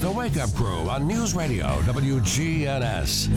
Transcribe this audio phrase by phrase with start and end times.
[0.00, 3.28] The Wake Up Crew on News Radio WGNS.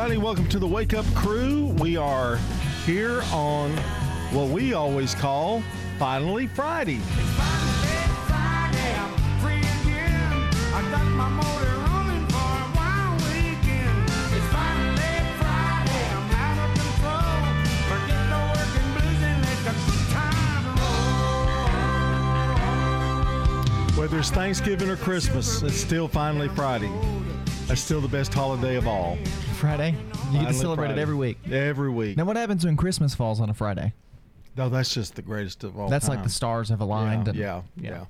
[0.00, 0.24] Everybody.
[0.24, 1.74] Welcome to the Wake Up Crew.
[1.78, 2.36] We are
[2.86, 3.70] here on
[4.32, 5.62] what we always call
[5.98, 7.00] Finally Friday.
[23.98, 26.90] Whether it's Thanksgiving or Christmas, it's still Finally Friday.
[27.66, 29.18] That's still the best holiday of all.
[29.60, 29.90] Friday.
[29.90, 30.98] You get Finally to celebrate Friday.
[31.00, 31.38] it every week.
[31.50, 32.16] Every week.
[32.16, 33.92] Now, what happens when Christmas falls on a Friday?
[34.56, 36.24] No, that's just the greatest of all That's like time.
[36.24, 37.26] the stars have aligned.
[37.26, 37.90] Yeah, and yeah, yeah.
[37.90, 38.04] yeah.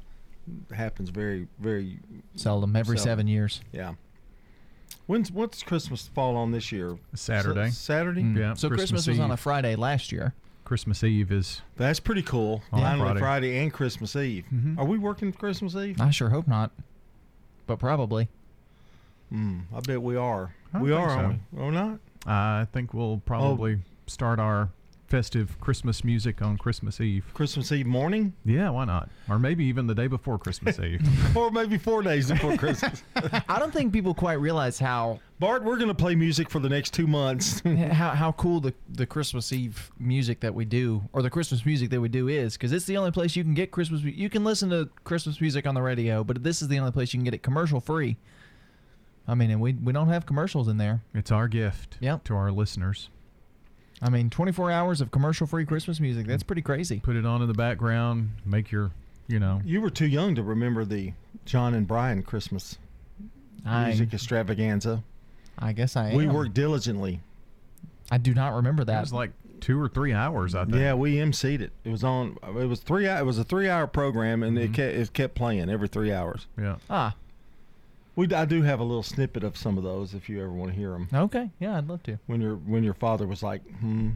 [0.70, 1.98] It happens very, very,
[2.36, 3.10] Seldom, every Seldom.
[3.10, 3.60] seven years.
[3.72, 3.94] yeah.
[5.06, 6.96] When's what's Christmas fall on this year?
[7.14, 7.66] Saturday.
[7.66, 8.22] S- Saturday.
[8.22, 8.36] Mm.
[8.38, 10.34] Yeah, So Christmas Christmas, was on a Friday last year.
[10.64, 12.62] Christmas Eve is That's pretty cool.
[12.72, 13.20] On Finally Friday.
[13.20, 14.44] Friday and Christmas Eve.
[14.54, 14.78] Mm-hmm.
[14.78, 16.00] Are we working Christmas Eve?
[16.00, 16.70] I sure hope not,
[17.66, 18.28] but probably.
[19.32, 20.54] Mm, I bet we are.
[20.72, 21.14] I don't we are, so.
[21.16, 21.60] aren't we?
[21.62, 21.98] Or not?
[22.26, 23.78] I think we'll probably oh.
[24.06, 24.70] start our
[25.08, 27.24] festive Christmas music on Christmas Eve.
[27.34, 29.08] Christmas Eve morning, Yeah, why not?
[29.28, 31.00] Or maybe even the day before Christmas Eve.
[31.36, 33.02] or maybe four days before Christmas.
[33.48, 36.68] I don't think people quite realize how Bart, we're going to play music for the
[36.68, 37.60] next two months.
[37.64, 41.90] how how cool the the Christmas Eve music that we do, or the Christmas music
[41.90, 44.02] that we do, is because it's the only place you can get Christmas.
[44.02, 46.92] mu- You can listen to Christmas music on the radio, but this is the only
[46.92, 48.16] place you can get it commercial free.
[49.28, 51.02] I mean, and we we don't have commercials in there.
[51.14, 52.24] it's our gift Yep.
[52.24, 53.08] to our listeners.
[54.02, 56.26] I mean, 24 hours of commercial free Christmas music.
[56.26, 57.00] That's pretty crazy.
[57.00, 58.92] Put it on in the background, make your,
[59.28, 61.12] you know, you were too young to remember the
[61.44, 62.78] John and Brian Christmas
[63.66, 65.04] I, music extravaganza.
[65.58, 66.16] I guess I am.
[66.16, 67.20] We worked diligently.
[68.10, 68.96] I do not remember that.
[68.96, 70.76] it was like two or three hours, I think.
[70.78, 71.70] Yeah, we emceed it.
[71.84, 72.38] It was on.
[72.58, 73.06] It was three.
[73.06, 74.72] It was a three-hour program, and Mm-hmm.
[74.72, 76.46] it kept, it kept playing every three hours.
[76.58, 76.76] Yeah.
[76.88, 77.14] ah,
[78.16, 80.72] We I do have a little snippet of some of those if you ever want
[80.72, 81.08] to hear them.
[81.12, 81.50] okay.
[81.58, 82.18] Yeah, I'd love to.
[82.26, 84.10] When your when your father was like, hmm,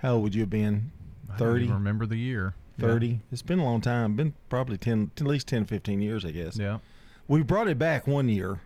[0.00, 0.90] how old would you have been?
[1.32, 1.64] I don't 30?
[1.64, 2.54] even remember the year.
[2.78, 2.88] Yeah.
[2.88, 3.20] 30.
[3.32, 4.14] It's been a long time.
[4.16, 6.58] Been probably 10, at least 10, 15 years, I guess.
[6.58, 6.78] Yeah.
[7.26, 8.60] We brought it back one year,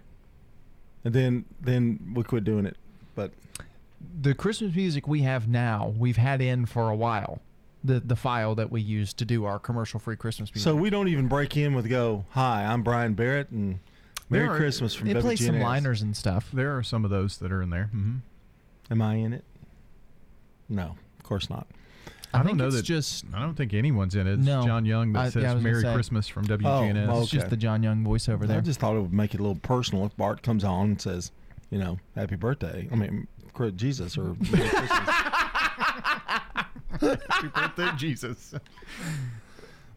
[1.04, 2.76] and then then we quit doing it.
[3.14, 3.32] But
[4.20, 7.40] The Christmas music we have now, we've had in for a while.
[7.84, 10.64] The the file that we use to do our commercial free Christmas music.
[10.64, 13.78] so we don't even break in with go, "Hi, I'm Brian Barrett, and
[14.30, 16.50] Merry are- Christmas from it plays some WGNS." liners and stuff.
[16.52, 17.86] There are some of those that are in there.
[17.86, 18.16] hmm
[18.90, 19.44] Am I in it?
[20.68, 21.66] No, of course not.
[22.32, 22.82] I, I, don't think know it's that.
[22.84, 24.34] just I don't think anyone's in it.
[24.34, 24.62] It's No.
[24.64, 25.92] John Young that I- yeah, I says was gonna "Merry say.
[25.94, 27.08] Christmas" from WGNS.
[27.08, 27.50] well, it's just okay.
[27.50, 28.58] the John Young voiceover I there.
[28.58, 31.00] I just thought it would make it a little personal if Bart comes on and
[31.00, 31.32] says,
[31.70, 35.08] you know, "Happy birthday." I mean, Cr- Jesus or Merry Christmas.
[37.00, 38.54] Happy birthday, Jesus.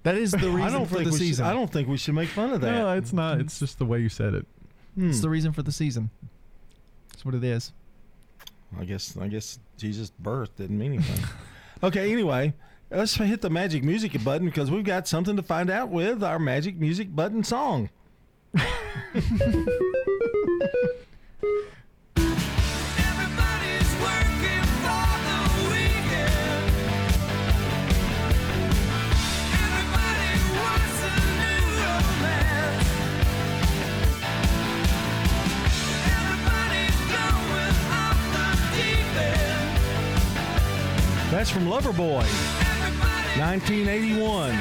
[0.04, 1.46] That is the reason I don't for think the we should, season.
[1.46, 2.72] I don't think we should make fun of that.
[2.72, 3.40] No, it's not.
[3.40, 4.46] It's just the way you said it.
[4.96, 5.10] Hmm.
[5.10, 6.10] It's the reason for the season.
[7.10, 7.72] That's what it is.
[8.80, 11.26] I guess I guess Jesus' birth didn't mean anything.
[11.84, 12.54] okay, anyway,
[12.90, 16.40] let's hit the magic music button because we've got something to find out with our
[16.40, 17.90] magic music button song.
[41.44, 42.24] That's from Loverboy,
[43.38, 44.54] 1981.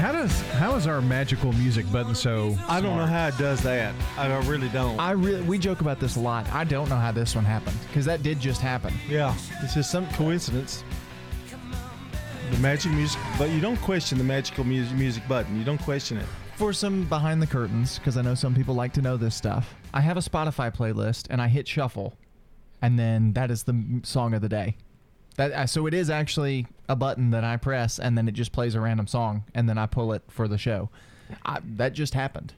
[0.00, 2.56] How does how is our magical music button so?
[2.66, 3.10] I don't know smart?
[3.10, 3.94] how it does that.
[4.16, 4.98] I really don't.
[4.98, 6.50] I really we joke about this a lot.
[6.54, 8.94] I don't know how this one happened because that did just happen.
[9.10, 10.84] yeah, it's just some coincidence.
[12.50, 15.54] The magic music, but you don't question the magical music music button.
[15.58, 16.26] You don't question it.
[16.56, 19.74] For some behind the curtains, because I know some people like to know this stuff,
[19.92, 22.14] I have a Spotify playlist and I hit shuffle,
[22.80, 24.78] and then that is the m- song of the day.
[25.36, 28.52] That uh, so it is actually a button that I press, and then it just
[28.52, 30.90] plays a random song, and then I pull it for the show.
[31.44, 32.54] I, that just happened.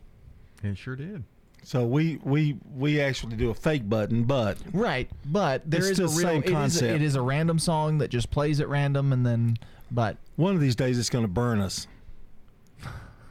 [0.62, 1.24] It sure did.
[1.62, 6.00] So we we we actually do a fake button, but Right, but there It's is
[6.00, 6.28] a real.
[6.28, 6.92] same it is a- concept.
[6.94, 9.56] it is a random song that just plays at random, and then
[9.90, 11.86] but one of these days it's going to burn us.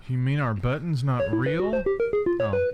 [0.07, 1.83] You mean our button's not real?
[2.41, 2.71] Oh,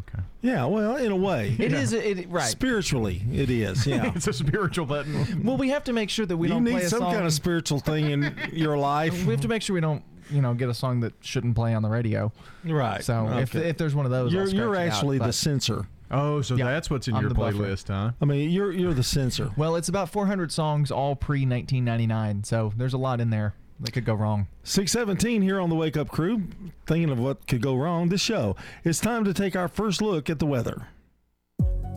[0.00, 0.22] Okay.
[0.40, 1.54] Yeah, well, in a way.
[1.58, 2.44] It is it, right.
[2.48, 3.86] Spiritually, it is.
[3.86, 4.12] Yeah.
[4.16, 5.42] It's a spiritual button.
[5.44, 7.12] well, we have to make sure that we you don't play need a some song.
[7.12, 9.12] kind of spiritual thing in your life.
[9.26, 11.74] we have to make sure we don't, you know, get a song that shouldn't play
[11.74, 12.32] on the radio.
[12.64, 13.04] Right.
[13.04, 13.68] So if, Okay.
[13.68, 15.86] if there's one of those, you're scratch you're it out, actually the censor.
[16.10, 17.56] Oh, so Yeah, that's what's in I'm your the buffer.
[17.58, 18.12] playlist, huh?
[18.20, 19.50] I mean, you're you're the censor.
[19.56, 22.44] Well, it's about 400 songs, all pre 1999.
[22.44, 24.46] So there's a lot in there that could go wrong.
[24.64, 26.42] 617 here on the Wake Up Crew.
[26.86, 28.56] Thinking of what could go wrong this show.
[28.84, 30.88] It's time to take our first look at the weather.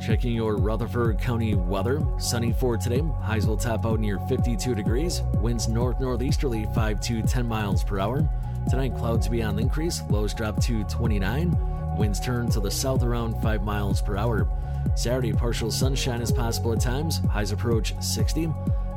[0.05, 2.05] Checking your Rutherford County weather.
[2.19, 3.01] Sunny for today.
[3.21, 5.21] Highs will top out near 52 degrees.
[5.35, 8.27] Winds north northeasterly 5 to 10 miles per hour.
[8.69, 10.01] Tonight, clouds to be on the increase.
[10.09, 11.97] Lows drop to 29.
[11.97, 14.47] Winds turn to the south around 5 miles per hour.
[14.95, 17.19] Saturday, partial sunshine is possible at times.
[17.31, 18.49] Highs approach 60.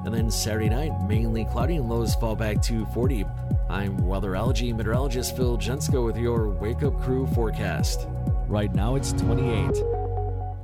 [0.09, 3.27] And then Saturday night, mainly cloudy and lows fall back to 40.
[3.69, 8.07] I'm weather weatherology meteorologist Phil Jensko with your Wake Up Crew forecast.
[8.47, 9.98] Right now, it's 28.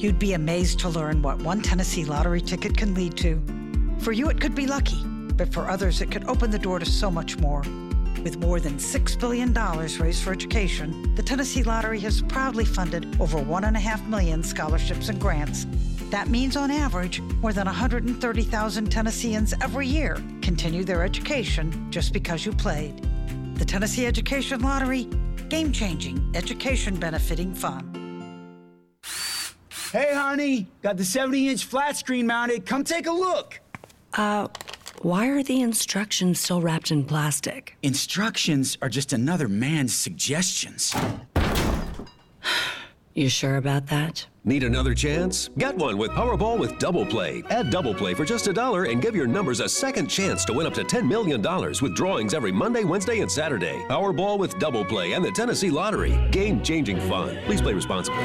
[0.00, 3.38] You'd be amazed to learn what one Tennessee lottery ticket can lead to.
[3.98, 5.04] For you, it could be lucky,
[5.36, 7.60] but for others, it could open the door to so much more.
[8.24, 13.36] With more than $6 billion raised for education, the Tennessee Lottery has proudly funded over
[13.36, 15.66] 1.5 million scholarships and grants.
[16.08, 22.46] That means, on average, more than 130,000 Tennesseans every year continue their education just because
[22.46, 23.06] you played.
[23.56, 25.10] The Tennessee Education Lottery,
[25.50, 27.99] game changing, education benefiting fun.
[29.92, 32.64] Hey, honey, got the 70 inch flat screen mounted.
[32.64, 33.58] Come take a look.
[34.14, 34.46] Uh,
[35.02, 37.76] why are the instructions still wrapped in plastic?
[37.82, 40.94] Instructions are just another man's suggestions.
[43.14, 44.24] You sure about that?
[44.44, 45.50] Need another chance?
[45.58, 47.42] Get one with Powerball with Double Play.
[47.50, 50.52] Add Double Play for just a dollar and give your numbers a second chance to
[50.52, 51.42] win up to $10 million
[51.82, 53.84] with drawings every Monday, Wednesday, and Saturday.
[53.88, 56.16] Powerball with Double Play and the Tennessee Lottery.
[56.30, 57.36] Game changing fun.
[57.46, 58.24] Please play responsibly.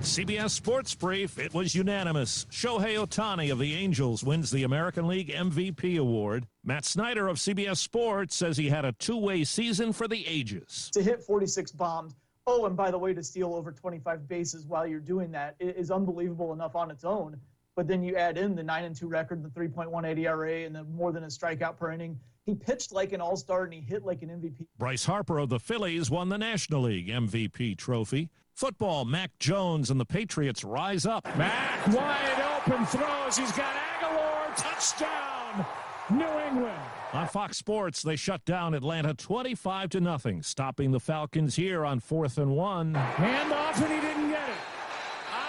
[0.00, 1.38] CBS Sports Brief.
[1.38, 2.46] It was unanimous.
[2.50, 6.46] Shohei Ohtani of the Angels wins the American League MVP award.
[6.64, 10.90] Matt Snyder of CBS Sports says he had a two way season for the ages.
[10.94, 12.14] to hit 46 bombs.
[12.46, 15.90] Oh, and by the way, to steal over 25 bases while you're doing that is
[15.90, 17.36] unbelievable enough on its own.
[17.76, 20.84] But then you add in the 9 and 2 record, the 3.18 ERA, and the
[20.84, 22.18] more than a strikeout per inning.
[22.46, 24.66] He pitched like an all star and he hit like an MVP.
[24.78, 28.30] Bryce Harper of the Phillies won the National League MVP trophy.
[28.54, 31.24] Football, Mac Jones and the Patriots rise up.
[31.36, 33.36] Mac wide open throws.
[33.36, 34.56] He's got Agholor.
[34.56, 35.66] Touchdown.
[36.10, 36.78] New England.
[37.12, 42.00] On Fox Sports, they shut down Atlanta 25 to nothing, stopping the Falcons here on
[42.00, 42.94] fourth and one.
[42.94, 44.54] Hand off, and he didn't get it.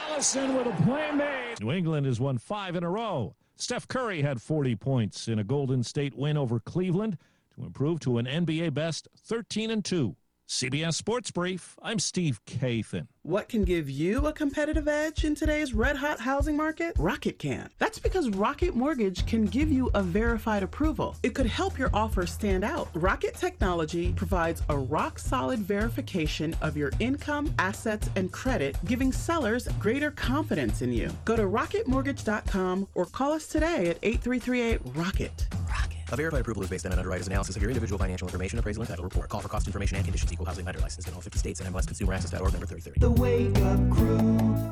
[0.10, 1.55] Allison with a play made.
[1.62, 3.36] New England has won five in a row.
[3.61, 7.19] Steph Curry had 40 points in a Golden State win over Cleveland
[7.53, 10.15] to improve to an NBA best 13 and 2.
[10.51, 11.77] CBS Sports Brief.
[11.81, 13.08] I'm Steve Kathan.
[13.24, 16.93] What can give you a competitive edge in today's red hot housing market?
[17.00, 17.70] Rocket can.
[17.77, 21.15] That's because Rocket Mortgage can give you a verified approval.
[21.24, 22.89] It could help your offer stand out.
[22.93, 29.70] Rocket Technology provides a rock solid verification of your income, assets, and credit, giving sellers
[29.79, 31.10] greater confidence in you.
[31.24, 35.48] Go to rocketmortgage.com or call us today at 8338 Rocket.
[35.70, 36.00] Rocket.
[36.11, 38.81] A verified approval is based on an underwriter's analysis of your individual financial information, appraisal,
[38.81, 39.29] and title report.
[39.29, 40.33] Call for cost information and conditions.
[40.33, 42.99] Equal housing lender licensed in all 50 states and MLS MLSConsumerAccess.org number 3030.
[42.99, 44.17] The Wake Up Crew,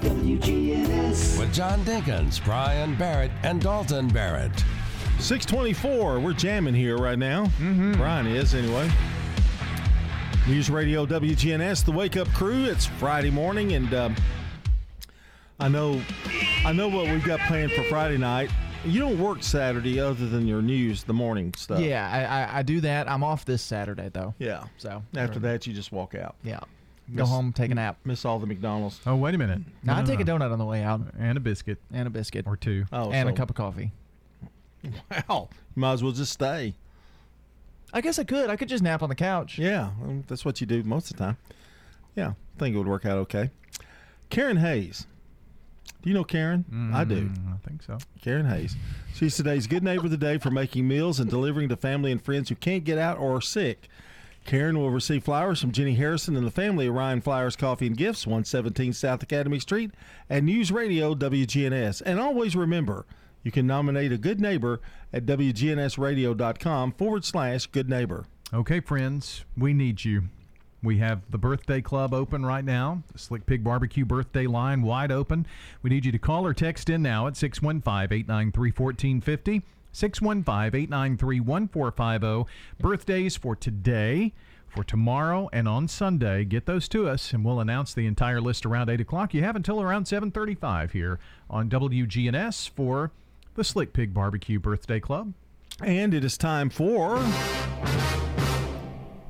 [0.10, 1.40] WGNS.
[1.40, 4.52] With John Dinkins, Brian Barrett, and Dalton Barrett.
[5.20, 6.20] 624.
[6.20, 7.46] We're jamming here right now.
[7.46, 7.94] Mm-hmm.
[7.94, 8.92] Brian is, anyway.
[10.46, 12.66] News Radio WGNS, the Wake Up Crew.
[12.66, 14.16] It's Friday morning, and um,
[15.58, 16.02] I know,
[16.66, 18.50] I know what we've got planned for Friday night.
[18.86, 21.80] You don't work Saturday other than your news, the morning stuff.
[21.82, 23.10] Yeah, I, I, I do that.
[23.10, 24.34] I'm off this Saturday though.
[24.40, 24.66] Yeah.
[24.78, 26.36] So After that, you just walk out.
[26.44, 26.60] Yeah.
[27.16, 27.98] Go home, take a nap.
[28.06, 29.02] Miss all the McDonald's.
[29.06, 29.62] Oh, wait a minute.
[29.84, 31.80] No, I take a donut on the way out And a biscuit.
[31.92, 32.86] and a biscuit Or two.
[32.94, 33.92] Oh, and a cup of coffee.
[35.28, 35.50] Wow.
[35.76, 36.76] You might as well just stay.
[37.92, 38.50] I guess I could.
[38.50, 39.58] I could just nap on the couch.
[39.58, 41.38] Yeah, um, that's what you do most of the time.
[42.16, 43.50] Yeah, I think it would work out okay.
[44.30, 45.08] Karen Hayes.
[46.02, 46.92] Do you know Karen?
[46.94, 47.28] I do.
[47.28, 47.98] Mm, I think so.
[48.22, 48.76] Karen Hayes.
[49.14, 52.24] She's today's good neighbor of the day for making meals and delivering to family and
[52.24, 53.90] friends who can't get out or are sick.
[54.46, 57.98] Karen will receive flowers from Jenny Harrison and the family at Ryan Flowers Coffee and
[57.98, 59.92] Gifts, 117 South Academy Street,
[60.30, 62.02] and News Radio WGNS.
[62.06, 63.06] And always remember,
[63.44, 64.80] you can nominate a good neighbor
[65.14, 68.26] at WGNSradio.com forward slash good neighbor.
[68.54, 70.30] Okay, friends, we need you.
[70.82, 75.12] We have the birthday club open right now, the Slick Pig Barbecue birthday line wide
[75.12, 75.46] open.
[75.82, 79.62] We need you to call or text in now at 615 893 1450.
[79.92, 82.52] 615 893 1450.
[82.80, 84.34] Birthdays for today,
[84.68, 86.46] for tomorrow, and on Sunday.
[86.46, 89.34] Get those to us, and we'll announce the entire list around 8 o'clock.
[89.34, 91.20] You have until around 735 here
[91.50, 93.12] on WGNS for
[93.56, 95.34] the Slick Pig Barbecue Birthday Club.
[95.84, 97.18] And it is time for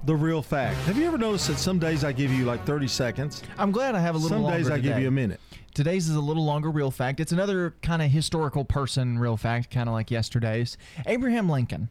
[0.09, 0.75] the real fact.
[0.87, 3.43] Have you ever noticed that some days I give you like 30 seconds?
[3.59, 5.39] I'm glad I have a little Some longer days I give you a minute.
[5.75, 7.19] Today's is a little longer real fact.
[7.19, 10.79] It's another kind of historical person real fact, kind of like yesterday's.
[11.05, 11.89] Abraham Lincoln,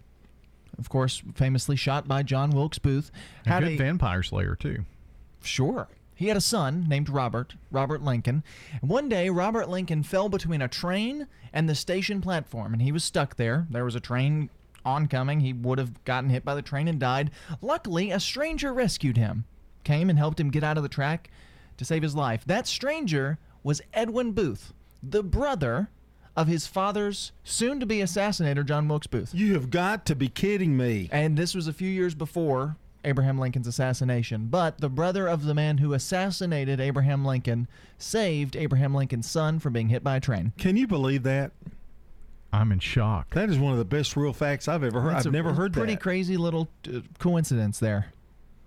[0.79, 3.13] of course, famously shot by John Wilkes Booth,
[3.47, 4.85] A good a vampire slayer, too.
[5.41, 5.87] Sure.
[6.17, 8.43] He had a son named Robert, Robert Lincoln.
[8.81, 12.91] And one day, Robert Lincoln fell between a train and the station platform, and he
[12.91, 13.69] was stuck there.
[13.71, 14.51] There was a train
[14.89, 15.41] oncoming.
[15.41, 17.31] He would have gotten hit by the train and died.
[17.61, 19.45] Luckily, a stranger rescued him,
[19.85, 21.31] came and helped him get out of the track
[21.77, 22.45] to save his life.
[22.47, 25.91] That stranger was Edwin Booth, the brother
[26.37, 29.35] of his father's soon to be assassinator, John Wilkes Booth.
[29.35, 31.09] You have got to be kidding me.
[31.11, 34.47] And this was a few years before Abraham Lincoln's assassination.
[34.47, 37.67] But the brother of the man who assassinated Abraham Lincoln
[37.97, 40.53] saved Abraham Lincoln's son from being hit by a train.
[40.59, 41.53] Can you believe that?
[42.53, 43.35] I'm in shock.
[43.35, 45.15] That is one of the best real facts I've ever heard.
[45.15, 45.79] That's I've a never heard that.
[45.81, 46.03] pretty that.
[46.03, 48.13] crazy little uh, coincidence there.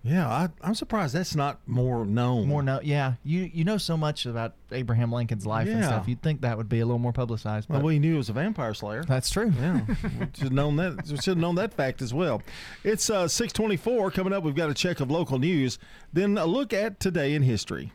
[0.04, 2.48] Yeah, I, I'm surprised that's not more known.
[2.48, 3.14] More no, yeah.
[3.24, 5.88] You you know so much about Abraham Lincoln's life and Yeah.
[5.88, 6.08] stuff.
[6.08, 7.70] You'd think that would be a little more publicized.
[7.70, 9.04] Well, But we knew he was a vampire slayer.
[9.04, 9.54] that's true.
[9.60, 9.96] Yeah, we
[10.34, 11.04] should have known that.
[11.08, 12.42] We should have known that fact as well.
[12.84, 14.44] It's uh, 624 coming up.
[14.44, 15.78] We've got a check of local news,
[16.12, 17.92] then a look at today in history.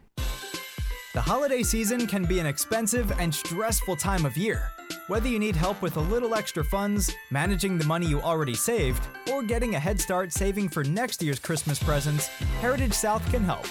[1.14, 4.70] The holiday season can be an expensive and stressful time of year.
[5.08, 9.06] Whether you need help with a little extra funds, managing the money you already saved,
[9.30, 12.26] or getting a head start saving for next year's Christmas presents,
[12.60, 13.66] Heritage South can help.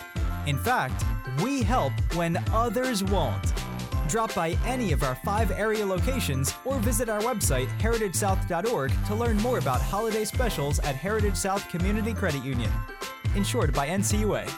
[0.48, 1.04] In fact,
[1.44, 3.54] we help when others won't.
[4.08, 9.38] Drop by any of our five area locations or visit our website, heritagesouth.org, to learn
[9.38, 12.72] more about holiday specials at Heritage South Community Credit Union.
[13.36, 14.50] Insured by NCUA.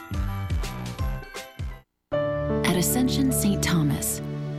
[2.12, 3.62] At Ascension St.
[3.62, 4.20] Thomas,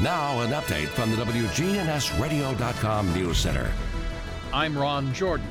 [0.00, 3.68] Now, an update from the WGNSradio.com News Center.
[4.52, 5.48] I'm Ron Jordan.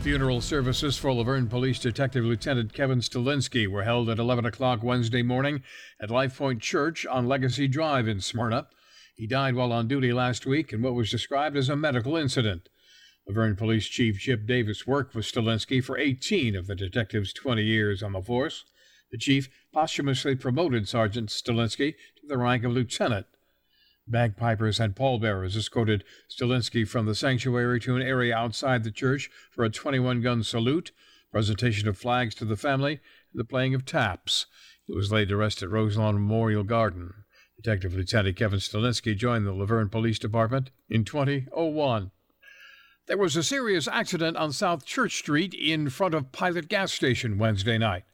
[0.00, 4.82] Funeral services for La Vergne Police Detective Lieutenant Kevin Stalinsky were held at 11 o'clock
[4.82, 5.62] Wednesday morning
[5.98, 8.66] at Life Point Church on Legacy Drive in Smyrna.
[9.14, 12.68] He died while on duty last week in what was described as a medical incident.
[13.26, 17.62] La Vergne Police Chief Chip Davis worked with Stalinsky for 18 of the detective's 20
[17.62, 18.66] years on the force.
[19.10, 23.24] The chief posthumously promoted Sergeant Stalinsky to the rank of lieutenant.
[24.06, 29.64] Bagpipers and pallbearers escorted Stalinsky from the sanctuary to an area outside the church for
[29.64, 30.92] a 21 gun salute,
[31.30, 33.00] presentation of flags to the family,
[33.32, 34.46] and the playing of taps.
[34.86, 37.14] He was laid to rest at Roselawn Memorial Garden.
[37.56, 42.10] Detective Lieutenant Kevin Stalinsky joined the La Vergne Police Department in 2001.
[43.06, 47.38] There was a serious accident on South Church Street in front of Pilot Gas Station
[47.38, 48.04] Wednesday night.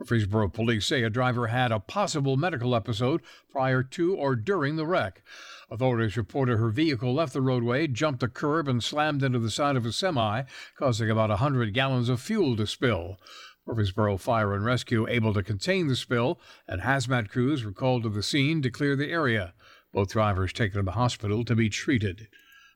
[0.00, 4.86] Murfreesboro police say a driver had a possible medical episode prior to or during the
[4.86, 5.22] wreck.
[5.70, 9.76] Authorities reported her vehicle left the roadway, jumped a curb, and slammed into the side
[9.76, 13.18] of a semi, causing about 100 gallons of fuel to spill.
[13.66, 18.08] Murfreesboro Fire and Rescue able to contain the spill, and hazmat crews were called to
[18.08, 19.52] the scene to clear the area.
[19.92, 22.28] Both drivers taken to the hospital to be treated.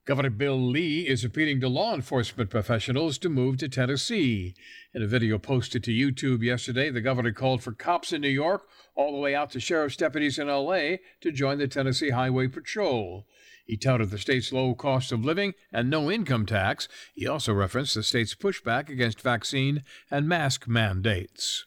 [0.06, 4.54] Governor Bill Lee is appealing to law enforcement professionals to move to Tennessee.
[4.92, 8.68] In a video posted to YouTube yesterday, the governor called for cops in New York,
[8.94, 13.24] all the way out to sheriff's deputies in LA, to join the Tennessee Highway Patrol.
[13.64, 16.86] He touted the state's low cost of living and no income tax.
[17.14, 21.64] He also referenced the state's pushback against vaccine and mask mandates.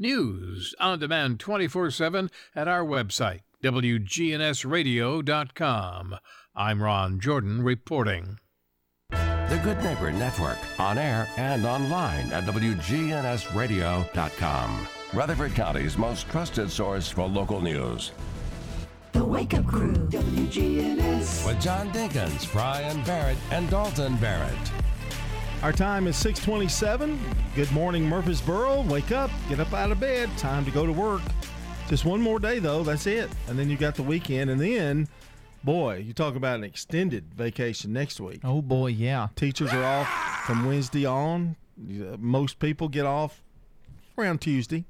[0.00, 6.16] News on demand 24 7 at our website, WGNSradio.com.
[6.58, 8.38] I'm Ron Jordan reporting.
[9.10, 14.88] The Good Neighbor Network, on air and online at WGNSradio.com.
[15.12, 18.12] Rutherford County's most trusted source for local news.
[19.12, 21.46] The Wake Up Crew, WGNS.
[21.46, 24.56] With John Dinkins, Brian Barrett, and Dalton Barrett.
[25.62, 27.20] Our time is 627.
[27.54, 28.80] Good morning, Murfreesboro.
[28.84, 30.30] Wake up, get up out of bed.
[30.38, 31.20] Time to go to work.
[31.88, 32.82] Just one more day, though.
[32.82, 33.28] That's it.
[33.46, 34.48] And then you got the weekend.
[34.50, 35.06] And then,
[35.66, 38.40] boy, you talk about an extended vacation next week.
[38.44, 39.28] Oh, boy, yeah.
[39.36, 40.08] Teachers are off
[40.46, 41.56] from Wednesday on.
[41.78, 43.42] Uh, Most people get off
[44.16, 44.86] around Tuesday,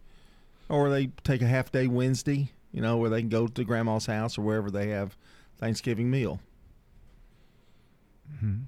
[0.69, 4.07] or they take a half day Wednesday, you know, where they can go to grandma's
[4.07, 5.17] house or wherever they have
[5.59, 6.39] Thanksgiving meal.
[8.43, 8.63] Mhm.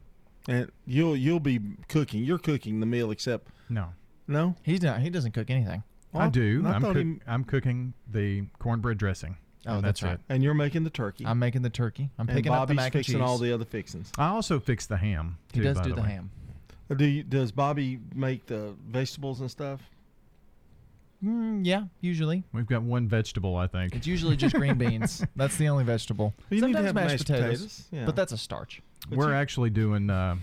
[0.49, 2.25] And you'll you'll be cooking.
[2.25, 3.89] You're cooking the meal, except No.
[4.27, 4.57] no.
[4.63, 5.01] He's not.
[5.03, 5.83] He doesn't cook anything.
[6.15, 6.63] I do.
[6.65, 9.37] I I'm, thought cook- he- I'm cooking the cornbread dressing.
[9.69, 10.19] Oh, And that's right.
[10.29, 11.27] And you're making the turkey.
[11.27, 12.11] I'm making the turkey.
[12.19, 13.23] I'm and picking Bobby's up the mac and fixing cheese.
[13.23, 14.11] all the other fixings.
[14.19, 15.39] I also fix the ham.
[15.53, 16.09] He does by do the way.
[16.09, 16.31] ham.
[16.91, 19.81] Uh, Do you, does Bobby make the vegetables and stuff?
[21.25, 22.45] Mm, yeah, usually.
[22.53, 23.95] We've got one vegetable, I think.
[23.95, 25.25] It's usually just green beans.
[25.35, 26.33] That's the only vegetable.
[26.49, 28.05] You need to Sometimes have mashed, mashed potatoes, potatoes, yeah.
[28.07, 28.81] but that's a starch.
[29.11, 30.37] We're actually doing uh,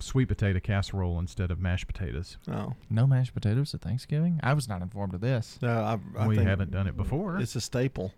[0.00, 2.38] sweet potato casserole instead of mashed potatoes.
[2.50, 4.40] Oh, No mashed potatoes at Thanksgiving.
[4.42, 5.58] I was not informed of this.
[5.62, 7.38] no, I, I we think haven't done it before.
[7.38, 8.12] It's a staple.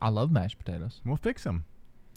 [0.00, 1.00] I love mashed potatoes.
[1.04, 1.64] We'll fix them.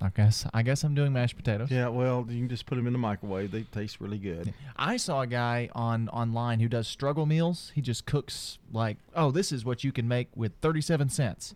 [0.01, 0.45] I guess.
[0.53, 1.71] I guess I'm doing mashed potatoes.
[1.71, 3.51] Yeah, well, you can just put them in the microwave.
[3.51, 4.53] They taste really good.
[4.75, 7.71] I saw a guy on online who does struggle meals.
[7.75, 11.55] He just cooks like, oh, this is what you can make with 37 cents.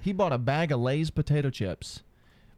[0.00, 2.02] He bought a bag of Lay's potato chips,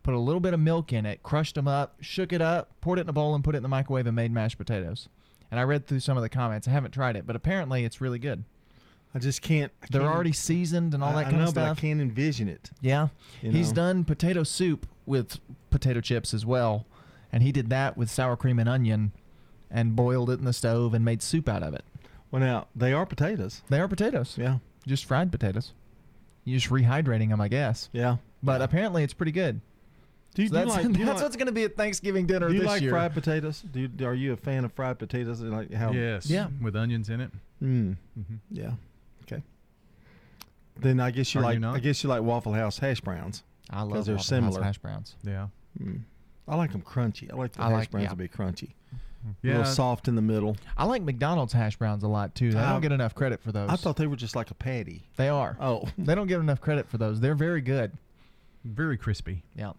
[0.03, 2.99] put a little bit of milk in it, crushed them up, shook it up, poured
[2.99, 5.09] it in a bowl, and put it in the microwave and made mashed potatoes.
[5.51, 6.67] And I read through some of the comments.
[6.67, 8.45] I haven't tried it, but apparently it's really good.
[9.17, 9.73] I just can't.
[9.83, 11.75] I They're can't- already seasoned and all I- that I kind know, of but I
[11.75, 12.71] can't envision it.
[12.83, 13.09] Yeah.
[13.41, 13.77] He's know?
[13.77, 16.85] done potato soup with potato chips as well.
[17.33, 19.13] And he did that with sour cream and onion
[19.71, 21.85] and boiled it in the stove and made soup out of it.
[22.31, 23.63] Well, now they are potatoes.
[23.71, 24.37] They are potatoes.
[24.39, 25.73] Yeah, Just fried potatoes.
[26.45, 27.89] You're just rehydrating them, I guess.
[27.93, 28.17] yeah.
[28.43, 29.61] But apparently it's pretty good.
[30.35, 30.93] Do you, So do you that's like?
[30.93, 32.91] do you that's like- what's going to be at Thanksgiving dinner do you like year.
[32.91, 33.63] fried potatoes?
[33.73, 35.41] Do you, are you a fan of fried potatoes?
[35.41, 35.93] Like how?
[35.93, 36.29] Yes.
[36.29, 36.49] Yeah.
[36.61, 37.31] With onions in it.
[37.63, 37.97] Mm.
[38.19, 38.39] Mhm.
[38.51, 38.73] Yeah.
[40.79, 40.89] Okay.
[40.89, 41.61] Then I guess you Are you like.
[41.61, 41.77] not?
[41.77, 43.43] I guess you like Waffle House hash browns.
[43.71, 44.63] I love 'Cause they're Waffle House similar.
[44.63, 45.17] hash browns.
[45.23, 45.49] Yeah.
[45.83, 46.01] Mm.
[46.49, 47.33] I like them crunchy.
[47.33, 48.11] I like the I hash like- browns yeah.
[48.11, 48.71] to be crunchy.
[49.25, 49.57] A Yeah.
[49.59, 50.57] little soft in the middle.
[50.77, 52.53] I like McDonald's hash browns a lot too.
[52.53, 53.69] They Uh, don't get enough credit for those.
[53.69, 55.03] I thought they were just like a patty.
[55.17, 55.57] they are.
[55.61, 55.85] Oh.
[55.99, 57.19] They don't get enough credit for those.
[57.21, 57.91] They're very good.
[58.65, 59.43] Very crispy.
[59.57, 59.73] Yeah.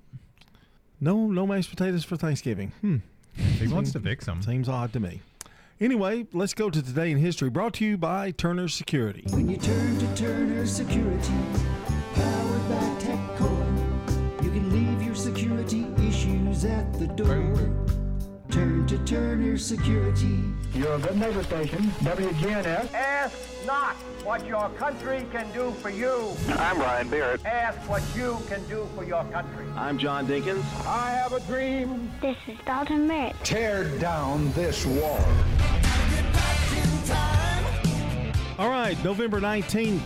[1.00, 2.72] No, no mashed potatoes for Thanksgiving.
[2.82, 2.98] Hmm.
[3.36, 4.42] He wants to fix them.
[4.42, 5.22] Seems odd to me.
[5.80, 7.52] Anyway, let's go to today in history.
[7.52, 9.24] Brought to you by Turner Security.
[9.30, 11.34] When you turn to Turner Security,
[12.16, 17.67] powered by TechCore, you can leave your security issues at the door.
[18.50, 20.44] Turn to Turner Security.
[20.74, 22.94] You're a good neighbor station, WGNS.
[22.94, 26.34] Ask not what your country can do for you.
[26.50, 27.46] I'm Ryan Barrett.
[27.46, 29.66] Ask what you can do for your country.
[29.76, 30.64] I'm John Dinkins.
[30.86, 32.10] I have a dream.
[32.22, 33.36] This is Dalton Merritt.
[33.44, 35.20] Tear down this wall.
[38.58, 40.02] All right, November 19th,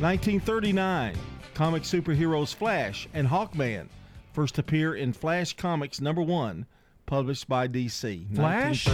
[0.00, 1.16] 1939.
[1.54, 3.88] Comic superheroes Flash and Hawkman
[4.32, 6.66] first appear in Flash Comics number one,
[7.06, 8.34] published by DC.
[8.34, 8.84] Flash?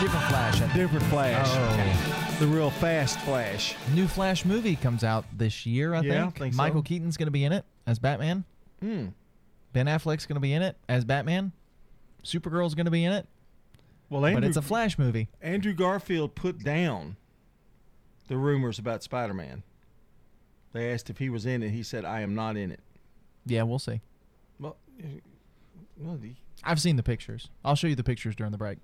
[0.00, 0.54] Different Flash.
[0.56, 0.72] I think.
[0.74, 1.46] Different Flash.
[1.50, 2.36] Oh.
[2.40, 3.76] The real fast Flash.
[3.94, 6.38] New Flash movie comes out this year, I Yeah, think.
[6.38, 6.56] think so.
[6.56, 8.44] Michael Keaton's going to be in it as Batman.
[8.80, 9.08] Hmm.
[9.74, 11.52] Ben Affleck's going to be in it as Batman.
[12.24, 13.26] Supergirl's going to be in it.
[14.08, 15.28] Well, but it's a Flash movie.
[15.42, 17.16] Andrew Garfield put down
[18.28, 19.62] the rumors about Spider Man.
[20.72, 21.70] They asked if he was in it.
[21.70, 22.80] He said, I am not in it.
[23.44, 24.00] Yeah, we'll see.
[25.02, 25.10] Well,
[25.96, 27.48] well, the- I've seen the pictures.
[27.64, 28.78] I'll show you the pictures during the break.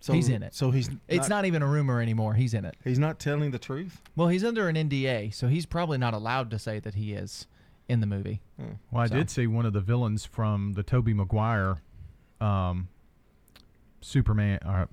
[0.00, 0.54] So- he's in it.
[0.54, 2.34] so he's It's not- not even a rumor anymore.
[2.34, 2.76] He's in it.
[2.84, 4.00] He's not telling the truth.
[4.14, 7.46] Well, he's under an NDA, so he's probably not allowed to say that he is
[7.88, 8.40] in the movie.
[8.58, 11.78] Well, I So- did see one of the villains from the Tobey Maguire
[12.40, 12.86] um,
[14.00, 14.86] Superman, uh,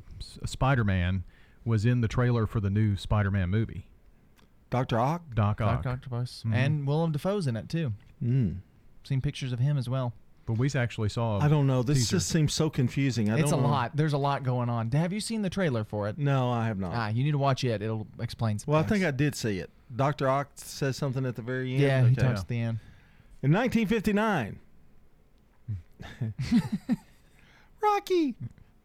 [0.46, 1.24] Spider-Man,
[1.64, 3.88] was in the trailer for the new Spider-Man movie.
[4.72, 6.54] Doctor Ock, Doc Ock, Doctor Octopus, Mhm.
[6.56, 7.94] and Willem Dafoe's in it too.
[8.24, 8.58] Mm.
[9.04, 10.14] Seen pictures of him as well.
[10.46, 11.40] But we actually saw.
[11.40, 11.82] I don't know.
[11.82, 12.18] This teaser.
[12.18, 13.32] just seems so confusing.
[13.32, 13.70] I it's a don't know.
[13.70, 13.96] lot.
[13.96, 14.92] There's a lot going on.
[14.92, 16.20] Have you seen the trailer for it?
[16.20, 16.94] No, I have not.
[16.94, 17.82] Ah, you need to watch it.
[17.82, 18.60] It'll explain.
[18.60, 19.72] Some Well, I think I did see it.
[19.96, 21.82] Doctor Ock says something at the very end.
[21.82, 22.22] Yeah, he Okay.
[22.22, 22.80] talks at the end.
[23.42, 24.60] In 1959,
[27.82, 28.36] Rocky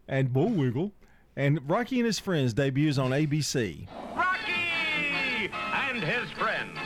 [0.09, 0.93] and Bullwinkle
[1.37, 3.87] and Rocky and his friends debuts on ABC.
[4.17, 6.79] Rocky and his friends.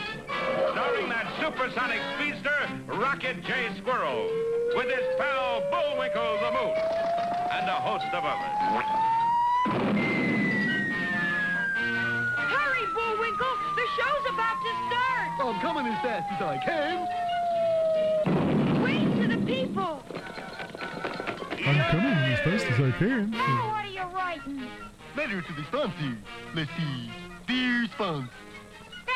[0.72, 2.23] Starring that supersonic speedster,
[2.94, 3.70] Rocket J.
[3.78, 4.30] Squirrel,
[4.76, 6.78] with his pal Bullwinkle the Moose,
[7.50, 8.54] and a host of others.
[12.38, 13.56] Hurry, Bullwinkle!
[13.74, 15.28] The show's about to start!
[15.40, 17.08] Oh, I'm coming as fast as I can.
[18.84, 20.04] Wave to the people!
[21.66, 23.30] I'm coming as fast as I can.
[23.32, 24.70] Now what are you writing?
[25.16, 26.16] Letter to the sponsor.
[26.54, 27.10] Let's see.
[27.48, 28.30] Dear sponsor.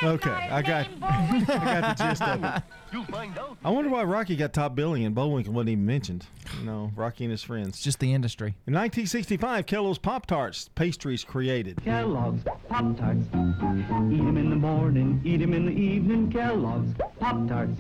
[0.03, 2.63] Okay, I got, I got the gist of it.
[2.93, 3.59] You'll find out.
[3.65, 6.27] I wonder why Rocky got top billing and Bullwinkle wasn't even mentioned.
[6.59, 7.81] You know, Rocky and his friends.
[7.81, 8.49] Just the industry.
[8.67, 11.83] In 1965, Kellogg's Pop Tarts pastries created.
[11.85, 13.21] Kellogg's Pop Tarts.
[13.27, 16.31] Eat 'em in the morning, eat 'em in the evening.
[16.31, 17.79] Kellogg's Pop Tarts.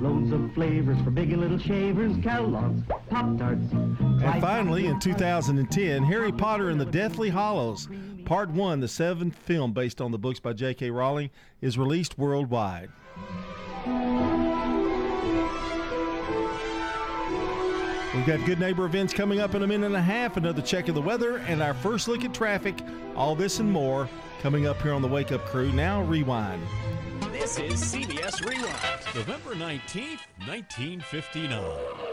[0.00, 2.16] Loads of flavors for big and little shavers.
[2.22, 3.72] Kellogg's Pop Tarts.
[3.72, 7.88] And finally, in 2010, Harry Potter and the Deathly Hallows,
[8.24, 10.90] Part 1, the seventh film based on the books by J.K.
[10.90, 12.90] Rowling, is released worldwide.
[18.14, 20.88] We've got good neighbor events coming up in a minute and a half, another check
[20.88, 22.74] of the weather, and our first look at traffic.
[23.16, 24.08] All this and more
[24.42, 25.72] coming up here on the Wake Up Crew.
[25.72, 26.62] Now, rewind.
[27.32, 32.09] This is CBS Rewind, November 19th, 1959.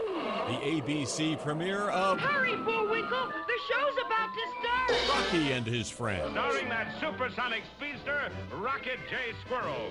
[0.48, 3.28] The ABC premiere of Hurry, Bullwinkle!
[3.28, 4.90] The show's about to start!
[5.10, 6.30] Rocky and his friends.
[6.30, 9.34] Starring that supersonic speedster, Rocket J.
[9.44, 9.90] Squirrel,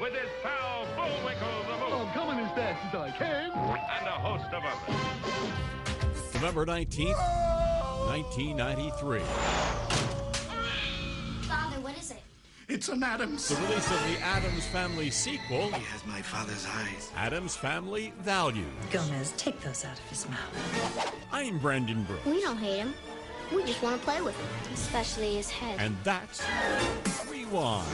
[0.00, 1.92] with his pal Bullwinkle the Moose.
[1.92, 3.50] Oh, I'm coming as fast as I can.
[3.50, 6.32] And a host of others.
[6.32, 7.18] November 19th,
[8.08, 10.27] 1993.
[12.68, 13.48] It's an Addams.
[13.48, 15.72] The release of the Addams Family sequel.
[15.72, 17.10] He has my father's eyes.
[17.16, 18.66] Addams Family Values.
[18.90, 21.14] Gomez, take those out of his mouth.
[21.32, 22.26] I'm Brandon Brooks.
[22.26, 22.92] We don't hate him.
[23.54, 25.80] We just want to play with him, especially his head.
[25.80, 26.44] And that's
[27.30, 27.88] Rewind.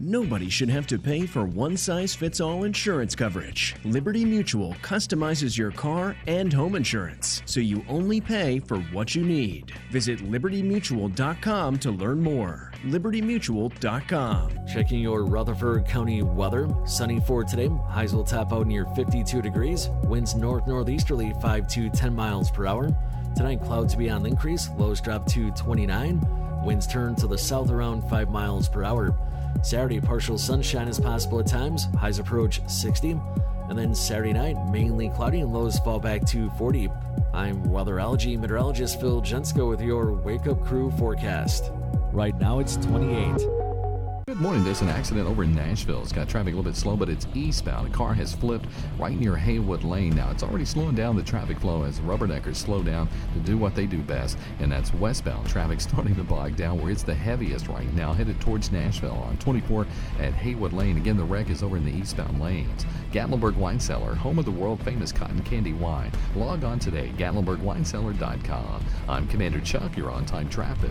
[0.00, 3.74] Nobody should have to pay for one size fits all insurance coverage.
[3.84, 9.24] Liberty Mutual customizes your car and home insurance, so you only pay for what you
[9.24, 9.72] need.
[9.90, 12.67] Visit libertymutual.com to learn more.
[12.84, 14.66] libertymutual.com.
[14.66, 16.68] Checking your Rutherford County weather.
[16.84, 17.68] Sunny for today.
[17.88, 19.88] Highs will top out near 52 degrees.
[20.04, 22.88] Winds north northeasterly 5 to 10 miles per hour.
[23.36, 24.68] Tonight, clouds to be on the increase.
[24.78, 26.20] Lows drop to 29.
[26.64, 29.14] Winds turn to the south around 5 miles per hour.
[29.62, 31.88] Saturday, partial sunshine is possible at times.
[31.98, 33.20] Highs approach 60.
[33.68, 36.88] And then Saturday night, mainly cloudy and lows fall back to 40.
[37.34, 41.70] I'm weatherology meteorologist Phil Jensko with your Wake Up Crew forecast.
[42.12, 43.36] Right now, it's 28.
[44.26, 44.64] Good morning.
[44.64, 46.00] There's an accident over in Nashville.
[46.02, 47.88] It's got traffic a little bit slow, but it's eastbound.
[47.88, 48.66] A car has flipped
[48.98, 50.14] right near Haywood Lane.
[50.16, 53.74] Now, it's already slowing down the traffic flow as rubberneckers slow down to do what
[53.74, 57.68] they do best, and that's westbound traffic starting to bog down where it's the heaviest
[57.68, 59.86] right now, headed towards Nashville on 24
[60.18, 60.96] at Haywood Lane.
[60.96, 62.86] Again, the wreck is over in the eastbound lanes.
[63.12, 66.10] Gatlinburg Wine Cellar, home of the world famous cotton candy wine.
[66.34, 68.84] Log on today, GatlinburgWineCellar.com.
[69.08, 69.96] I'm Commander Chuck.
[69.96, 70.90] You're on time traffic.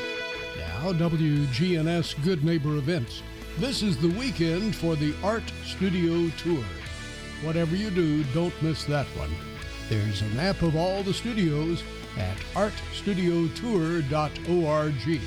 [0.81, 3.21] Now, WGNS Good Neighbor Events.
[3.59, 6.63] This is the weekend for the Art Studio Tour.
[7.43, 9.29] Whatever you do, don't miss that one.
[9.89, 11.83] There's a map of all the studios
[12.17, 15.21] at artstudiotour.org.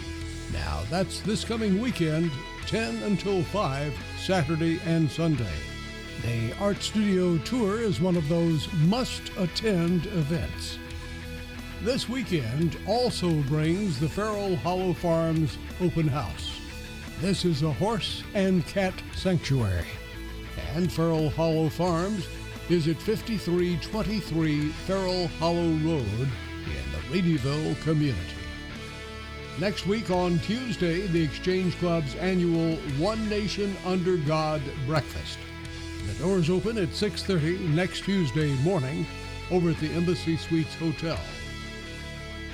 [0.52, 2.32] Now, that's this coming weekend,
[2.66, 5.54] 10 until 5, Saturday and Sunday.
[6.22, 10.80] The Art Studio Tour is one of those must attend events.
[11.84, 16.58] This weekend also brings the Farrell Hollow Farms Open House.
[17.20, 19.84] This is a horse and cat sanctuary,
[20.74, 22.26] and Farrell Hollow Farms
[22.70, 26.06] is at 5323 Farrell Hollow Road
[26.64, 28.18] in the Ladyville community.
[29.60, 35.36] Next week on Tuesday, the Exchange Club's annual One Nation Under God breakfast.
[36.06, 39.06] The doors open at 6:30 next Tuesday morning
[39.50, 41.20] over at the Embassy Suites Hotel.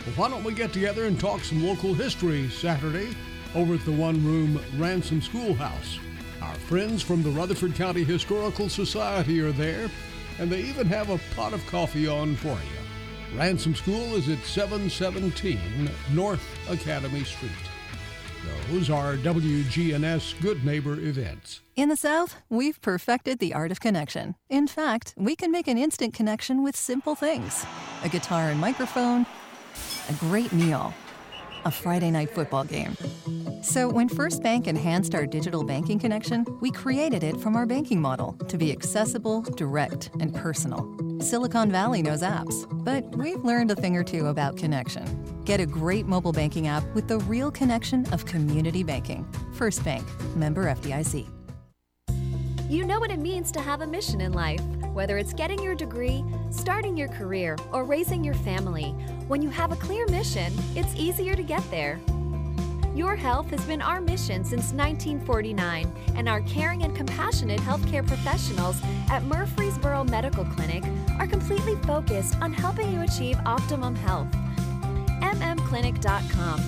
[0.06, 3.14] Well, why don't we get together and talk some local history Saturday
[3.54, 5.98] over at the one room Ransom Schoolhouse?
[6.40, 9.90] Our friends from the Rutherford County Historical Society are there,
[10.38, 13.38] and they even have a pot of coffee on for you.
[13.38, 17.50] Ransom School is at 717 North Academy Street.
[18.70, 21.60] Those are WGNS Good Neighbor events.
[21.76, 24.34] In the South, we've perfected the art of connection.
[24.48, 27.66] In fact, we can make an instant connection with simple things
[28.02, 29.26] a guitar and microphone,
[30.10, 30.92] a great meal,
[31.64, 32.96] a Friday night football game.
[33.62, 38.00] So, when First Bank enhanced our digital banking connection, we created it from our banking
[38.00, 40.84] model to be accessible, direct, and personal.
[41.20, 45.04] Silicon Valley knows apps, but we've learned a thing or two about connection.
[45.44, 49.30] Get a great mobile banking app with the real connection of community banking.
[49.52, 51.28] First Bank, member FDIC.
[52.68, 54.62] You know what it means to have a mission in life.
[54.92, 58.94] Whether it's getting your degree, starting your career, or raising your family,
[59.30, 62.00] when you have a clear mission, it's easier to get there.
[62.96, 68.76] Your health has been our mission since 1949, and our caring and compassionate healthcare professionals
[69.08, 70.82] at Murfreesboro Medical Clinic
[71.20, 74.26] are completely focused on helping you achieve optimum health.
[75.22, 76.60] MMClinic.com.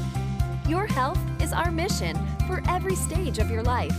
[0.69, 3.97] Your health is our mission for every stage of your life.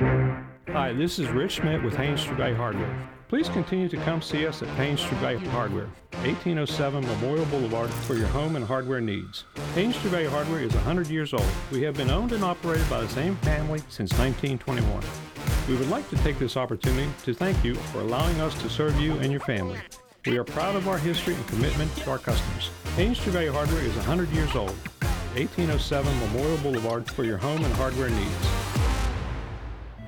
[0.00, 3.15] Hi, this is Rich Schmidt with Haynes Today Hardware.
[3.28, 5.88] Please continue to come see us at Haynes Trevay Hardware,
[6.22, 9.42] 1807 Memorial Boulevard for your home and hardware needs.
[9.74, 11.46] Haynes Trevay Hardware is 100 years old.
[11.72, 15.02] We have been owned and operated by the same family since 1921.
[15.68, 19.00] We would like to take this opportunity to thank you for allowing us to serve
[19.00, 19.80] you and your family.
[20.24, 22.70] We are proud of our history and commitment to our customers.
[22.94, 24.76] Haynes Trevay Hardware is 100 years old.
[25.34, 28.75] 1807 Memorial Boulevard for your home and hardware needs.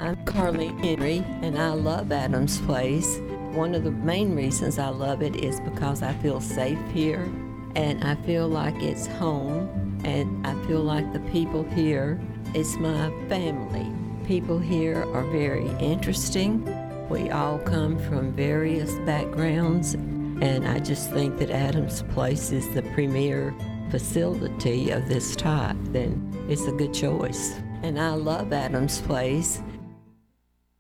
[0.01, 3.19] I'm Carly Henry, and I love Adams Place.
[3.51, 7.29] One of the main reasons I love it is because I feel safe here,
[7.75, 12.21] and I feel like it's home, and I feel like the people here,
[12.55, 13.93] it's my family.
[14.25, 16.65] People here are very interesting.
[17.09, 22.83] We all come from various backgrounds, and I just think that Adams Place is the
[22.95, 23.53] premier
[23.91, 25.77] facility of this type.
[25.87, 27.57] Then it's a good choice.
[27.83, 29.61] And I love Adams Place.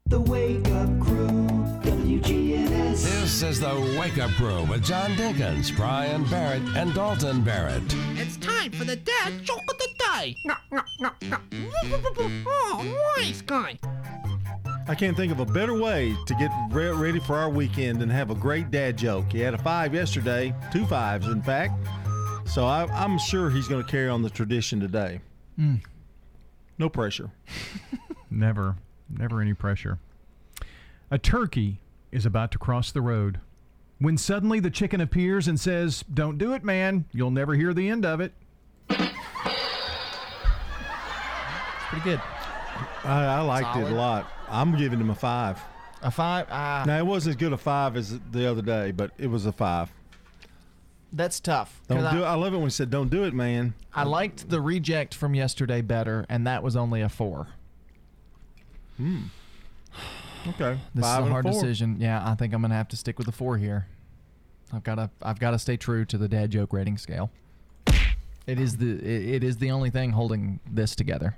[0.08, 1.46] The Wake Up Crew,
[1.82, 3.02] WGNS.
[3.02, 7.82] This is the Wake Up Crew with John Dinkins, Brian Barrett, and Dalton Barrett.
[8.16, 10.34] It's time for the dad joke of the day.
[10.46, 11.38] No, no, no, no.
[12.46, 13.78] Oh, nice guy.
[14.88, 18.10] I can't think of a better way to get re- ready for our weekend and
[18.10, 19.30] have a great dad joke.
[19.30, 21.74] He had a five yesterday, two fives, in fact.
[22.46, 25.20] So I, I'm sure he's going to carry on the tradition today.
[25.60, 25.82] Mm.
[26.78, 27.30] No pressure.
[28.30, 28.76] Never,
[29.08, 29.98] never any pressure.
[31.10, 31.80] A turkey
[32.12, 33.40] is about to cross the road
[33.98, 37.06] when suddenly the chicken appears and says, Don't do it, man.
[37.12, 38.32] You'll never hear the end of it.
[38.88, 39.10] Pretty
[42.04, 42.20] good.
[43.04, 44.30] I, I liked it a lot.
[44.48, 45.60] I'm giving him a five.
[46.02, 46.46] A five?
[46.50, 46.84] Ah.
[46.86, 49.52] Now, it wasn't as good a five as the other day, but it was a
[49.52, 49.90] five.
[51.12, 51.80] That's tough.
[51.88, 52.26] Don't I, do it.
[52.26, 55.34] I love it when he said, "Don't do it, man." I liked the reject from
[55.34, 57.46] yesterday better, and that was only a four.
[58.98, 59.22] Hmm.
[60.48, 60.78] Okay.
[60.94, 61.52] This Five is a hard four.
[61.52, 61.96] decision.
[61.98, 63.86] Yeah, I think I'm gonna have to stick with the four here.
[64.72, 67.30] I've got to I've got to stay true to the dad joke rating scale.
[68.46, 71.36] It is the it, it is the only thing holding this together.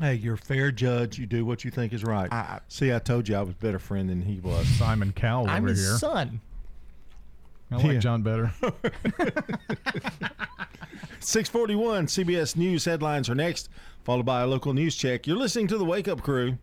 [0.00, 1.18] Hey, you're a fair judge.
[1.18, 2.32] You do what you think is right.
[2.32, 4.66] I, See, I told you I was a better friend than he was.
[4.78, 5.98] Simon Cowell I'm over his here.
[5.98, 6.40] son.
[7.70, 7.98] I like Yeah.
[7.98, 8.52] John better.
[11.20, 13.68] 641 CBS News headlines are next,
[14.04, 15.26] followed by a local news check.
[15.26, 16.56] You're listening to the Wake Up Crew.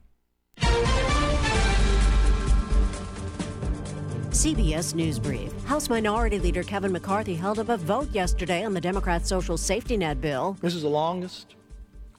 [4.40, 5.52] CBS News Brief.
[5.66, 9.98] House Minority Leader Kevin McCarthy held up a vote yesterday on the Democrats' social safety
[9.98, 10.56] net bill.
[10.62, 11.56] This is the longest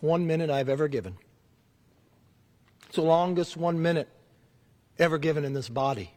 [0.00, 1.16] one minute I've ever given.
[2.86, 4.08] It's the longest one minute
[4.98, 6.10] ever given in this body.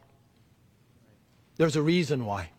[1.56, 2.50] There's a reason why.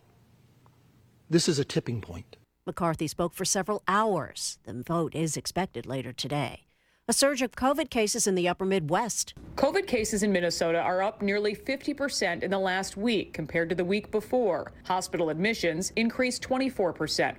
[1.30, 2.36] This is a tipping point.
[2.66, 4.58] McCarthy spoke for several hours.
[4.64, 6.65] The vote is expected later today.
[7.08, 9.32] A surge of COVID cases in the upper Midwest.
[9.54, 13.84] COVID cases in Minnesota are up nearly 50% in the last week compared to the
[13.84, 14.72] week before.
[14.86, 17.36] Hospital admissions increased 24%.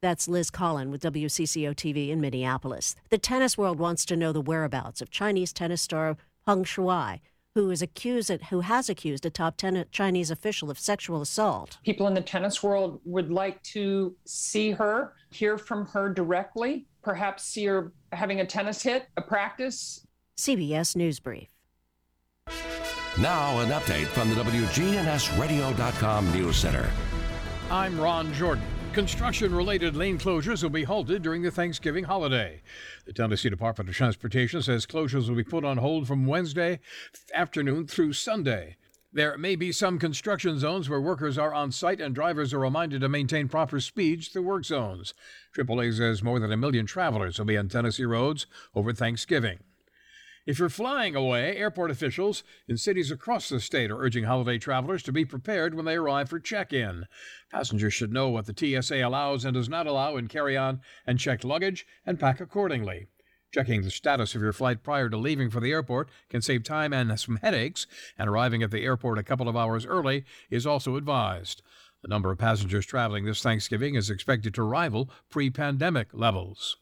[0.00, 2.96] That's Liz Collin with WCCO TV in Minneapolis.
[3.10, 7.20] The tennis world wants to know the whereabouts of Chinese tennis star Peng Shuai,
[7.54, 11.76] who is accused who has accused a top 10 Chinese official of sexual assault.
[11.84, 17.44] People in the tennis world would like to see her, hear from her directly, perhaps
[17.44, 20.04] see her having a tennis hit, a practice.
[20.36, 21.46] CBS News Brief.
[23.20, 26.90] Now, an update from the WGNSradio.com News Center.
[27.70, 28.64] I'm Ron Jordan.
[28.92, 32.60] Construction related lane closures will be halted during the Thanksgiving holiday.
[33.04, 36.80] The Tennessee Department of Transportation says closures will be put on hold from Wednesday
[37.32, 38.78] afternoon through Sunday.
[39.16, 43.00] There may be some construction zones where workers are on site and drivers are reminded
[43.00, 45.14] to maintain proper speeds through work zones.
[45.56, 49.60] AAA says more than a million travelers will be on Tennessee roads over Thanksgiving.
[50.44, 55.02] If you're flying away, airport officials in cities across the state are urging holiday travelers
[55.04, 57.06] to be prepared when they arrive for check in.
[57.50, 61.18] Passengers should know what the TSA allows and does not allow in carry on and
[61.18, 63.06] checked luggage and pack accordingly.
[63.52, 66.92] Checking the status of your flight prior to leaving for the airport can save time
[66.92, 67.86] and some headaches,
[68.18, 71.62] and arriving at the airport a couple of hours early is also advised.
[72.02, 76.76] The number of passengers traveling this Thanksgiving is expected to rival pre pandemic levels.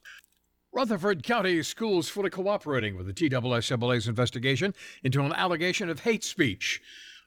[0.72, 4.74] Rutherford County schools fully cooperating with the TSSAA's investigation
[5.04, 6.82] into an allegation of hate speech.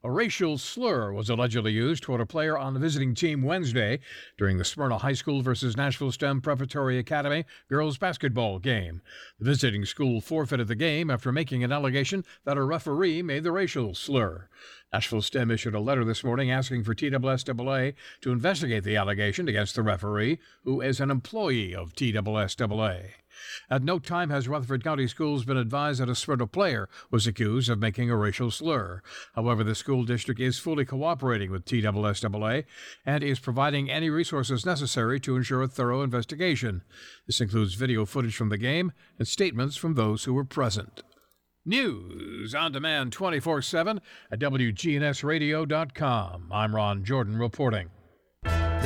[0.08, 4.00] A racial slur was allegedly used toward a player on the visiting team Wednesday
[4.38, 9.02] during the Smyrna High School versus Nashville STEM Preparatory Academy girls basketball game.
[9.38, 13.52] The visiting school forfeited the game after making an allegation that a referee made the
[13.52, 14.48] racial slur.
[14.94, 19.76] Nashville STEM issued a letter this morning asking for TSSAA to investigate the allegation against
[19.76, 23.10] the referee, who is an employee of TSSAA.
[23.70, 27.70] At no time has Rutherford County Schools been advised that a Smyrna player was accused
[27.70, 29.02] of making a racial slur.
[29.36, 32.66] However, the school district is fully cooperating with TSSAA
[33.06, 36.84] and is providing any resources necessary to ensure a thorough investigation.
[37.26, 41.04] This includes video footage from the game and statements from those who were present.
[41.66, 44.00] News on demand 24 7
[44.32, 46.48] at WGNSradio.com.
[46.50, 47.90] I'm Ron Jordan reporting.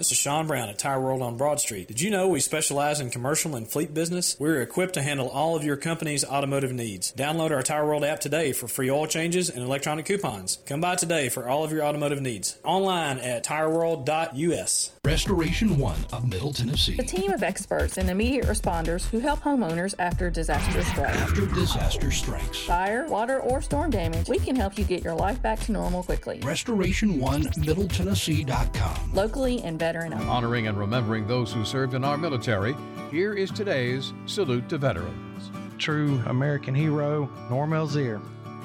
[0.00, 1.86] This is Sean Brown at Tire World on Broad Street.
[1.86, 4.34] Did you know we specialize in commercial and fleet business?
[4.40, 7.12] We're equipped to handle all of your company's automotive needs.
[7.12, 10.56] Download our Tire World app today for free oil changes and electronic coupons.
[10.64, 12.58] Come by today for all of your automotive needs.
[12.64, 14.92] Online at tireworld.us.
[15.04, 16.96] Restoration One of Middle Tennessee.
[16.98, 21.18] A team of experts and immediate responders who help homeowners after disaster strikes.
[21.18, 22.60] After disaster strikes.
[22.60, 26.02] Fire, water, or storm damage, we can help you get your life back to normal
[26.02, 26.40] quickly.
[26.42, 29.12] Restoration One Middle Tennessee.com.
[29.12, 30.28] Locally and veteran owned.
[30.28, 32.76] Honoring and remembering those who served in our military,
[33.10, 35.50] here is today's Salute to Veterans.
[35.78, 38.20] True American hero, Norm Elzier.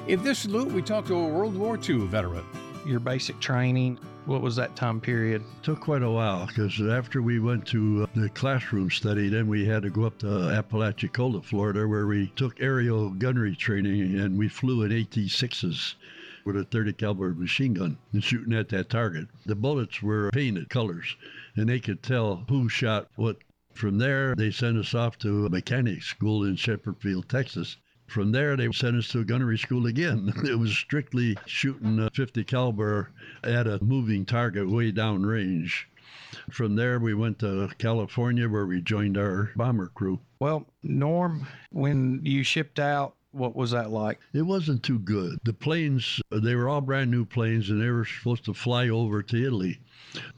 [0.06, 2.44] In this salute, we talk to a World War II veteran.
[2.86, 5.42] Your basic training, what was that time period?
[5.62, 9.66] Took quite a while because after we went to uh, the classroom study, then we
[9.66, 14.48] had to go up to Apalachicola, Florida, where we took aerial gunnery training and we
[14.48, 15.94] flew in AT-6s
[16.46, 19.26] with a 30 caliber machine gun and shooting at that target.
[19.44, 21.16] The bullets were painted colors
[21.56, 23.38] and they could tell who shot what.
[23.74, 27.76] From there, they sent us off to a mechanic school in Sheppard Field, Texas.
[28.06, 30.32] From there, they sent us to a gunnery school again.
[30.44, 33.10] It was strictly shooting a 50 caliber
[33.42, 35.88] at a moving target way down range.
[36.50, 40.20] From there, we went to California where we joined our bomber crew.
[40.38, 44.18] Well, Norm, when you shipped out, what was that like?
[44.32, 45.38] It wasn't too good.
[45.44, 49.22] The planes, they were all brand new planes and they were supposed to fly over
[49.22, 49.78] to Italy.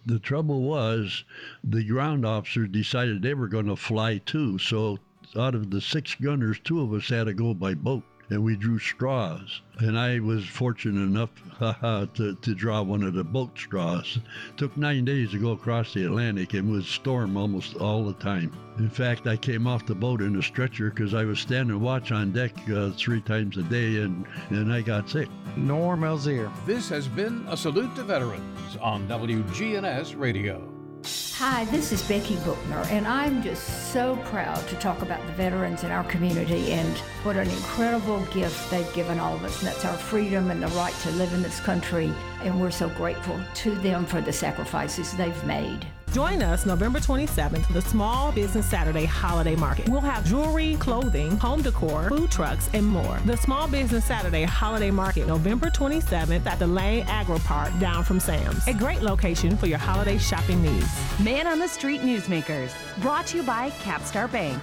[0.05, 1.25] The trouble was
[1.63, 4.59] the ground officers decided they were going to fly too.
[4.59, 4.99] So
[5.37, 8.57] out of the six gunners, two of us had to go by boat and we
[8.57, 9.62] drew straws.
[9.79, 14.18] And I was fortunate enough haha, to, to draw one of the boat straws.
[14.57, 18.53] Took nine days to go across the Atlantic and was storm almost all the time.
[18.79, 22.12] In fact, I came off the boat in a stretcher because I was standing watch
[22.12, 25.29] on deck uh, three times a day and, and I got sick.
[25.57, 26.53] Norm Elzier.
[26.64, 30.78] This has been a salute to veterans on WGNS Radio.
[31.05, 35.84] Hi, this is Becky Bookner, and I'm just so proud to talk about the veterans
[35.84, 39.59] in our community and what an incredible gift they've given all of us.
[39.61, 42.12] And that's our freedom and the right to live in this country.
[42.42, 45.86] And we're so grateful to them for the sacrifices they've made.
[46.13, 49.91] Join us November 27th for the Small Business Saturday Holiday Market.
[49.91, 53.19] We'll have jewelry, clothing, home decor, food trucks, and more.
[53.27, 58.67] The Small Business Saturday Holiday Market, November 27th at the Lane Agri-Park down from Sam's.
[58.67, 60.89] A great location for your holiday shopping needs.
[61.23, 64.61] Man on the Street Newsmakers, brought to you by Capstar Bank.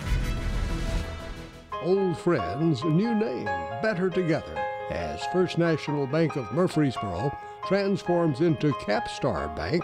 [1.84, 3.46] Old friends, new name,
[3.84, 4.58] better together.
[4.90, 7.38] As First National Bank of Murfreesboro
[7.68, 9.84] transforms into Capstar Bank,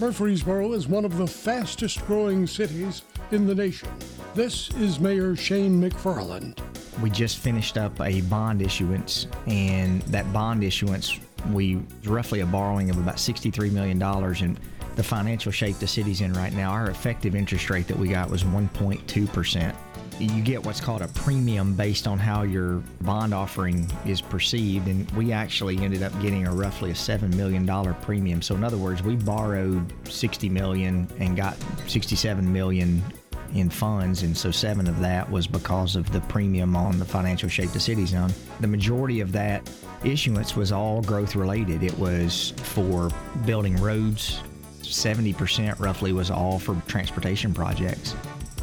[0.00, 3.88] Murfreesboro is one of the fastest growing cities in the nation.
[4.34, 6.58] This is Mayor Shane McFarland.
[7.00, 11.20] We just finished up a bond issuance, and that bond issuance,
[11.52, 14.02] we roughly a borrowing of about $63 million.
[14.02, 14.58] And
[14.96, 18.28] the financial shape the city's in right now, our effective interest rate that we got
[18.28, 19.76] was 1.2%.
[20.18, 25.10] You get what's called a premium based on how your bond offering is perceived, and
[25.12, 28.40] we actually ended up getting a roughly a $7 million premium.
[28.40, 31.56] So, in other words, we borrowed 60 million and got
[31.86, 33.02] 67 million
[33.54, 37.48] in funds, and so seven of that was because of the premium on the financial
[37.48, 38.32] shape the city's on.
[38.60, 39.68] The majority of that
[40.04, 41.82] issuance was all growth related.
[41.82, 43.10] It was for
[43.46, 44.42] building roads.
[44.82, 48.14] 70% roughly was all for transportation projects.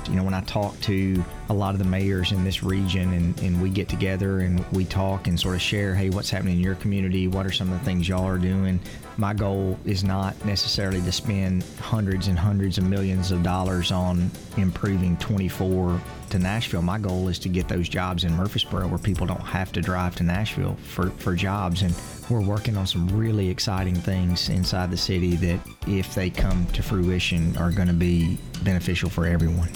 [0.10, 3.40] You know, when I talk to a lot of the mayors in this region and,
[3.42, 6.60] and we get together and we talk and sort of share, hey, what's happening in
[6.60, 7.28] your community?
[7.28, 8.80] What are some of the things y'all are doing?
[9.18, 14.32] My goal is not necessarily to spend hundreds and hundreds of millions of dollars on
[14.58, 16.02] improving 24
[16.32, 16.82] to Nashville.
[16.82, 20.16] My goal is to get those jobs in Murfreesboro where people don't have to drive
[20.18, 21.82] to Nashville for, for jobs.
[21.82, 21.94] And
[22.30, 26.82] we're working on some really exciting things inside the city that, if they come to
[26.82, 29.70] fruition, are going to be beneficial for everyone.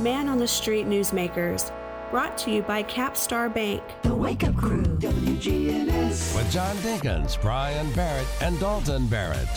[0.00, 1.70] Man on the Street Newsmakers,
[2.10, 3.82] brought to you by Capstar Bank.
[4.02, 6.36] The Wake Up Crew, WGNS.
[6.36, 9.48] With John Dinkins, Brian Barrett, and Dalton Barrett.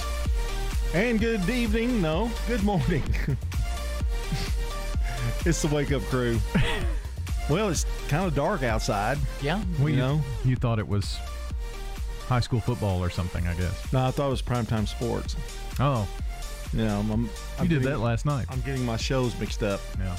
[0.93, 2.01] And good evening.
[2.01, 3.03] No, good morning.
[5.47, 6.39] it's the Wake Up Crew.
[7.49, 9.17] well, it's kind of dark outside.
[9.41, 9.63] Yeah.
[9.79, 10.21] Well, you you, know.
[10.45, 11.17] you thought it was
[12.27, 13.93] high school football or something, I guess.
[13.93, 15.35] No, I thought it was primetime sports.
[15.79, 16.07] Oh,
[16.73, 17.29] Yeah, I'm, I'm, you
[17.59, 18.45] I'm did getting- that last night.
[18.49, 19.79] I'm getting my shows mixed up.
[19.99, 20.17] Yeah.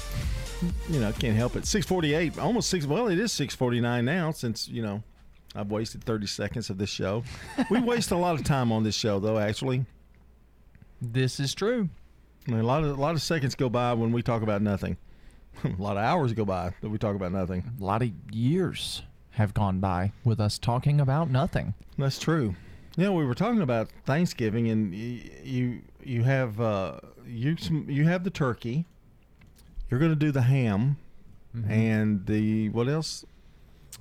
[0.89, 1.65] You know, can't help it.
[1.65, 2.85] 648, almost 6.
[2.85, 5.03] Well, it is 649 now since, you know,
[5.55, 7.23] I've wasted 30 seconds of this show.
[7.69, 9.85] we waste a lot of time on this show, though, actually.
[11.01, 11.87] This is true.
[12.47, 14.61] I mean, a lot of a lot of seconds go by when we talk about
[14.61, 14.97] nothing.
[15.63, 17.71] a lot of hours go by that we talk about nothing.
[17.79, 21.73] A lot of years have gone by with us talking about nothing.
[21.97, 22.55] That's true.
[22.97, 28.23] Yeah, we were talking about Thanksgiving, and you you have uh, you some, you have
[28.23, 28.85] the turkey.
[29.89, 30.97] You're going to do the ham,
[31.55, 31.71] mm-hmm.
[31.71, 33.25] and the what else?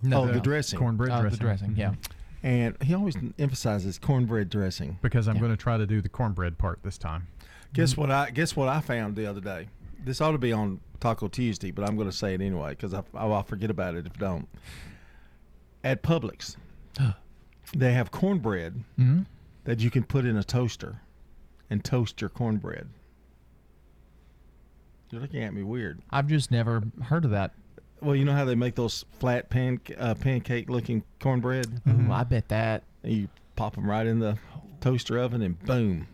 [0.03, 0.78] No, oh, the- the dressing.
[0.78, 1.38] Cornbread Oh, the dressing.
[1.38, 1.90] dressing, yeah.
[1.90, 2.46] Mm-hmm.
[2.46, 4.99] And he always emphasizes cornbread dressing.
[5.03, 7.26] Because I'm going to try to do the cornbread part this time.
[7.72, 8.03] Guess mm-hmm.
[8.03, 9.68] what I guess what I found the other day.
[10.05, 12.94] This ought to be on Taco Tuesday, but I'm going to say it anyway because
[12.94, 14.49] I, I'll forget about it if I don't.
[15.84, 16.57] At Publix,
[17.76, 19.26] they have cornbread Mhm.
[19.64, 21.01] that you can put in a toaster
[21.70, 22.88] and toast your cornbread.
[25.11, 26.01] You're looking at me weird.
[26.11, 27.53] I've just never heard of that.
[28.01, 31.80] Well, you know how they make those flat pan uh, pancake looking cornbread?
[31.88, 32.84] Ooh, I bet that.
[33.03, 34.38] And you pop them right in the
[34.80, 36.07] toaster oven, and boom,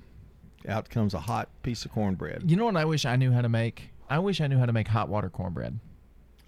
[0.68, 2.44] out comes a hot piece of cornbread.
[2.50, 3.90] You know what I wish I knew how to make?
[4.08, 5.78] I wish I knew how to make hot water cornbread.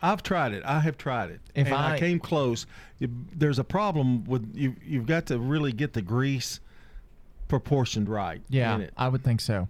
[0.03, 0.63] I've tried it.
[0.67, 1.41] I have tried it.
[1.55, 2.67] If and I, I- came close,
[2.99, 4.77] you, there's a problem with you.
[4.85, 6.61] You've got to really get the grease
[7.49, 8.43] proportioned right.
[8.49, 8.93] Yeah, in it.
[8.97, 9.69] I would think so.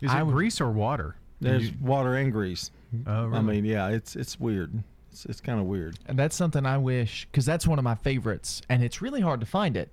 [0.00, 1.16] Is I it would- grease or water?
[1.40, 2.70] There's You- water and grease.
[3.06, 4.82] Oh, I mean, yeah, it's it's weird.
[5.12, 5.98] It's it's kind of weird.
[6.06, 9.40] And that's something I wish, because that's one of my favorites, and it's really hard
[9.40, 9.90] to find it.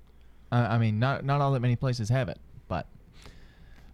[0.52, 2.88] Uh, I mean, not not all that many places have it, but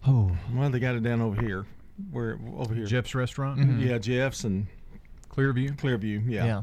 [0.08, 1.66] oh, Well, they got it down over here.
[2.12, 2.86] Where over here?
[2.86, 3.60] Jeff's restaurant?
[3.60, 3.86] Mhm.
[3.86, 4.68] Yeah, Jeff's and
[5.30, 5.76] Clearview?
[5.78, 6.24] Clearview.
[6.30, 6.46] Yeah.
[6.46, 6.62] yeah.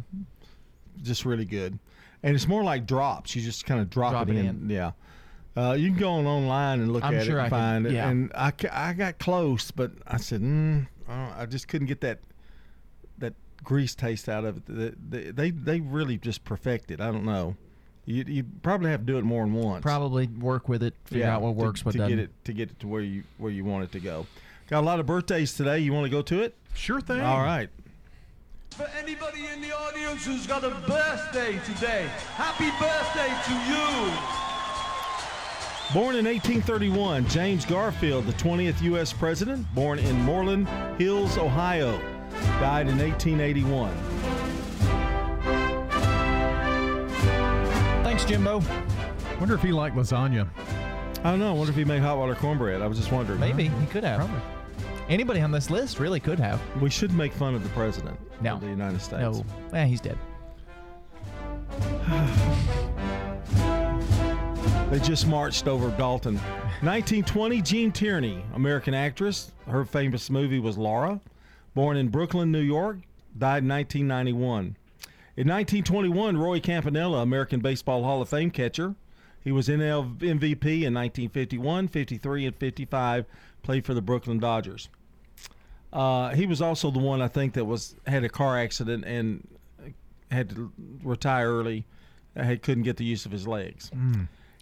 [1.02, 1.78] just really good.
[2.22, 3.36] And it's more like drops.
[3.36, 4.46] You just kind of drop, Drop it, it in.
[4.46, 4.70] in.
[4.70, 4.90] Yeah.
[5.56, 7.58] Uh, you can go on online and look I'm at sure it I and can-
[7.58, 7.92] find it.
[7.92, 8.08] yeah.
[8.08, 12.18] And I, I got close, but I said, mm, uh, I just couldn't get that
[13.18, 14.66] that grease taste out of it.
[14.66, 17.00] The- the- They they really just perfected.
[17.00, 17.02] it.
[17.02, 17.56] I don't know.
[18.04, 19.82] You you probably have to do it more than once.
[19.82, 22.16] Probably work with it, figure out what to- works, what to doesn't.
[22.16, 24.26] get it to get it to where you where you want it to go.
[24.68, 25.78] Got a lot of birthdays today.
[25.78, 26.54] You want to go to it?
[26.74, 27.22] Sure thing.
[27.22, 27.70] All right.
[28.70, 34.12] For anybody in the audience who's got a birthday today, happy birthday to you.
[35.94, 39.10] Born in 1831, James Garfield, the 20th U.S.
[39.10, 41.98] President, born in Moreland Hills, Ohio,
[42.60, 43.90] died in 1881.
[48.04, 48.62] Thanks, Jimbo.
[49.40, 50.46] Wonder if he liked lasagna.
[51.24, 51.48] I don't know.
[51.48, 52.82] I wonder if he made hot water cornbread.
[52.82, 53.40] I was just wondering.
[53.40, 54.30] Maybe he could have.
[55.09, 56.61] Anybody on this list really could have.
[56.80, 58.54] We should make fun of the president No.
[58.54, 59.20] of the United States.
[59.22, 60.18] No, eh, he's dead.
[64.90, 66.36] They just marched over Dalton.
[66.36, 69.52] 1920, Gene Tierney, American actress.
[69.66, 71.20] Her famous movie was Laura.
[71.74, 72.96] Born in Brooklyn, New York,
[73.36, 74.76] died in 1991.
[75.36, 78.94] In 1921, Roy Campanella, American Baseball Hall of Fame catcher.
[79.44, 83.26] He was NL MVP in 1951, 53, and 55.
[83.62, 84.88] Played for the Brooklyn Dodgers.
[85.93, 89.47] Uh, he was also the one I think that was had a car accident and
[90.30, 90.72] had to
[91.03, 91.86] retire early.
[92.43, 93.91] He couldn't get the use of his legs.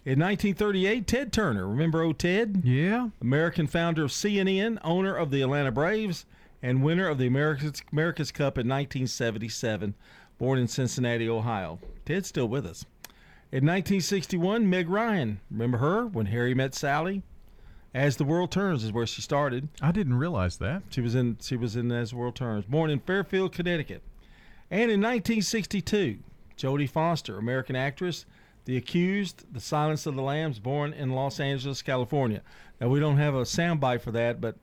[0.07, 2.61] In 1938, Ted Turner, remember old Ted?
[2.63, 3.09] Yeah.
[3.21, 6.25] American founder of CNN, owner of the Atlanta Braves,
[6.63, 9.95] and winner of the America's, America's Cup in 1977,
[10.37, 11.79] born in Cincinnati, Ohio.
[12.05, 12.85] Ted's still with us.
[13.51, 17.23] In 1961, Meg Ryan, remember her when Harry met Sally?
[17.97, 19.69] As the World Turns is where she started.
[19.81, 20.83] I didn't realize that.
[20.91, 22.65] She was in she was in As the World Turns.
[22.65, 24.03] Born in Fairfield, Connecticut.
[24.69, 26.19] And in 1962,
[26.55, 28.25] Jodie Foster, American actress,
[28.65, 32.43] The Accused, The Silence of the Lambs, born in Los Angeles, California.
[32.79, 34.57] Now we don't have a soundbite for that, but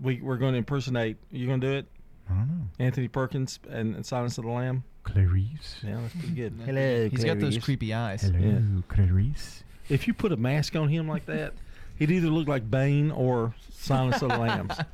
[0.00, 1.16] we we're going to impersonate.
[1.32, 1.86] You going to do it?
[2.30, 2.64] I don't know.
[2.78, 4.84] Anthony Perkins and, and Silence of the Lamb.
[5.02, 5.80] Clarice.
[5.82, 6.54] Yeah, that's pretty good.
[6.64, 8.22] Hello, He's got those creepy eyes.
[8.22, 8.60] Hello, Yeah.
[8.86, 9.64] Clarice.
[9.88, 11.54] If you put a mask on him like that,
[12.02, 14.76] he'd either looked like Bane or Silence of the Lambs.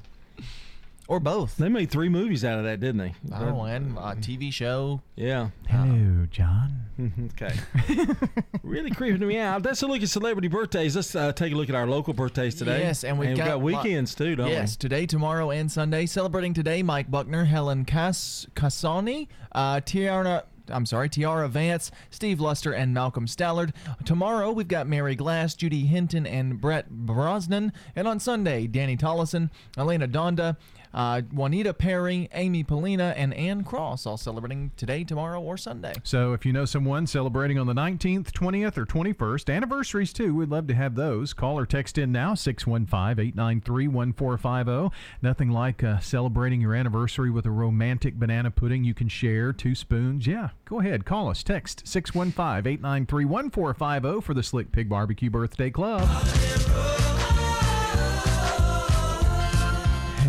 [1.08, 1.56] Or both.
[1.56, 3.14] They made three movies out of that, didn't they?
[3.32, 5.00] Oh, and a TV show.
[5.16, 5.48] Yeah.
[5.66, 6.82] Hello, John.
[7.32, 7.58] okay.
[8.62, 9.62] really creeping me out.
[9.62, 10.94] That's a look at celebrity birthdays.
[10.94, 12.80] Let's uh, take a look at our local birthdays today.
[12.80, 16.04] Yes, and we've got, lo- weekends too, don't yes, today, tomorrow, and Sunday.
[16.04, 20.44] Celebrating today, Mike Buckner, Helen Cas- Cassani, uh, Tiara.
[20.70, 23.72] I'm sorry, Tiara Vance, Steve Luster, and Malcolm Stallard.
[24.04, 27.72] Tomorrow, we've got Mary Glass, Judy Hinton, and Brett Brosnan.
[27.96, 30.56] And on Sunday, Danny Tollison, Elena Donda,
[30.92, 35.94] uh, Juanita Perry, Amy Polina, and Ann Cross, all celebrating today, tomorrow, or Sunday.
[36.02, 40.50] So if you know someone celebrating on the 19th, 20th, or 21st, anniversaries too, we'd
[40.50, 41.32] love to have those.
[41.32, 44.68] Call or text in now, 615-893-1450.
[44.68, 44.92] oh.
[45.22, 49.74] Nothing like uh, celebrating your anniversary with a romantic banana pudding you can share, two
[49.74, 50.26] spoons.
[50.26, 51.42] Yeah, go ahead, call us.
[51.42, 56.08] Text 615-893-1450 oh for the Slick Pig Barbecue Birthday Club.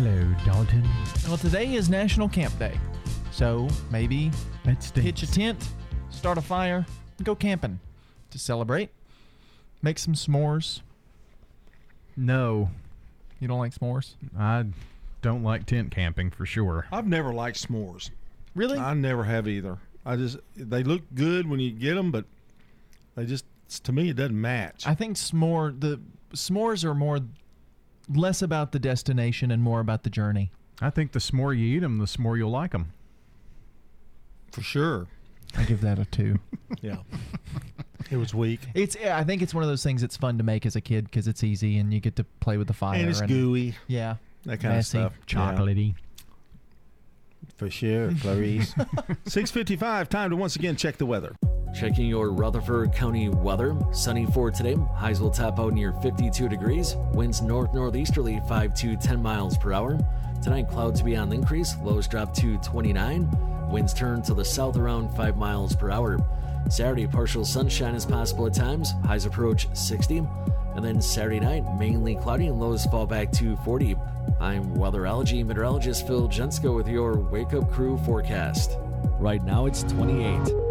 [0.02, 0.88] Hello, Dalton.
[1.28, 2.80] Well, today is National Camp Day.
[3.32, 4.30] So maybe
[4.64, 5.62] Let's pitch a tent,
[6.08, 6.86] start a fire,
[7.18, 7.80] and go camping
[8.30, 8.88] to celebrate.
[9.82, 10.80] Make some s'mores.
[12.16, 12.70] No.
[13.40, 14.14] You don't like s'mores?
[14.38, 14.64] I
[15.20, 16.86] don't like tent camping for sure.
[16.90, 18.08] I've never liked s'mores.
[18.54, 18.78] Really?
[18.78, 19.76] I never have either.
[20.06, 22.24] I just they look good when you get them, but
[23.16, 23.44] they just
[23.84, 24.86] to me it doesn't match.
[24.86, 26.00] I think s'more the
[26.32, 27.20] s'mores are more
[28.12, 30.50] less about the destination and more about the journey.
[30.80, 32.92] I think the s'more you eat them, the more you'll like them.
[34.52, 35.06] For sure.
[35.56, 36.38] I give that a two.
[36.82, 36.98] Yeah.
[38.12, 38.60] it was weak.
[38.74, 38.96] It's.
[39.00, 41.04] Eh, I think it's one of those things that's fun to make as a kid
[41.06, 42.96] because it's easy and you get to play with the fire.
[42.98, 43.74] And it's gooey.
[43.88, 44.16] Yeah.
[44.44, 44.98] That kind Messy.
[44.98, 45.26] of stuff.
[45.26, 45.94] Chocolatey.
[47.56, 48.74] For sure, Clarice.
[49.26, 51.34] 655, time to once again check the weather.
[51.74, 53.76] Checking your Rutherford County weather.
[53.92, 54.76] Sunny for today.
[54.94, 56.96] Highs will top out near 52 degrees.
[57.12, 59.98] Winds north northeasterly 5 to 10 miles per hour.
[60.42, 61.76] Tonight, clouds be on the increase.
[61.82, 63.70] Lows drop to 29.
[63.70, 66.18] Winds turn to the south around 5 miles per hour.
[66.68, 68.92] Saturday, partial sunshine is possible at times.
[69.04, 70.26] Highs approach 60.
[70.74, 73.96] And then Saturday night, mainly cloudy and lows fall back to 40.
[74.38, 78.76] I'm weather weatherology meteorologist Phil Jensko with your Wake Up Crew forecast.
[79.18, 80.69] Right now, it's 28.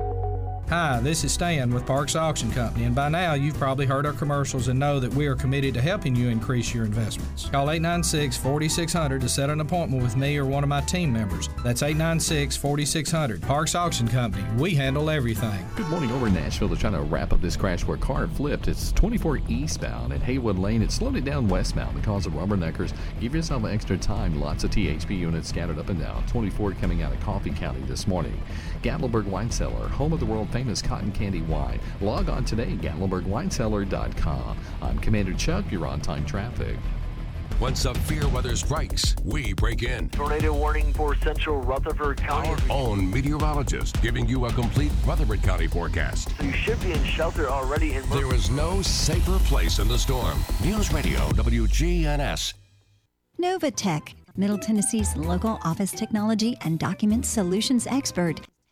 [0.70, 4.14] Hi, this is Stan with Parks Auction Company, and by now you've probably heard our
[4.14, 7.50] commercials and know that we are committed to helping you increase your investments.
[7.50, 11.50] Call 896 4600 to set an appointment with me or one of my team members.
[11.64, 13.42] That's 896 4600.
[13.42, 15.66] Parks Auction Company, we handle everything.
[15.76, 16.68] Good morning over in Nashville.
[16.68, 18.68] They're trying to wrap up this crash where a car flipped.
[18.68, 20.84] It's 24 eastbound at Haywood Lane.
[20.84, 22.94] It slowed it down westbound because of rubberneckers.
[23.20, 24.40] Give yourself extra time.
[24.40, 26.28] Lots of THP units scattered up and down.
[26.28, 28.40] 24 coming out of Coffee County this morning.
[28.82, 31.80] Gatlinburg Wine Cellar, home of the world famous cotton candy wine.
[32.02, 34.58] Log on today, GatlinburgWineCellar.com.
[34.82, 35.66] I'm Commander Chuck.
[35.72, 36.78] You're on time traffic.
[37.60, 40.10] When severe weather strikes, we break in.
[40.12, 42.48] Tornado warning for central Rutherford County.
[42.48, 46.30] Our own meteorologist giving you a complete Rutherford County forecast.
[46.38, 49.98] So you should be in shelter already in There is no safer place in the
[49.98, 50.38] storm.
[50.64, 52.54] News Radio WGNS.
[53.42, 58.40] Novatech, Middle Tennessee's local office technology and document solutions expert.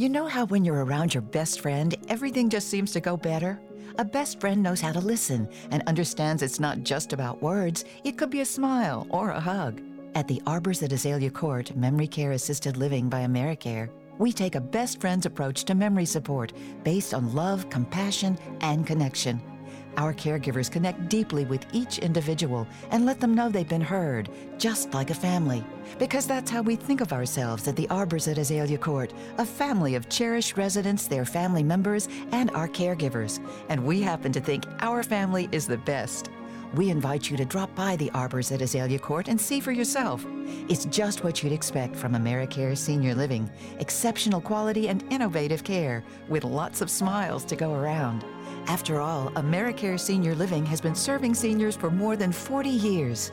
[0.00, 3.60] You know how when you're around your best friend, everything just seems to go better?
[3.98, 8.16] A best friend knows how to listen and understands it's not just about words, it
[8.16, 9.82] could be a smile or a hug.
[10.14, 14.60] At the Arbors at Azalea Court Memory Care Assisted Living by AmeriCare, we take a
[14.62, 19.49] best friend's approach to memory support based on love, compassion, and connection.
[19.96, 24.28] Our caregivers connect deeply with each individual and let them know they've been heard,
[24.58, 25.64] just like a family.
[25.98, 29.94] Because that's how we think of ourselves at the Arbors at Azalea Court a family
[29.94, 33.44] of cherished residents, their family members, and our caregivers.
[33.68, 36.30] And we happen to think our family is the best.
[36.74, 40.24] We invite you to drop by the Arbors at Azalea Court and see for yourself.
[40.68, 46.44] It's just what you'd expect from AmeriCare Senior Living exceptional quality and innovative care, with
[46.44, 48.24] lots of smiles to go around.
[48.66, 53.32] After all, AmeriCare Senior Living has been serving seniors for more than 40 years.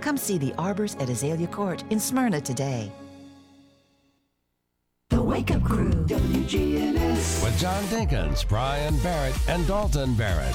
[0.00, 2.90] Come see the Arbors at Azalea Court in Smyrna today.
[5.10, 7.44] The Wake Up Crew, WGNS.
[7.44, 10.54] With John Dinkins, Brian Barrett, and Dalton Barrett.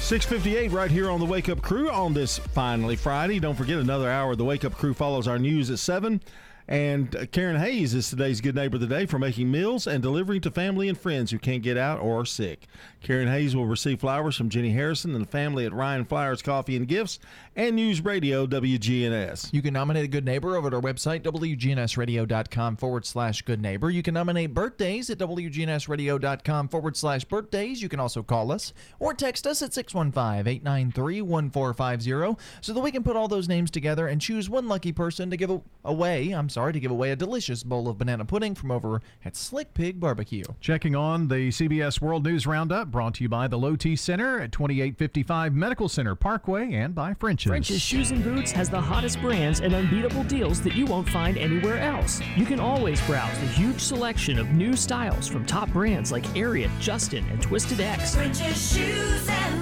[0.00, 3.38] 658 right here on the Wake Up Crew on this finally Friday.
[3.38, 6.20] Don't forget another hour the Wake Up Crew follows our news at 7.
[6.68, 10.40] And Karen Hayes is today's good neighbor of the day for making meals and delivering
[10.42, 12.66] to family and friends who can't get out or are sick.
[13.02, 16.76] Karen Hayes will receive flowers from Jenny Harrison and the family at Ryan Flowers Coffee
[16.76, 17.18] and Gifts
[17.56, 19.52] and News Radio WGNS.
[19.52, 23.90] You can nominate a good neighbor over at our website, WGNSradio.com forward slash good neighbor.
[23.90, 27.82] You can nominate birthdays at WGNSradio.com forward slash birthdays.
[27.82, 32.92] You can also call us or text us at 615 893 1450 so that we
[32.92, 36.30] can put all those names together and choose one lucky person to give away.
[36.30, 39.74] I'm sorry, to give away a delicious bowl of banana pudding from over at Slick
[39.74, 40.44] Pig Barbecue.
[40.60, 44.40] Checking on the CBS World News Roundup, brought to you by the Low T Center
[44.40, 47.48] at 2855 Medical Center Parkway and by French's.
[47.48, 51.38] French's Shoes and Boots has the hottest brands and unbeatable deals that you won't find
[51.38, 52.20] anywhere else.
[52.36, 56.70] You can always browse the huge selection of new styles from top brands like Ariat,
[56.80, 58.14] Justin, and Twisted X.
[58.14, 59.61] French's Shoes and Boots.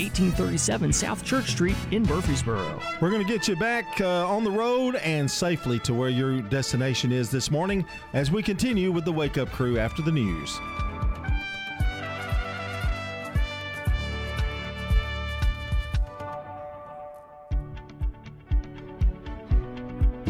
[0.00, 2.80] 1837 South Church Street in Murfreesboro.
[3.02, 6.40] We're going to get you back uh, on the road and safely to where your
[6.40, 7.84] destination is this morning
[8.14, 10.58] as we continue with the Wake Up Crew after the news.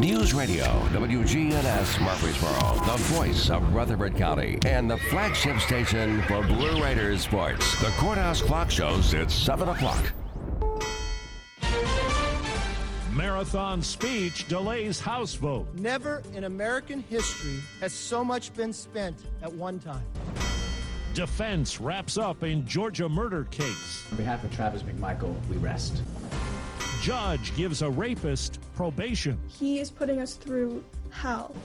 [0.01, 6.81] News Radio, WGNS Murfreesboro, the voice of Rutherford County, and the flagship station for Blue
[6.81, 7.79] Raiders sports.
[7.79, 10.11] The Courthouse Clock shows it's 7 o'clock.
[13.13, 15.67] Marathon speech delays House vote.
[15.75, 20.03] Never in American history has so much been spent at one time.
[21.13, 24.07] Defense wraps up in Georgia murder case.
[24.09, 26.01] On behalf of Travis McMichael, we rest.
[27.01, 29.39] Judge gives a rapist probation.
[29.47, 31.55] He is putting us through hell.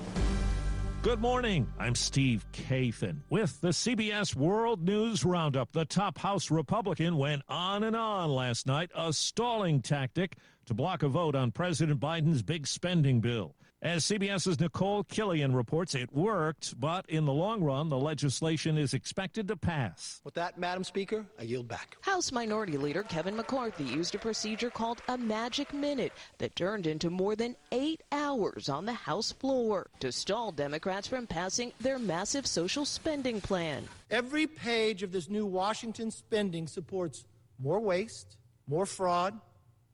[1.02, 1.70] Good morning.
[1.78, 5.72] I'm Steve Kathan with the CBS World News Roundup.
[5.72, 11.02] The top House Republican went on and on last night, a stalling tactic to block
[11.02, 13.55] a vote on President Biden's big spending bill.
[13.82, 18.94] As CBS's Nikole Killion reports, it worked, but in the long run, the legislation is
[18.94, 20.22] expected to pass.
[20.24, 21.98] With that, Madam Speaker, I yield back.
[22.00, 27.10] House Minority Leader Kevin McCarthy used a procedure called a magic minute that turned into
[27.10, 32.46] more than eight hours on the House floor to stall Democrats from passing their massive
[32.46, 33.86] social spending plan.
[34.10, 37.26] Every page of this new Washington spending supports
[37.58, 39.38] more waste, more fraud,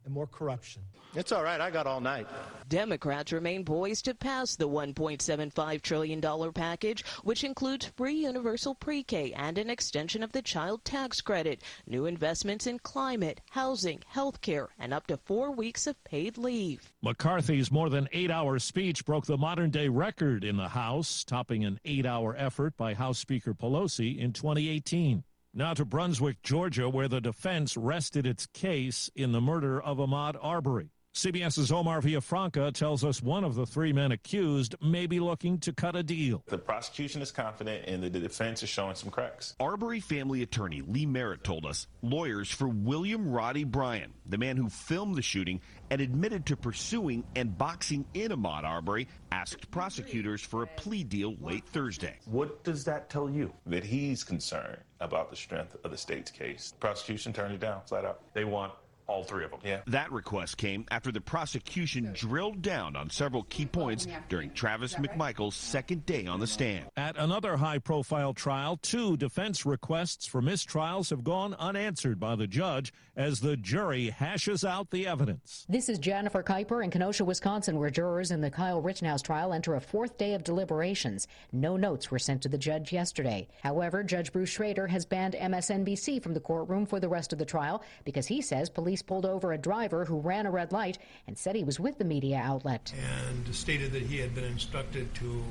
[0.04, 0.82] and more corruption.
[1.14, 1.60] It's all right.
[1.60, 2.26] I got all night.
[2.68, 9.32] Democrats remain poised to pass the $1.75 trillion package, which includes free universal pre K
[9.32, 14.70] and an extension of the child tax credit, new investments in climate, housing, health care,
[14.78, 16.92] and up to four weeks of paid leave.
[17.02, 21.64] McCarthy's more than eight hour speech broke the modern day record in the House, topping
[21.64, 25.24] an eight hour effort by House Speaker Pelosi in 2018.
[25.54, 30.36] Now to Brunswick, Georgia, where the defense rested its case in the murder of Ahmaud
[30.40, 30.92] Arbery.
[31.14, 35.70] CBS's Omar Villafranca tells us one of the three men accused may be looking to
[35.74, 36.42] cut a deal.
[36.46, 39.54] The prosecution is confident and the defense is showing some cracks.
[39.60, 44.70] Arbery family attorney Lee Merritt told us lawyers for William Roddie Bryan, the man who
[44.70, 45.60] filmed the shooting
[45.92, 51.36] and admitted to pursuing and boxing in Ahmaud Arbery, asked prosecutors for a plea deal
[51.42, 52.16] late Thursday.
[52.24, 53.52] What does that tell you?
[53.66, 56.72] That he's concerned about the strength of the state's case.
[56.80, 58.20] Prosecution turned it down flat out.
[58.32, 58.72] They want
[59.12, 59.60] all three of them.
[59.62, 59.80] Yeah.
[59.86, 65.54] That request came after the prosecution drilled down on several key points during Travis McMichael's
[65.54, 66.86] second day on the stand.
[66.96, 72.46] At another high profile trial, two defense requests for mistrials have gone unanswered by the
[72.46, 75.66] judge as the jury hashes out the evidence.
[75.68, 79.74] This is Jennifer Kuiper in Kenosha, Wisconsin, where jurors in the Kyle Rittenhouse trial enter
[79.74, 81.28] a fourth day of deliberations.
[81.52, 83.46] No notes were sent to the judge yesterday.
[83.62, 87.44] However, Judge Bruce Schroeder has banned MSNBC from the courtroom for the rest of the
[87.44, 91.36] trial because he says police pulled over a driver who ran a red light and
[91.36, 92.92] said he was with the media outlet.
[93.20, 95.42] and stated that he had been instructed to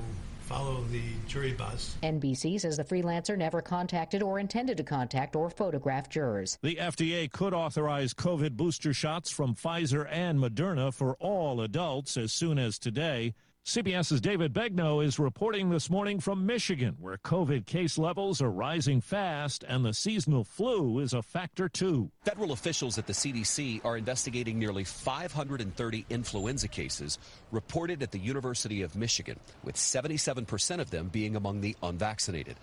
[0.41, 1.95] follow the jury bus.
[2.03, 6.57] NBC says the freelancer never contacted or intended to contact or photograph jurors.
[6.61, 12.33] The FDA could authorize COVID booster shots from Pfizer and Moderna for all adults as
[12.33, 13.33] soon as today.
[13.63, 18.99] CBS's David Begnaud is reporting this morning from Michigan, where COVID case levels are rising
[18.99, 22.09] fast and the seasonal flu is a factor too.
[22.25, 27.19] Federal officials at the CDC are investigating nearly 530 influenza cases
[27.51, 32.55] reported at the University of Michigan, with 77% of them being among the unvaccinated.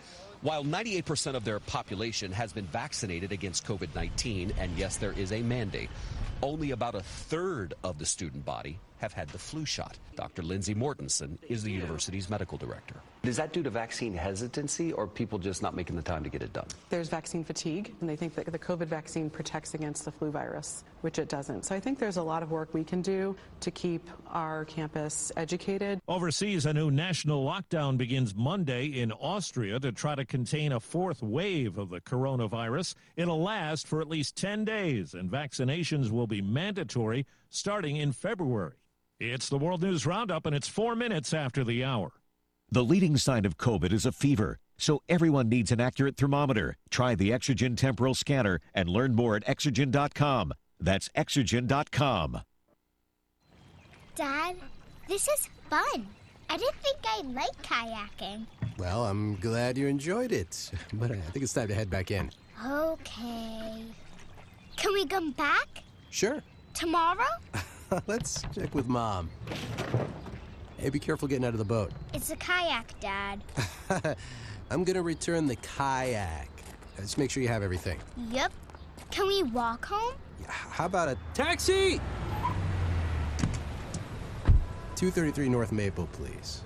[0.42, 5.30] While 98% of their population has been vaccinated against COVID 19, and yes, there is
[5.30, 5.90] a mandate,
[6.42, 9.98] only about a third of the student body have had the flu shot.
[10.16, 10.42] Dr.
[10.42, 12.96] Lindsay Mortensen is the university's medical director.
[13.24, 16.42] Is that due to vaccine hesitancy or people just not making the time to get
[16.42, 16.66] it done?
[16.88, 20.84] There's vaccine fatigue, and they think that the COVID vaccine protects against the flu virus,
[21.00, 21.64] which it doesn't.
[21.64, 25.30] So I think there's a lot of work we can do to keep our campus
[25.36, 26.00] educated.
[26.08, 31.22] Overseas, a new national lockdown begins Monday in Austria to try to contain a fourth
[31.22, 32.94] wave of the coronavirus.
[33.16, 38.74] It'll last for at least 10 days, and vaccinations will be mandatory starting in February.
[39.20, 42.12] It's the World News Roundup, and it's four minutes after the hour.
[42.70, 46.76] The leading sign of COVID is a fever, so everyone needs an accurate thermometer.
[46.90, 50.52] Try the Exergen temporal scanner and learn more at exergen.com.
[50.78, 52.42] That's exergen.com.
[54.14, 54.56] Dad,
[55.08, 56.06] this is fun.
[56.50, 58.46] I didn't think I'd like kayaking.
[58.78, 62.30] Well, I'm glad you enjoyed it, but I think it's time to head back in.
[62.64, 63.84] Okay.
[64.76, 65.66] Can we come back
[66.10, 66.40] Sure.
[66.74, 67.26] tomorrow?
[68.06, 69.30] Let's check with Mom.
[70.78, 71.90] Hey, be careful getting out of the boat.
[72.14, 73.42] It's a kayak, Dad.
[74.70, 76.48] I'm gonna return the kayak.
[76.98, 77.98] Just make sure you have everything.
[78.30, 78.52] Yep.
[79.10, 80.14] Can we walk home?
[80.46, 82.00] How about a taxi?
[84.96, 86.62] 233 North Maple, please.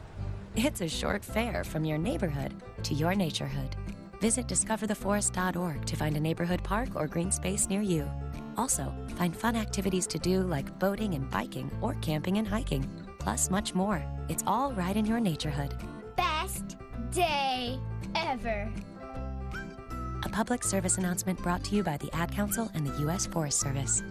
[0.57, 2.55] It's a short fare from your neighborhood
[2.85, 3.73] to your naturehood.
[4.21, 8.09] Visit discovertheforest.org to find a neighborhood park or green space near you.
[8.57, 12.89] Also, find fun activities to do like boating and biking or camping and hiking,
[13.19, 14.05] plus much more.
[14.29, 15.73] It's all right in your naturehood.
[16.17, 16.77] Best
[17.11, 17.79] day
[18.15, 18.71] ever.
[20.25, 23.27] A public service announcement brought to you by the Ad Council and the U.S.
[23.27, 24.03] Forest Service.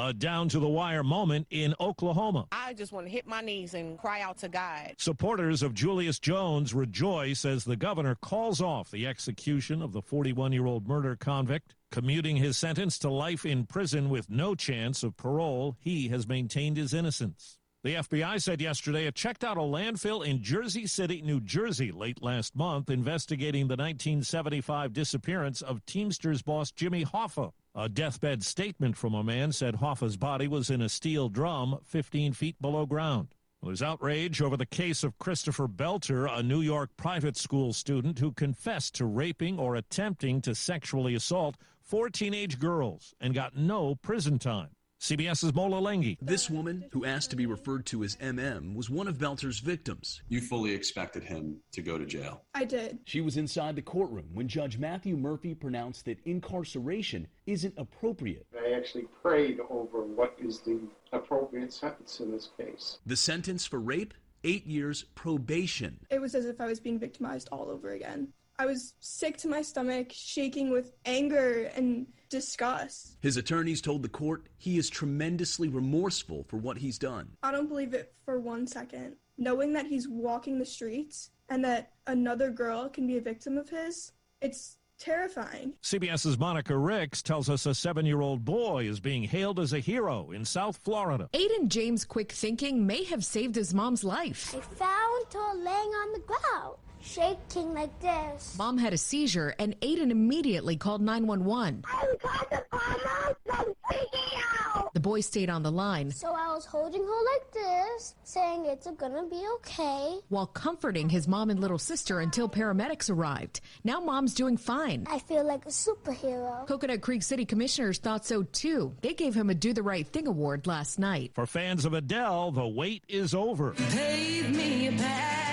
[0.00, 2.46] A down to the wire moment in Oklahoma.
[2.52, 4.94] I just want to hit my knees and cry out to God.
[4.96, 10.52] Supporters of Julius Jones rejoice as the governor calls off the execution of the 41
[10.52, 11.74] year old murder convict.
[11.90, 16.76] Commuting his sentence to life in prison with no chance of parole, he has maintained
[16.76, 17.58] his innocence.
[17.82, 22.22] The FBI said yesterday it checked out a landfill in Jersey City, New Jersey, late
[22.22, 27.52] last month, investigating the 1975 disappearance of Teamsters boss Jimmy Hoffa.
[27.80, 32.32] A deathbed statement from a man said Hoffa's body was in a steel drum 15
[32.32, 33.28] feet below ground.
[33.62, 38.32] There's outrage over the case of Christopher Belter, a New York private school student who
[38.32, 44.40] confessed to raping or attempting to sexually assault four teenage girls and got no prison
[44.40, 44.70] time.
[45.00, 46.18] CBS's Mola Lenghi.
[46.20, 50.22] This woman, who asked to be referred to as MM, was one of Belter's victims.
[50.28, 52.42] You fully expected him to go to jail.
[52.54, 52.98] I did.
[53.04, 58.46] She was inside the courtroom when Judge Matthew Murphy pronounced that incarceration isn't appropriate.
[58.58, 60.80] I actually prayed over what is the
[61.12, 62.98] appropriate sentence in this case.
[63.06, 64.14] The sentence for rape?
[64.44, 65.98] Eight years probation.
[66.10, 68.28] It was as if I was being victimized all over again.
[68.60, 73.16] I was sick to my stomach, shaking with anger and disgust.
[73.20, 77.28] His attorneys told the court he is tremendously remorseful for what he's done.
[77.42, 79.14] I don't believe it for one second.
[79.38, 83.68] Knowing that he's walking the streets and that another girl can be a victim of
[83.68, 85.74] his, it's terrifying.
[85.82, 89.78] CBS's Monica Ricks tells us a seven year old boy is being hailed as a
[89.78, 91.28] hero in South Florida.
[91.32, 94.52] Aiden James' quick thinking may have saved his mom's life.
[94.56, 98.56] I found her laying on the ground, shaking like this.
[98.58, 101.84] Mom had a seizure, and Aiden immediately called 911.
[101.86, 102.18] I'm going
[102.50, 104.42] to call mom from freaking
[104.74, 104.94] out.
[104.94, 108.86] The boy stayed on the line So I was holding her like this, saying it's
[108.98, 110.18] gonna be okay.
[110.28, 113.60] while comforting his mom and little sister until paramedics arrived.
[113.84, 115.06] Now mom's doing fine.
[115.08, 116.66] I feel like a superhero.
[116.66, 118.94] Coconut Creek City Commissioners thought so too.
[119.02, 121.32] They gave him a Do the Right Thing award last night.
[121.34, 123.72] For fans of Adele, the wait is over.
[123.74, 125.47] Pave me a path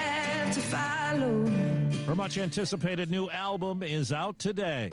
[0.52, 1.46] to follow.
[2.06, 4.90] Her much anticipated new album is out today.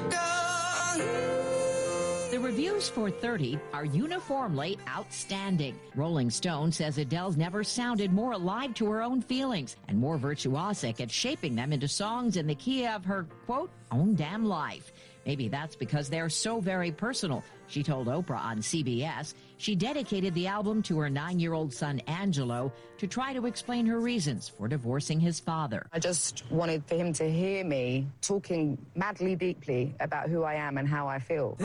[2.31, 5.79] The reviews for 30 are uniformly outstanding.
[5.95, 11.01] Rolling Stone says Adele's never sounded more alive to her own feelings and more virtuosic
[11.01, 14.95] at shaping them into songs in the key of her, quote, own damn life.
[15.27, 17.45] Maybe that's because they're so very personal.
[17.69, 22.01] She told Oprah on CBS she dedicated the album to her nine year old son
[22.09, 25.87] Angelo to try to explain her reasons for divorcing his father.
[25.93, 30.79] I just wanted for him to hear me talking madly deeply about who I am
[30.79, 31.57] and how I feel.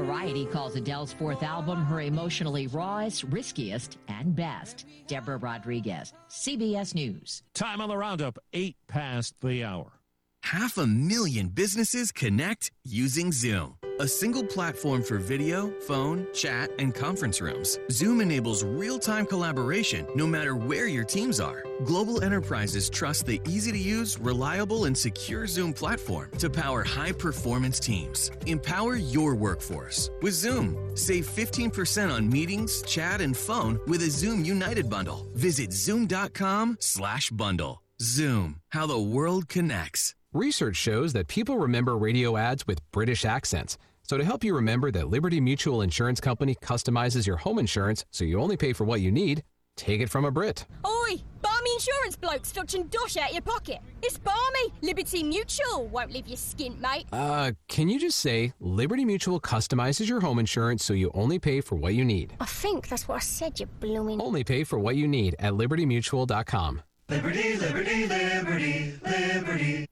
[0.00, 4.86] Variety calls Adele's fourth album her emotionally rawest, riskiest, and best.
[5.08, 7.42] Deborah Rodriguez, CBS News.
[7.52, 9.99] Time on the roundup, eight past the hour.
[10.42, 16.94] Half a million businesses connect using Zoom, a single platform for video, phone, chat, and
[16.94, 17.78] conference rooms.
[17.90, 21.64] Zoom enables real time collaboration no matter where your teams are.
[21.84, 27.12] Global enterprises trust the easy to use, reliable, and secure Zoom platform to power high
[27.12, 28.30] performance teams.
[28.46, 30.96] Empower your workforce with Zoom.
[30.96, 35.26] Save 15% on meetings, chat, and phone with a Zoom United bundle.
[35.34, 37.82] Visit zoom.com/slash bundle.
[38.02, 40.14] Zoom, how the world connects.
[40.32, 43.76] Research shows that people remember radio ads with British accents.
[44.04, 48.24] So, to help you remember that Liberty Mutual Insurance Company customizes your home insurance so
[48.24, 49.42] you only pay for what you need,
[49.76, 50.66] take it from a Brit.
[50.86, 53.78] Oi, barmy insurance bloke stretching dosh out your pocket.
[54.04, 54.72] It's barmy.
[54.82, 57.06] Liberty Mutual won't leave you skint, mate.
[57.12, 61.60] Uh, can you just say Liberty Mutual customizes your home insurance so you only pay
[61.60, 62.34] for what you need?
[62.38, 64.20] I think that's what I said, you blooming.
[64.20, 66.82] Only pay for what you need at libertymutual.com.
[67.08, 69.86] Liberty, liberty, liberty, liberty.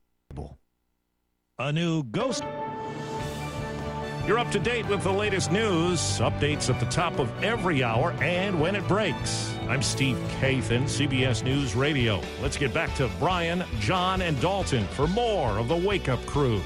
[1.61, 2.45] A new ghost.
[4.29, 8.13] You're up to date with the latest news, updates at the top of every hour,
[8.21, 9.53] and when it breaks.
[9.69, 12.21] I'm Steve Kathan, CBS News Radio.
[12.41, 16.61] Let's get back to Brian, John, and Dalton for more of the Wake Up Crew.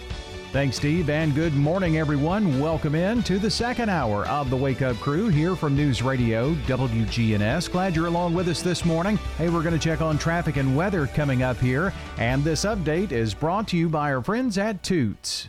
[0.53, 2.61] Thanks, Steve, and good morning, everyone.
[2.61, 6.53] Welcome in to the second hour of the Wake Up Crew here from News Radio
[6.67, 7.73] WGNS.
[7.73, 9.17] Glad you're along with us this morning.
[9.39, 13.13] Hey, we're going to check on traffic and weather coming up here, and this update
[13.13, 15.49] is brought to you by our friends at Toots.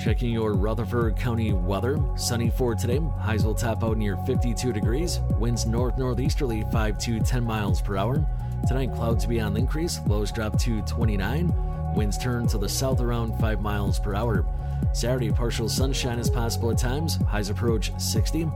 [0.00, 2.00] Checking your Rutherford County weather.
[2.16, 3.00] Sunny for today.
[3.18, 5.20] Highs will top out near 52 degrees.
[5.38, 8.26] Winds north northeasterly 5 to 10 miles per hour.
[8.66, 10.00] Tonight, clouds be on the increase.
[10.06, 11.52] Lows drop to 29.
[11.94, 14.46] Winds turn to the south around 5 miles per hour.
[14.94, 17.16] Saturday, partial sunshine is possible at times.
[17.28, 18.48] Highs approach 60.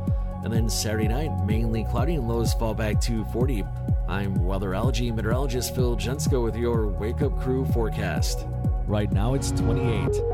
[0.44, 3.64] And then Saturday night, mainly cloudy and lows fall back to 40.
[4.08, 8.46] I'm weather weatherology meteorologist Phil Jensko with your Wake Up Crew forecast.
[8.86, 10.33] Right now, it's 28.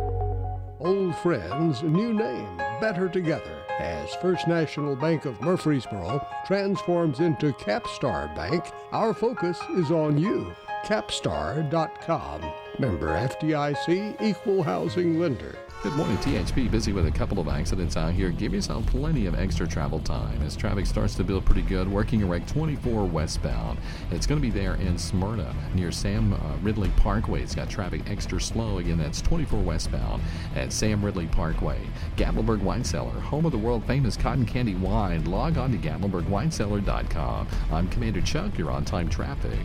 [0.83, 3.59] Old friends, new name, better together.
[3.79, 10.55] As First National Bank of Murfreesboro transforms into Capstar Bank, our focus is on you.
[10.87, 12.51] Capstar.com.
[12.79, 15.59] Member FDIC Equal Housing Lender.
[15.83, 16.71] Good morning, THP.
[16.71, 18.29] Busy with a couple of accidents out here.
[18.29, 21.91] Give yourself plenty of extra travel time as traffic starts to build pretty good.
[21.91, 23.79] Working a wreck 24 westbound.
[24.11, 27.43] It's going to be there in Smyrna near Sam uh, Ridley Parkway.
[27.43, 28.77] It's got traffic extra slow.
[28.77, 30.23] Again, that's 24 westbound
[30.55, 31.81] at Sam Ridley Parkway.
[32.19, 35.25] Gatlinburg Wine Cellar, home of the world famous cotton candy wine.
[35.25, 37.49] Log on to GatlinburgWineCellar.com.
[37.73, 38.59] I'm Commander Chuck.
[38.59, 39.59] You're on time traffic.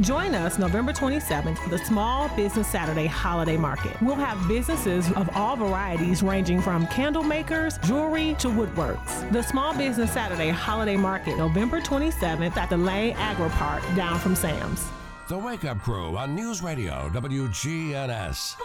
[0.00, 3.96] Join us November 27th for the Small Business Saturday Holiday Market.
[4.02, 9.30] We'll have businesses of all varieties ranging from candle makers, jewelry to woodworks.
[9.30, 14.84] The Small Business Saturday Holiday Market, November 27th at the Lane Agri-Park down from Sam's.
[15.28, 18.56] The Wake Up Crew on News Radio WGNS.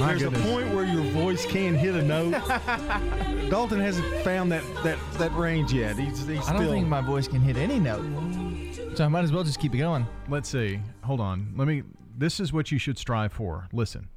[0.00, 0.42] My There's goodness.
[0.42, 2.32] a point where your voice can hit a note.
[3.50, 5.98] Dalton hasn't found that, that, that range yet.
[5.98, 6.72] He's, he's I don't still.
[6.72, 8.04] think my voice can hit any note.
[8.96, 10.06] So I might as well just keep it going.
[10.28, 10.80] Let's see.
[11.04, 11.52] Hold on.
[11.56, 11.82] Let me.
[12.16, 13.68] This is what you should strive for.
[13.72, 14.08] Listen.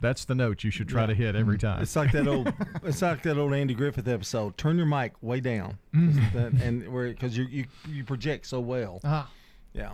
[0.00, 1.06] That's the note you should try Yeah.
[1.08, 1.80] to hit every time.
[1.82, 2.52] It's like that old.
[2.82, 4.56] it's like that old Andy Griffith episode.
[4.58, 6.32] Turn your mic way down, Mm.
[6.32, 9.00] That- and where because you you you project so well.
[9.04, 9.30] Ah.
[9.72, 9.92] Yeah.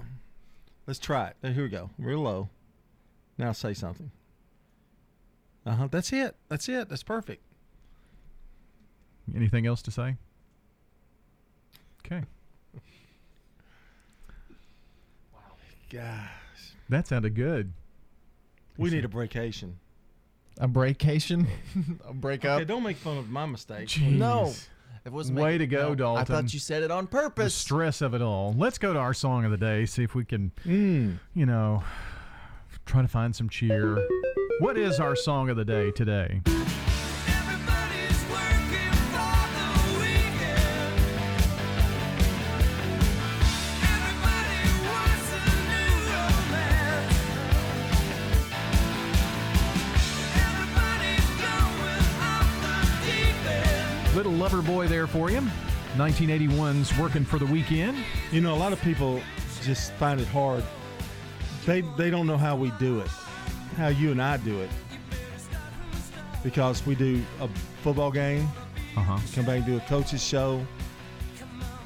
[0.86, 1.53] Let's try it.
[1.53, 1.91] Here we go.
[1.99, 2.49] Real low.
[3.36, 4.11] Now say something.
[5.69, 5.89] Uh huh.
[5.91, 6.35] That's it.
[6.49, 6.89] That's it.
[6.89, 7.43] That's perfect.
[9.37, 10.16] Anything else to say?
[12.07, 12.23] Okay.
[15.35, 15.41] Wow.
[15.93, 16.73] Gosh.
[16.89, 17.73] That sounded good.
[18.79, 19.79] We need a breakation.
[20.59, 21.47] A breakation?
[22.09, 22.66] a break Okay, up?
[22.69, 23.95] don't make fun of my mistake.
[24.01, 24.53] No.
[25.05, 26.21] It was Way to go, no, Dalton.
[26.21, 27.55] I thought you said it on The purpose.
[27.55, 28.55] stress of it all.
[28.57, 29.85] Let's go to our song of the day.
[29.87, 31.19] See if we can, Mm.
[31.35, 31.83] you know,
[32.87, 33.99] try to find some cheer.
[34.61, 36.40] What is our song of the day today?
[54.16, 55.40] Little lover boy there for you.
[55.96, 57.96] 1981's Working for the Weekend.
[58.32, 59.20] You know, a lot of people
[59.62, 60.64] just find it hard.
[61.64, 63.11] They they don't know how we do it,
[63.79, 64.68] how you and I do it,
[66.43, 67.49] because we do a
[67.83, 68.49] football game,
[68.97, 69.18] uh-huh.
[69.35, 70.66] come back and do a coach's show.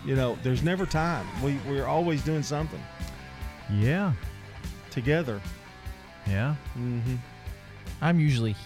[0.05, 1.27] You know, there's never time.
[1.45, 2.83] We we're always doing something
[3.71, 4.15] Yeah.
[4.91, 5.41] together.
[6.27, 6.57] Yeah.
[6.77, 7.17] Mm-hmm.
[8.01, 8.57] I'm usually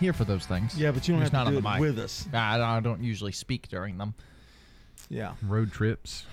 [0.00, 0.76] here for those things.
[0.76, 2.26] Yeah, but you don't Just have to do it with us.
[2.32, 4.14] I, I don't usually speak during them.
[5.08, 5.34] Yeah.
[5.42, 6.24] Road trips.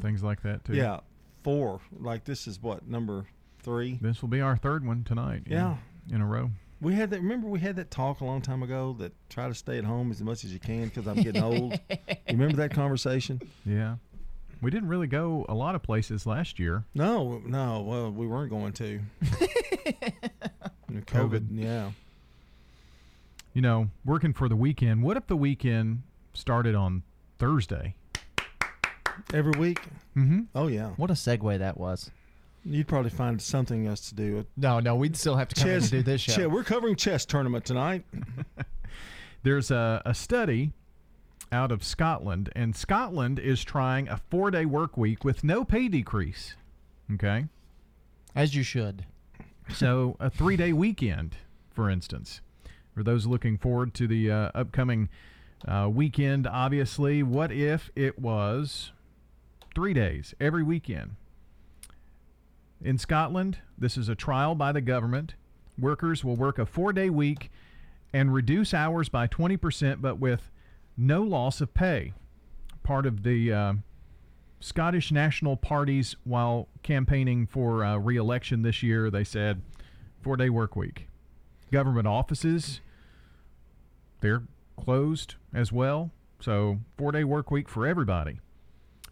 [0.00, 0.74] Things like that, too.
[0.74, 1.00] Yeah,
[1.42, 1.80] four.
[1.98, 3.24] Like this is what number
[3.62, 3.98] three.
[4.00, 5.42] This will be our third one tonight.
[5.46, 5.76] Yeah.
[6.10, 6.50] In a row.
[6.80, 7.20] We had that.
[7.20, 10.10] Remember, we had that talk a long time ago that try to stay at home
[10.10, 11.78] as much as you can because I'm getting old.
[11.90, 13.40] You remember that conversation?
[13.66, 13.96] Yeah.
[14.62, 16.84] We didn't really go a lot of places last year.
[16.94, 17.80] No, no.
[17.82, 19.00] Well, we weren't going to.
[20.90, 21.46] COVID, COVID.
[21.52, 21.90] yeah.
[23.54, 25.02] You know, working for the weekend.
[25.02, 26.02] What if the weekend
[26.34, 27.02] started on
[27.38, 27.94] Thursday?
[29.34, 29.80] Every week.
[30.16, 30.40] Mm-hmm.
[30.54, 30.90] Oh yeah.
[30.90, 32.10] What a segue that was.
[32.64, 34.44] You'd probably find something else to do.
[34.56, 36.32] No, no, we'd still have to come in and do this show.
[36.32, 38.04] chess- we're covering chess tournament tonight.
[39.42, 40.72] There's a, a study
[41.52, 45.88] out of Scotland, and Scotland is trying a four day work week with no pay
[45.88, 46.54] decrease.
[47.14, 47.46] Okay.
[48.34, 49.06] As you should.
[49.72, 51.36] So, a three day weekend,
[51.70, 52.40] for instance,
[52.94, 55.08] for those looking forward to the uh, upcoming
[55.66, 58.92] uh, weekend, obviously, what if it was
[59.74, 61.16] three days every weekend?
[62.82, 65.34] In Scotland, this is a trial by the government.
[65.78, 67.50] Workers will work a four day week
[68.12, 70.50] and reduce hours by 20%, but with
[70.96, 72.14] no loss of pay.
[72.82, 73.72] Part of the uh,
[74.60, 79.60] Scottish National Parties, while campaigning for uh, re election this year, they said
[80.22, 81.06] four day work week.
[81.70, 82.80] Government offices,
[84.20, 84.42] they're
[84.82, 86.10] closed as well.
[86.40, 88.40] So, four day work week for everybody.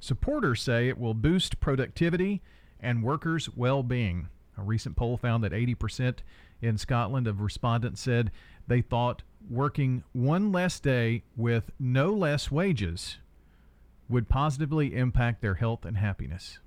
[0.00, 2.40] Supporters say it will boost productivity
[2.80, 4.28] and workers' well being.
[4.56, 6.16] A recent poll found that 80%
[6.60, 8.30] in Scotland of respondents said
[8.66, 13.18] they thought working one less day with no less wages
[14.08, 16.58] would positively impact their health and happiness.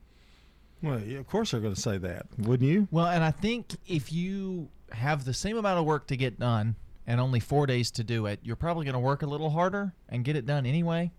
[0.82, 2.88] Well, of course they're going to say that, wouldn't you?
[2.92, 6.76] Well, and I think if you have the same amount of work to get done
[7.06, 9.94] and only four days to do it, you're probably going to work a little harder
[10.10, 11.12] and get it done anyway.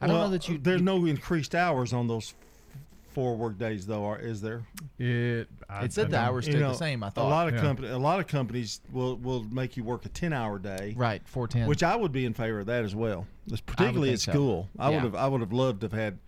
[0.00, 0.58] I don't Well, know that you.
[0.58, 2.34] There's no increased hours on those
[3.14, 4.62] four work days, though, are, is there?
[4.98, 5.48] It.
[5.82, 7.02] It said the hours You stayed know, the same.
[7.02, 7.26] I thought.
[7.26, 7.60] A lot of Yeah.
[7.60, 11.22] company, a lot of companies will will make you work a ten hour day, right,
[11.26, 11.66] four ten.
[11.68, 13.26] which I would be in favor of that as well.
[13.50, 14.32] It's particularly think at so.
[14.32, 14.68] school.
[14.78, 14.96] I Yeah.
[14.96, 16.18] would have I would have loved to have had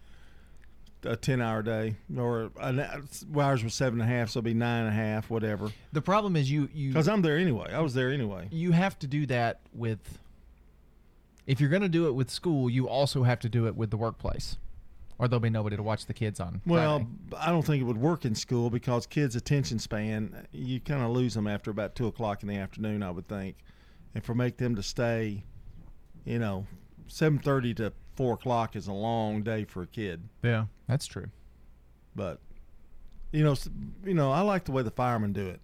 [1.05, 2.85] a ten hour day or an,
[3.31, 5.71] well, ours was seven and a half, so it'd be nine and a half, whatever.
[5.93, 7.73] the problem is you you Because I'm there anyway.
[7.73, 8.49] I was there anyway.
[8.51, 10.19] you have to do that with.
[11.47, 13.91] If you're going to do it with school, you also have to do it with
[13.91, 14.57] the workplace,
[15.19, 16.61] or there'll be nobody to watch the kids on.
[16.67, 17.47] Well, Friday.
[17.49, 21.11] I don't think it would work in school because kids' attention span, you kind of
[21.11, 23.57] lose them after about two o'clock in the afternoon, I would think.
[24.15, 25.45] And for make them to stay,
[26.25, 26.67] you know,
[27.07, 30.23] seven thirty to four o'clock is a long day for a kid.
[30.43, 30.67] Yeah.
[30.87, 31.27] that's true.
[32.15, 32.41] But
[33.33, 33.55] you know,
[34.05, 35.61] you know, I like the way the firemen do it.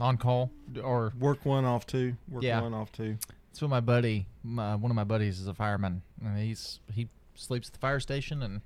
[0.00, 0.50] On call
[0.82, 2.16] or Work one off two.
[2.28, 2.60] Work Yeah.
[2.62, 3.16] one off two.
[3.48, 7.08] That's what my buddy, my, one of my buddies, is a fireman, and he's he
[7.42, 8.60] sleeps at the fire station, and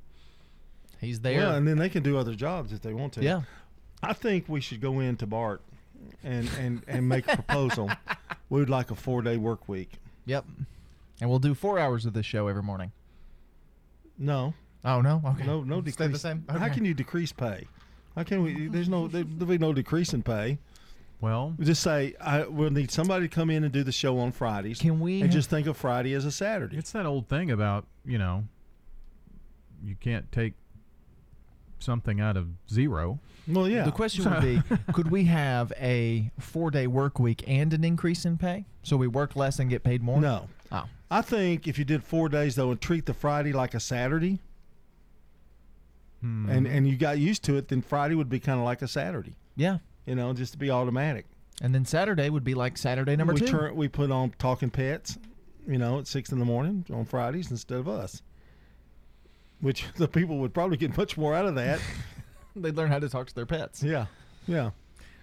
[1.01, 1.41] he's there.
[1.41, 3.23] Well, and then they can do other jobs if they want to.
[3.23, 3.43] Yeah.
[4.03, 5.63] I think we should go into Bart
[6.23, 7.91] and and and make a proposal.
[8.51, 9.93] we would like a four day work week.
[10.27, 10.45] Yep.
[11.21, 12.93] And we'll do four hours of this show every morning.
[14.19, 14.55] No.
[14.85, 15.23] Oh no.
[15.25, 15.47] Okay.
[15.47, 16.45] No, no Stay the same.
[16.49, 17.67] How can you decrease pay?
[18.15, 18.69] How can we?
[18.69, 19.09] There's no.
[19.09, 20.59] There, there'll be no decrease in pay.
[21.21, 24.19] Well, We just say I we'll need somebody to come in and do the show
[24.19, 24.79] on Fridays.
[24.79, 25.23] Can we?
[25.23, 26.77] And just think of Friday as a Saturday.
[26.77, 28.45] it's that old thing about you know,
[29.87, 30.55] you can't take
[31.79, 33.21] something out of zero.
[33.49, 33.85] Well, yeah.
[33.85, 34.61] The question would be:
[34.93, 39.37] Could we have a four-day work week and an increase in pay, so we work
[39.37, 40.21] less and get paid more?
[40.21, 40.49] No.
[40.73, 40.85] Oh.
[41.11, 44.41] I think if you did four days though and treat the Friday like a Saturday,
[46.21, 46.49] Hmm.
[46.49, 48.89] and and you got used to it, then Friday would be kind of like a
[48.89, 49.35] Saturday.
[49.55, 49.79] Yeah.
[50.07, 51.27] You know, just to be automatic.
[51.63, 53.47] And then Saturday would be like Saturday number we two.
[53.47, 55.19] Turn, we put on Talking Pets,
[55.67, 58.23] you know, at six in the morning on Fridays instead of us.
[59.61, 61.81] Which the people would probably get much more out of that.
[62.57, 63.83] They'd learn how to talk to their pets.
[63.83, 64.07] yeah,
[64.47, 64.71] yeah.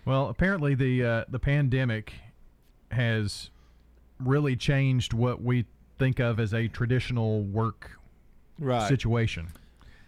[0.06, 2.14] Well, apparently the uh, the pandemic
[2.92, 3.50] has
[4.20, 5.66] really changed what we
[5.98, 7.92] think of as a traditional work
[8.60, 8.88] Right.
[8.88, 9.48] situation,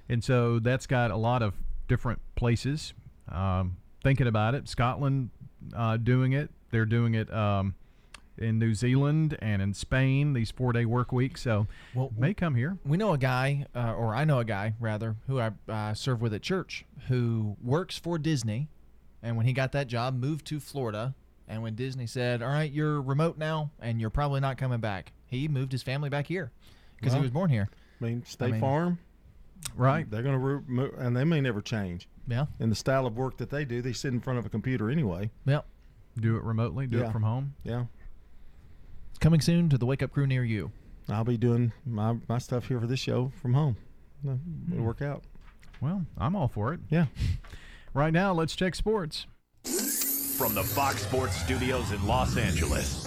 [0.08, 1.54] and so that's got a lot of
[1.88, 2.94] different places
[3.32, 4.68] um, thinking about it.
[4.70, 5.30] Scotland
[5.76, 6.52] uh, doing it.
[6.72, 7.74] They're doing it um,
[8.38, 10.34] in New Zealand and in Spain.
[10.34, 11.42] These four day work weeks.
[11.42, 12.78] So Well, may come here.
[12.86, 16.22] We know a guy, uh, or I know a guy rather, who I uh, serve
[16.22, 18.70] with at church, who works for Disney,
[19.24, 21.16] and when he got that job, moved to Florida.
[21.48, 25.12] And when Disney said, "All right, you're remote now, and you're probably not coming back,"
[25.28, 26.52] he moved his family back here
[26.98, 27.70] because Well, he was born here.
[28.02, 28.98] I mean, State mean- Farm,
[29.76, 30.10] Right.
[30.10, 32.08] They're going to re- mo- and they may never change.
[32.28, 32.46] Yeah.
[32.60, 34.90] In the style of work that they do, they sit in front of a computer
[34.92, 35.32] anyway.
[35.46, 35.66] Yep.
[36.20, 36.86] Do it remotely.
[36.88, 37.08] Do Yeah.
[37.08, 37.56] it from home.
[37.64, 37.86] Yeah.
[39.20, 40.72] Coming soon to the Wake Up Crew near you.
[41.10, 43.78] I'll be doing my, my stuff here for this show from home.
[44.24, 44.84] It'll hmm.
[44.84, 45.24] work out.
[45.82, 46.80] Well, I'm all for it.
[46.90, 47.06] Yeah.
[47.96, 49.26] Right now, let's check sports.
[49.64, 53.06] From the Fox Sports Studios in Los Angeles,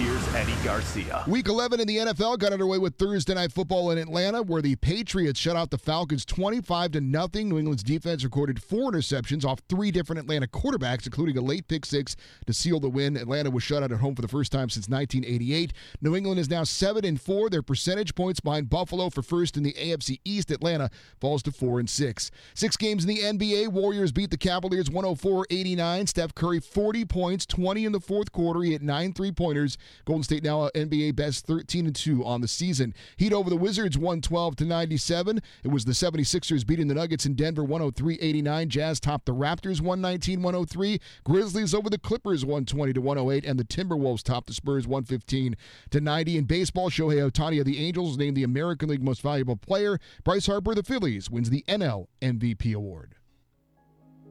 [0.00, 1.24] here's Eddie Garcia.
[1.26, 4.76] Week 11 in the NFL got underway with Thursday night football in Atlanta, where the
[4.76, 7.50] Patriots shut out the Falcons 25 to nothing.
[7.50, 11.84] New England's defense recorded four interceptions off three different Atlanta quarterbacks, including a late pick
[11.84, 13.16] six to seal the win.
[13.16, 15.72] Atlanta was shut out at home for the first time since 1988.
[16.00, 17.50] New England is now seven and four.
[17.50, 20.50] Their percentage points behind Buffalo for first in the AFC East.
[20.50, 20.88] Atlanta
[21.20, 22.30] falls to four and six.
[22.54, 23.68] Six games in the NBA.
[23.68, 26.08] Warriors beat the Cavaliers 104-89.
[26.08, 28.62] Steph Curry 40 points, 20 in the fourth quarter.
[28.62, 29.76] He hit nine three pointers.
[30.04, 32.94] Golden State now uh, NBA best 13 and 2 on the season.
[33.16, 35.40] Heat over the Wizards 112 to 97.
[35.64, 38.68] It was the 76ers beating the Nuggets in Denver 103-89.
[38.68, 41.00] Jazz topped the Raptors 119-103.
[41.24, 45.56] Grizzlies over the Clippers 120 to 108 and the Timberwolves topped the Spurs 115
[45.90, 46.38] to 90.
[46.38, 49.98] In baseball, Shohei Ohtani of the Angels named the American League Most Valuable Player.
[50.24, 53.16] Bryce Harper of the Phillies wins the NL MVP award.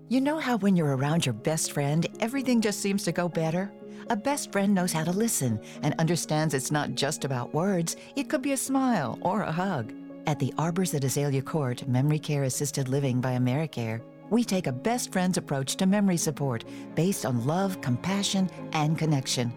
[0.09, 3.71] You know how when you're around your best friend, everything just seems to go better?
[4.09, 8.27] A best friend knows how to listen and understands it's not just about words, it
[8.27, 9.93] could be a smile or a hug.
[10.25, 14.71] At the Arbors at Azalea Court Memory Care Assisted Living by AmeriCare, we take a
[14.71, 16.63] best friend's approach to memory support
[16.95, 19.53] based on love, compassion, and connection.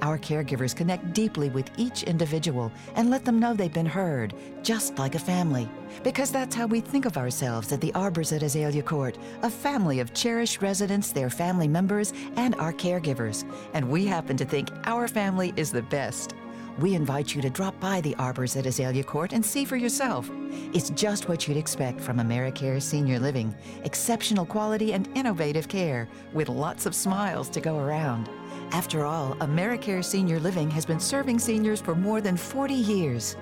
[0.00, 4.98] Our caregivers connect deeply with each individual and let them know they've been heard, just
[4.98, 5.68] like a family.
[6.02, 10.00] Because that's how we think of ourselves at the Arbors at Azalea Court a family
[10.00, 13.44] of cherished residents, their family members, and our caregivers.
[13.74, 16.34] And we happen to think our family is the best.
[16.78, 20.30] We invite you to drop by the Arbors at Azalea Court and see for yourself.
[20.72, 23.54] It's just what you'd expect from AmeriCare Senior Living
[23.84, 28.30] exceptional quality and innovative care with lots of smiles to go around.
[28.72, 33.36] After all, AmeriCare Senior Living has been serving seniors for more than 40 years.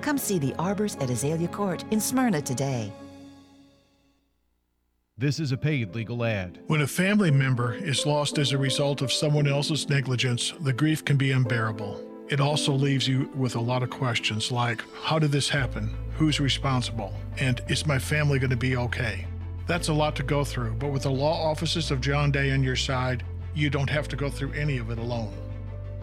[0.00, 2.92] Come see the Arbors at Azalea Court in Smyrna today.
[5.18, 6.60] This is a paid legal ad.
[6.68, 11.04] When a family member is lost as a result of someone else's negligence, the grief
[11.04, 12.00] can be unbearable.
[12.28, 15.90] It also leaves you with a lot of questions like How did this happen?
[16.16, 17.12] Who's responsible?
[17.40, 19.26] And is my family going to be okay?
[19.66, 22.62] That's a lot to go through, but with the law offices of John Day on
[22.62, 23.24] your side,
[23.56, 25.32] you don't have to go through any of it alone.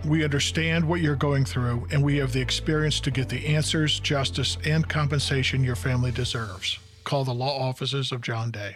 [0.06, 4.00] We understand what you're going through, and we have the experience to get the answers,
[4.00, 6.80] justice, and compensation your family deserves.
[7.04, 8.76] Call the law offices of John Day.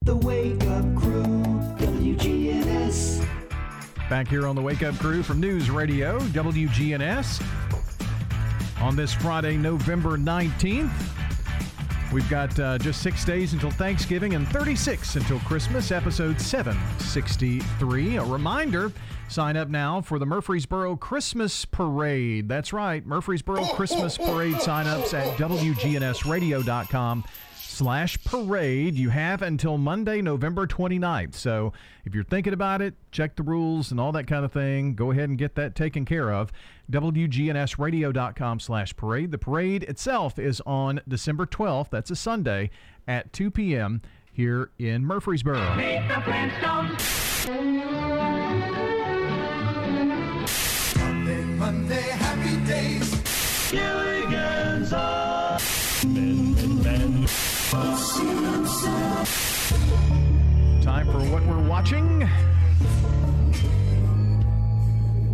[0.03, 1.21] The Wake Up Crew,
[1.77, 3.23] WGNS.
[4.09, 7.45] Back here on the Wake Up Crew from News Radio, WGNS.
[8.81, 10.91] On this Friday, November 19th,
[12.11, 18.15] we've got uh, just six days until Thanksgiving and 36 until Christmas, episode 763.
[18.15, 18.91] A reminder
[19.29, 22.49] sign up now for the Murfreesboro Christmas Parade.
[22.49, 27.23] That's right, Murfreesboro Christmas Parade signups at WGNSradio.com
[27.81, 28.93] slash parade.
[28.93, 31.33] You have until Monday, November 29th.
[31.33, 31.73] So
[32.05, 34.93] if you're thinking about it, check the rules and all that kind of thing.
[34.93, 36.51] Go ahead and get that taken care of.
[36.91, 39.31] WGNSradio.com slash parade.
[39.31, 41.89] The parade itself is on December 12th.
[41.89, 42.69] That's a Sunday
[43.07, 44.03] at 2 p.m.
[44.31, 45.73] here in Murfreesboro.
[45.75, 47.47] Meet the Flintstones.
[50.99, 53.71] Monday, Monday, happy days.
[53.71, 54.93] Gilligan's.
[57.71, 57.85] Time
[61.05, 62.27] for what we're watching.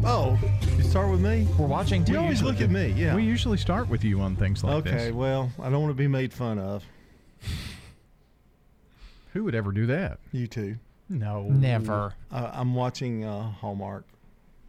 [0.06, 0.38] Oh,
[0.78, 1.48] you start with me?
[1.58, 2.10] We're watching TV.
[2.12, 3.16] You always look at me, yeah.
[3.16, 4.94] We usually start with you on things like this.
[4.94, 6.84] okay, well, I don't want to be made fun of.
[9.34, 10.20] Who would ever do that?
[10.32, 10.76] You too.
[11.10, 11.42] No.
[11.50, 12.14] Never.
[12.32, 14.06] Uh, I'm watching uh, Hallmark.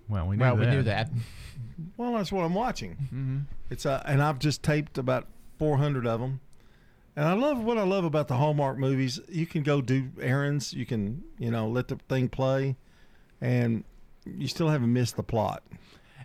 [0.08, 0.70] Well, we knew Well, that.
[0.70, 1.10] we knew that.
[1.98, 2.92] Well, that's what I'm watching.
[2.92, 3.38] Mm-hmm.
[3.68, 5.26] It's uh, and I've just taped about
[5.58, 6.40] 400 of them.
[7.18, 9.18] And I love what I love about the Hallmark movies.
[9.28, 10.72] You can go do errands.
[10.72, 12.76] You can, you know, let the thing play,
[13.40, 13.82] and
[14.24, 15.64] you still haven't missed the plot.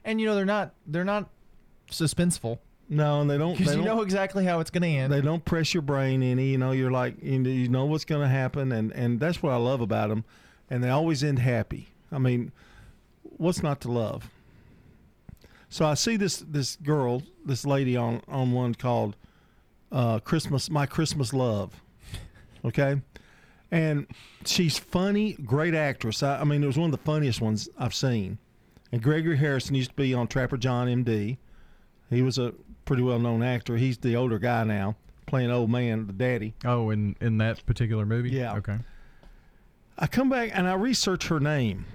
[0.05, 1.29] And you know they're not they're not
[1.89, 2.59] suspenseful
[2.89, 3.57] No, and they don't.
[3.57, 5.11] because you don't- know exactly how it's going to end.
[5.11, 6.49] They don't press your brain any.
[6.49, 9.41] You know, you're like you know, you know what's going to happen, and and that's
[9.41, 10.25] what I love about them.
[10.69, 11.87] And they always end happy.
[12.11, 12.51] I mean,
[13.23, 14.29] what's not to love?
[15.69, 19.15] So I see this this girl, this lady on on one called
[19.93, 21.81] uh, Christmas, my Christmas love.
[22.65, 23.01] Okay,
[23.71, 24.07] and
[24.45, 26.21] she's funny, great actress.
[26.21, 28.37] I, I mean, it was one of the funniest ones I've seen.
[28.91, 31.37] And Gregory Harrison used to be on Trapper John M.D.
[32.09, 32.53] He was a
[32.85, 33.77] pretty well known actor.
[33.77, 34.95] He's the older guy now,
[35.25, 36.53] playing old man, the daddy.
[36.65, 38.29] Oh, in in that particular movie.
[38.31, 38.55] Yeah.
[38.57, 38.77] Okay.
[39.97, 41.85] I come back and I research her name.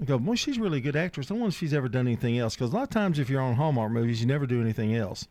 [0.00, 1.30] I go, well, she's a really good actress.
[1.30, 2.54] I wonder if she's ever done anything else.
[2.54, 5.26] Because a lot of times, if you're on Hallmark movies, you never do anything else.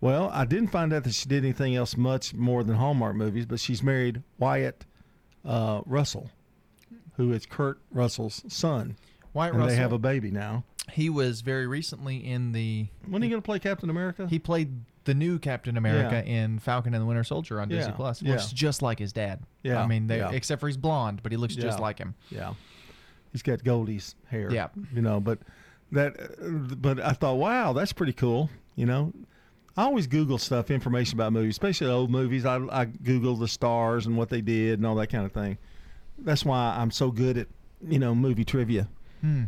[0.00, 3.44] Well, I didn't find out that she did anything else much more than Hallmark movies,
[3.46, 4.86] but she's married Wyatt
[5.44, 6.30] uh, Russell,
[7.16, 8.96] who is Kurt Russell's son.
[9.34, 9.76] Wyatt and Russell.
[9.76, 10.64] They have a baby now.
[10.90, 12.86] He was very recently in the.
[13.06, 14.26] When are you going to play Captain America?
[14.28, 14.72] He played
[15.04, 16.32] the new Captain America Yeah.
[16.44, 18.22] in Falcon and the Winter Soldier on Disney Yeah, Plus.
[18.22, 18.32] yeah.
[18.32, 19.40] Looks just like his dad.
[19.62, 20.30] Yeah, I mean, they, yeah.
[20.32, 22.14] except for he's blonde, but he looks just like him.
[22.30, 22.54] Yeah,
[23.32, 24.50] he's got Goldie's hair.
[24.52, 24.68] Yeah.
[24.92, 25.38] you know, but
[25.92, 28.50] that, uh, but I thought, wow, that's pretty cool.
[28.76, 29.12] You know,
[29.80, 32.44] I always Google stuff, information about movies, especially old movies.
[32.44, 35.56] I, I Google the stars and what they did and all that kind of thing.
[36.18, 37.48] That's why I'm so good at
[37.88, 38.88] you know movie trivia.
[39.22, 39.44] Hmm.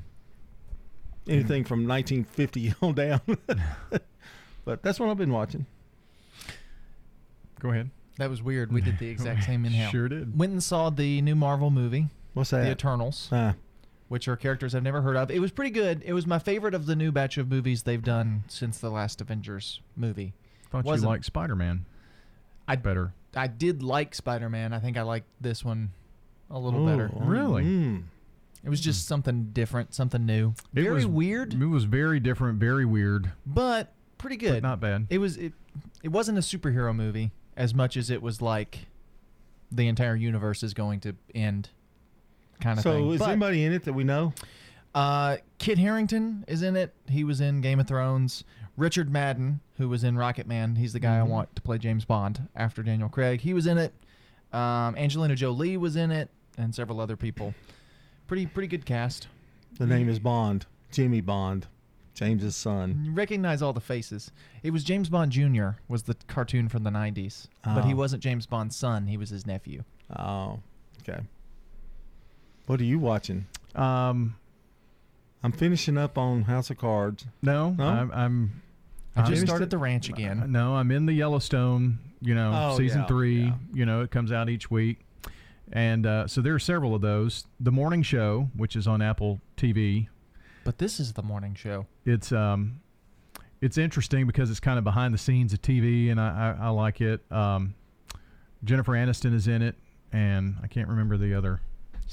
[1.29, 3.21] Anything from 1950 on down.
[4.65, 5.67] but that's what I've been watching.
[7.61, 7.91] Go ahead.
[8.17, 8.73] That was weird.
[8.73, 9.91] We did the exact same inhale.
[9.91, 10.39] Sure did.
[10.39, 12.09] Went and saw the new Marvel movie.
[12.33, 12.65] What's that?
[12.65, 13.29] The Eternals.
[13.31, 13.55] Ah.
[14.13, 15.31] Which are characters I've never heard of.
[15.31, 16.03] It was pretty good.
[16.05, 19.23] It was my favorite of the new batch of movies they've done since the last
[19.23, 20.35] Avengers movie.
[20.71, 21.87] Thought Wasn't- you liked Spider Man.
[22.69, 23.15] I'd better.
[23.35, 24.75] I did like Spider Man.
[24.75, 25.93] I think I liked this one
[26.51, 27.11] a little better.
[27.15, 27.65] Really?
[27.65, 28.03] mm.
[28.63, 30.51] It was just something different, something new.
[30.75, 33.33] It Very was- weird, It was very different, very weird.
[33.47, 34.63] but pretty good.
[34.63, 35.07] not bad.
[35.09, 35.55] It was it.
[36.03, 38.81] It wasn't a superhero movie as much as it was like
[39.71, 41.71] the entire universe is going to end,
[42.63, 43.11] kind of so thing.
[43.13, 44.33] is But, anybody in it that we know?
[44.95, 46.95] Uh, Kit Harington is in it.
[47.09, 48.45] He was in Game of Thrones.
[48.77, 51.21] Richard Madden, who was in Rocket Man, he's the guy Mhm.
[51.21, 53.41] I want to play James Bond after Daniel Craig.
[53.43, 53.93] He was in it.
[54.53, 57.55] Um, Angelina Jolie was in it, and several other people.
[58.27, 59.29] Pretty pretty good cast.
[59.79, 61.67] The name is Bond, Jimmy Bond,
[62.15, 63.03] James's son.
[63.05, 64.31] You recognize all the faces.
[64.63, 65.71] It was James Bond Jr.
[65.89, 67.97] was the cartoon from the '90s, but he Oh.
[67.97, 69.07] wasn't James Bond's son.
[69.07, 69.85] He was his nephew.
[70.15, 70.61] Oh,
[71.01, 71.21] okay.
[72.67, 73.47] What are you watching?
[73.75, 74.37] Um,
[75.43, 77.27] I'm finishing up on House of Cards.
[77.43, 77.85] No, No?
[77.85, 78.11] I'm.
[78.13, 78.63] I'm
[79.15, 80.51] I just I'm- started the ranch again.
[80.51, 81.99] No, I'm in the Yellowstone.
[82.23, 83.53] You know, Oh, season yeah, three.
[83.75, 85.01] You know, it comes out each week,
[85.73, 87.45] and uh, so there are several of those.
[87.61, 90.07] The morning show, which is on Apple TV,
[90.65, 91.87] But this is the morning show.
[92.07, 92.81] it's um,
[93.61, 96.69] it's interesting because it's kind of behind the scenes of TV, and I I, I
[96.69, 97.21] like it.
[97.31, 97.75] Um,
[98.65, 99.75] Jennifer Aniston is in it,
[100.13, 101.61] and I can't remember the other.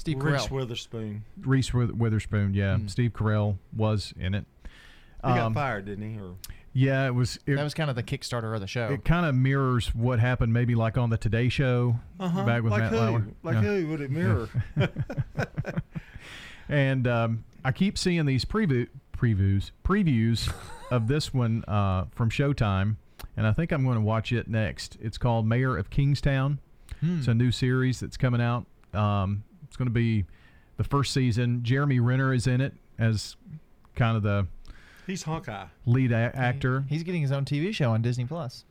[0.00, 0.32] Steve Carell.
[0.32, 1.24] Reese Witherspoon.
[1.42, 2.78] Reese Witherspoon, yeah.
[2.86, 4.46] Steve Carell was in it.
[4.64, 6.18] He got Um, fired, didn't he?
[6.18, 6.36] Or
[6.72, 7.38] Yeah, it was.
[7.46, 8.88] It, That was kind of the Kickstarter of the show.
[8.88, 12.46] It kind of mirrors what happened, maybe like on the Today Show Uh-huh.
[12.46, 12.96] back with Like Matt who?
[12.98, 13.26] Lauer.
[13.42, 13.60] Like Yeah.
[13.60, 14.48] who would it mirror?
[16.68, 20.50] and um, I keep seeing these preview previews previews
[20.90, 22.96] of this one uh, from Showtime,
[23.36, 24.96] and I think I'm going to watch it next.
[25.00, 26.58] It's called Mayor of Kingstown.
[27.00, 27.18] Hmm.
[27.18, 28.64] It's a new series that's coming out.
[28.94, 30.24] Um, it's going to be
[30.78, 31.62] the first season.
[31.62, 33.36] Jeremy Renner is in it as
[33.94, 34.48] kind of the
[35.06, 35.66] He's Hawkeye.
[35.86, 36.84] lead a- actor.
[36.88, 38.64] He's getting his own TV show on Disney Plus.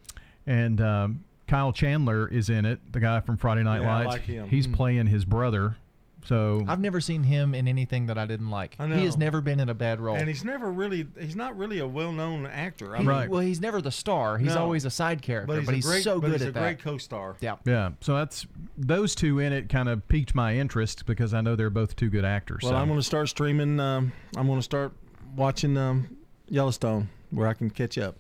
[0.46, 4.08] and um, Kyle Chandler is in it, the guy from Friday Night Yeah, I Lights.
[4.14, 4.48] like him.
[4.50, 4.74] He's Mm.
[4.74, 5.78] playing his brother.
[6.26, 8.76] So I've never seen him in anything that I didn't like.
[8.80, 10.16] I He has never been in a bad role.
[10.18, 12.94] And he's never really, he's not really a well-known actor.
[12.96, 14.38] I He- mean, Well, he's never the star.
[14.38, 14.62] He's No.
[14.62, 16.50] always a side character, But but he's he's, a great- so but good he's at
[16.50, 16.60] a that.
[16.62, 17.36] great co-star.
[17.40, 17.56] Yeah.
[17.66, 18.46] yeah, so that's
[18.78, 22.10] those two in it kind of piqued my interest because I know they're both two
[22.10, 22.60] good actors.
[22.64, 22.78] Well, so.
[22.78, 23.80] I'm going to start streaming.
[23.80, 24.92] Um, I'm going to start
[25.36, 26.16] watching um,
[26.50, 28.16] Yellowstone where I can catch up.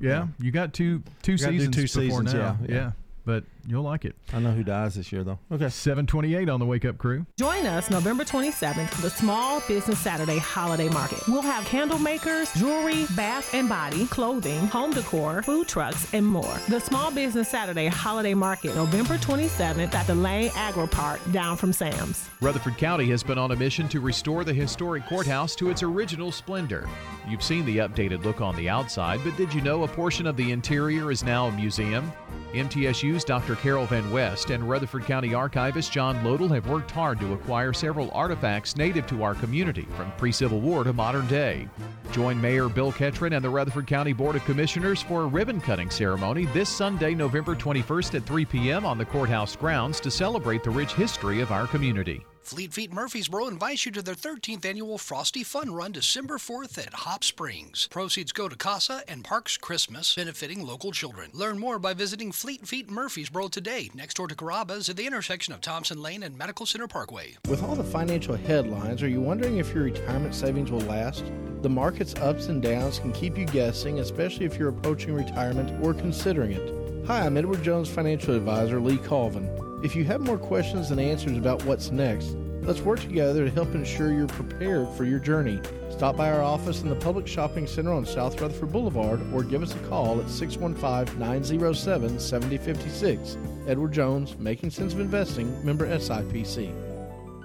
[0.00, 2.58] yeah, you got two two Gotta seasons two before seasons, now.
[2.68, 2.90] yeah, yeah.
[3.24, 4.14] But you'll like it.
[4.32, 5.38] I know who dies this year though.
[5.50, 7.24] Okay, 728 on the Wake Up Crew.
[7.38, 11.20] Join us November 27th for the Small Business Saturday Holiday Market.
[11.26, 16.58] We'll have candle makers, jewelry, bath and body, clothing, home decor, food trucks, and more.
[16.68, 22.28] The Small Business Saturday Holiday Market, November 27th at the Lane Agri-Park down from Sam's.
[22.42, 26.30] Rutherford County has been on a mission to restore the historic courthouse to its original
[26.30, 26.86] splendor.
[27.26, 30.36] You've seen the updated look on the outside, but did you know a portion of
[30.36, 32.12] the interior is now a museum?
[33.14, 33.54] MTSU's Dr.
[33.56, 38.10] Carroll Van West and Rutherford County archivist John Lodl have worked hard to acquire several
[38.10, 41.68] artifacts native to our community from pre Civil War to modern day.
[42.10, 45.90] Join Mayor Bill Ketron and the Rutherford County Board of Commissioners for a ribbon cutting
[45.90, 48.84] ceremony this Sunday, November 21st at 3 p.m.
[48.84, 52.24] on the courthouse grounds to celebrate the rich history of our community.
[52.44, 56.92] Fleet Feet Murfreesboro invites you to their 13th annual Frosty Fun Run December 4th at
[56.92, 57.88] Hop Springs.
[57.90, 61.30] Proceeds go to CASA and Parks Christmas, benefiting local children.
[61.32, 65.54] Learn more by visiting Fleet Feet Murfreesboro today, next door to Carrabba's at the intersection
[65.54, 67.38] of Thompson Lane and Medical Center Parkway.
[67.48, 71.24] With all the financial headlines, are you wondering if your retirement savings will last?
[71.62, 75.94] The market's ups and downs can keep you guessing, especially if you're approaching retirement or
[75.94, 77.06] considering it.
[77.06, 79.63] Hi, I'm Edward Jones financial advisor Lee Colvin.
[79.84, 83.74] If you have more questions than answers about what's next, let's work together to help
[83.74, 85.60] ensure you're prepared for your journey.
[85.90, 89.62] Stop by our office in the Publix Shopping Center on South Rutherford Boulevard or give
[89.62, 93.36] us a call at 615 907 7056.
[93.66, 96.72] Edward Jones, Making Sense of Investing, member SIPC.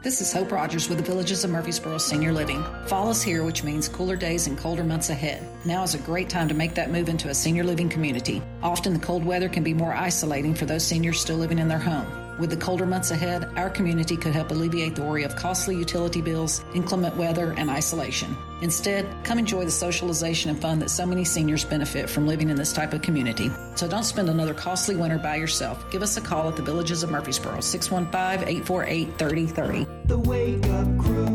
[0.02, 2.64] This is Hope Rogers with the Villages of Murfreesboro Senior Living.
[2.86, 5.46] Fall is here, which means cooler days and colder months ahead.
[5.66, 8.42] Now is a great time to make that move into a senior living community.
[8.64, 11.78] Often the cold weather can be more isolating for those seniors still living in their
[11.78, 12.29] home.
[12.40, 16.22] With the colder months ahead, our community could help alleviate the worry of costly utility
[16.22, 18.34] bills, inclement weather, and isolation.
[18.62, 22.56] Instead, come enjoy the socialization and fun that so many seniors benefit from living in
[22.56, 23.52] this type of community.
[23.76, 25.92] So don't spend another costly winter by yourself.
[25.92, 29.88] Give us a call at the Villages of Murfreesboro, 615 848 3030.
[30.06, 31.26] The Wake Up Crew,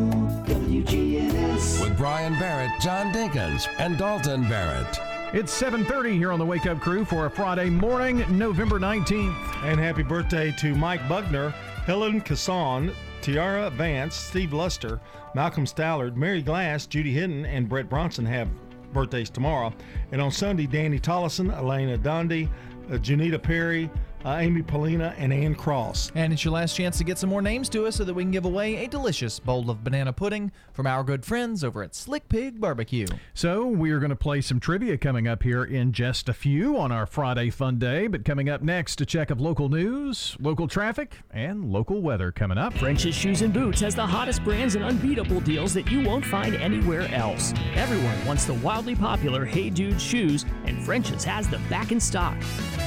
[0.47, 1.83] WGNS.
[1.83, 5.14] With Brian Barrett, John Dinkins, and Dalton Barrett.
[5.35, 9.35] It's 7:30 here on the Wake Up Crew for a Friday morning, November 19th.
[9.65, 11.51] And happy birthday to Mike Bugner,
[11.87, 15.01] Helen Casson, Tiara Vance, Steve Luster,
[15.35, 18.49] Malcolm Stallard, Mary Glass, Judy Hinton, and Brett Bronson have
[18.93, 19.75] birthdays tomorrow.
[20.13, 22.49] And on Sunday, Danny Tollison, Elena Dondi,
[22.89, 23.91] uh, Janita Perry,
[24.25, 26.13] uh, Amy Polina, and Ann Cross.
[26.15, 28.23] And it's your last chance to get some more names to us so that we
[28.23, 31.95] can give away a delicious bowl of banana pudding from our good friends over at
[31.95, 33.07] Slick Pig Barbecue.
[33.35, 36.79] So we are going to play some trivia coming up here in just a few
[36.79, 38.07] on our Friday Fun Day.
[38.07, 42.59] But coming up next, a check of local news, local traffic, and local weather coming
[42.59, 42.75] up.
[42.75, 46.55] French's Shoes and Boots has the hottest brands and unbeatable deals that you won't find
[46.57, 47.53] anywhere else.
[47.75, 52.41] Everyone wants the wildly popular Hey Dude shoes, and French's has them back in stock.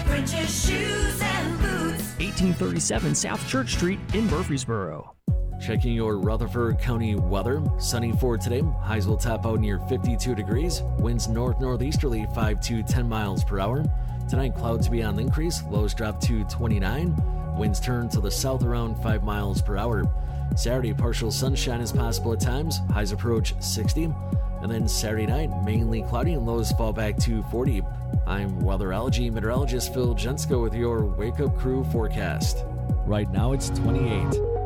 [0.06, 1.27] French's Shoes and Boots.
[2.20, 5.14] 1837 South Church Street in Murfreesboro.
[5.60, 7.64] Checking your Rutherford County weather.
[7.80, 8.62] Sunny for today.
[8.82, 10.84] Highs will top out near 52 degrees.
[11.00, 13.84] Winds north northeasterly 5 to 10 miles per hour.
[14.30, 15.64] Tonight, clouds be on the increase.
[15.64, 17.58] Lows drop to 29.
[17.58, 20.04] Winds turn to the south around 5 miles per hour.
[20.56, 22.80] Saturday, partial sunshine is possible at times.
[22.92, 24.14] Highs approach 60.
[24.62, 27.82] And then Saturday night, mainly cloudy and lows fall back to 40.
[28.26, 32.64] I'm weather weatherology meteorologist Phil Jensko with your Wake Up Crew forecast.
[33.06, 34.57] Right now it's 28.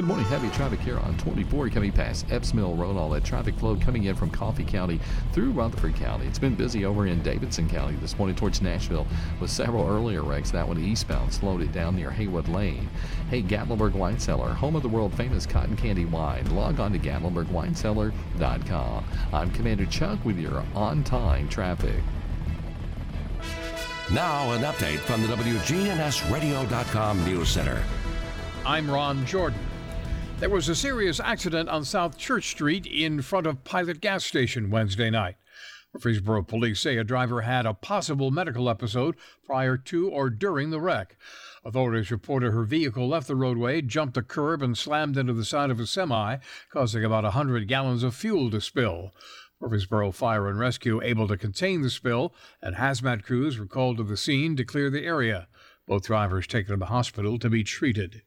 [0.00, 0.24] Good morning.
[0.28, 2.96] Heavy traffic here on 24 coming past Epps Mill Road.
[2.96, 4.98] All that traffic flow coming in from Coffee County
[5.34, 6.26] through Rutherford County.
[6.26, 9.06] It's been busy over in Davidson County this morning towards Nashville
[9.42, 10.50] with several earlier wrecks.
[10.52, 12.88] That one eastbound slowed it down near Haywood Lane.
[13.28, 16.46] Hey, Gatlinburg Wine Cellar, home of the world famous cotton candy wine.
[16.56, 19.04] Log on to GatlinburgWineCellar.com.
[19.34, 22.02] I'm Commander Chuck with your on time traffic.
[24.10, 27.82] Now, an update from the WGNSradio.com News Center.
[28.64, 29.60] I'm Ron Jordan.
[30.40, 34.70] There was a serious accident on South Church Street in front of Pilot Gas Station
[34.70, 35.36] Wednesday night.
[35.92, 40.80] Murfreesboro police say a driver had a possible medical episode prior to or during the
[40.80, 41.18] wreck.
[41.62, 45.70] Authorities reported her vehicle left the roadway, jumped a curb, and slammed into the side
[45.70, 46.38] of a semi,
[46.70, 49.12] causing about 100 gallons of fuel to spill.
[49.60, 54.04] Murfreesboro Fire and Rescue able to contain the spill, and hazmat crews were called to
[54.04, 55.48] the scene to clear the area.
[55.86, 58.22] Both drivers taken to the hospital to be treated.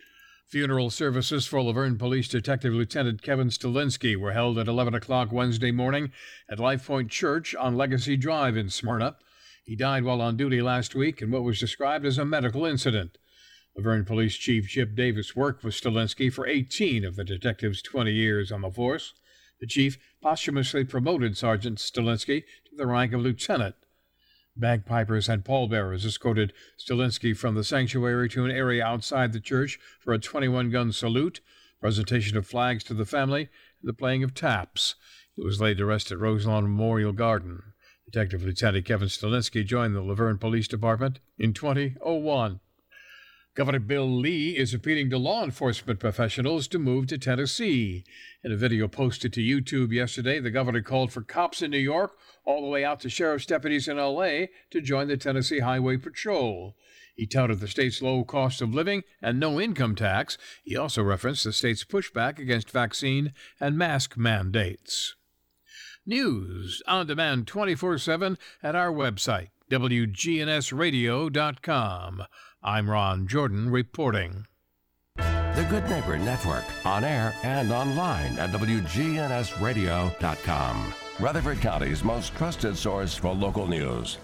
[0.47, 5.31] Funeral services for La Vergne Police Detective Lieutenant Kevin Stalinsky were held at 11 o'clock
[5.31, 6.11] Wednesday morning
[6.47, 9.15] at Life Point Church on Legacy Drive in Smyrna.
[9.63, 13.17] He died while on duty last week in what was described as a medical incident.
[13.75, 18.11] La Vergne Police Chief Chip Davis worked with Stalinsky for 18 of the detective's 20
[18.11, 19.13] years on the force.
[19.59, 23.75] The chief posthumously promoted Sergeant Stalinsky to the rank of lieutenant.
[24.55, 30.13] Bagpipers and pallbearers escorted Stalinsky from the sanctuary to an area outside the church for
[30.13, 31.41] a 21 gun salute,
[31.79, 33.49] presentation of flags to the family,
[33.81, 34.95] and the playing of taps.
[35.35, 37.63] He was laid to rest at Roselawn Memorial Garden.
[38.05, 42.59] Detective Lieutenant Kevin Stalinsky joined the La Vergne Police Department in 2001.
[43.55, 48.03] Governor Bill Lee is appealing to law enforcement professionals to move to Tennessee.
[48.43, 52.17] In a video posted to YouTube yesterday, the governor called for cops in New York,
[52.45, 56.75] all the way out to sheriff's deputies in LA, to join the Tennessee Highway Patrol.
[57.15, 60.35] He touted the state's low cost of living and no income tax.
[60.63, 65.13] He also referenced the state's pushback against vaccine and mask mandates.
[66.07, 72.23] News on demand 24 7 at our website, WGNSradio.com.
[72.65, 74.45] I'm Ron Jordan reporting.
[75.17, 80.93] The Good Neighbor Network, on air and online at WGNSradio.com.
[81.19, 84.17] Rutherford County's most trusted source for local news.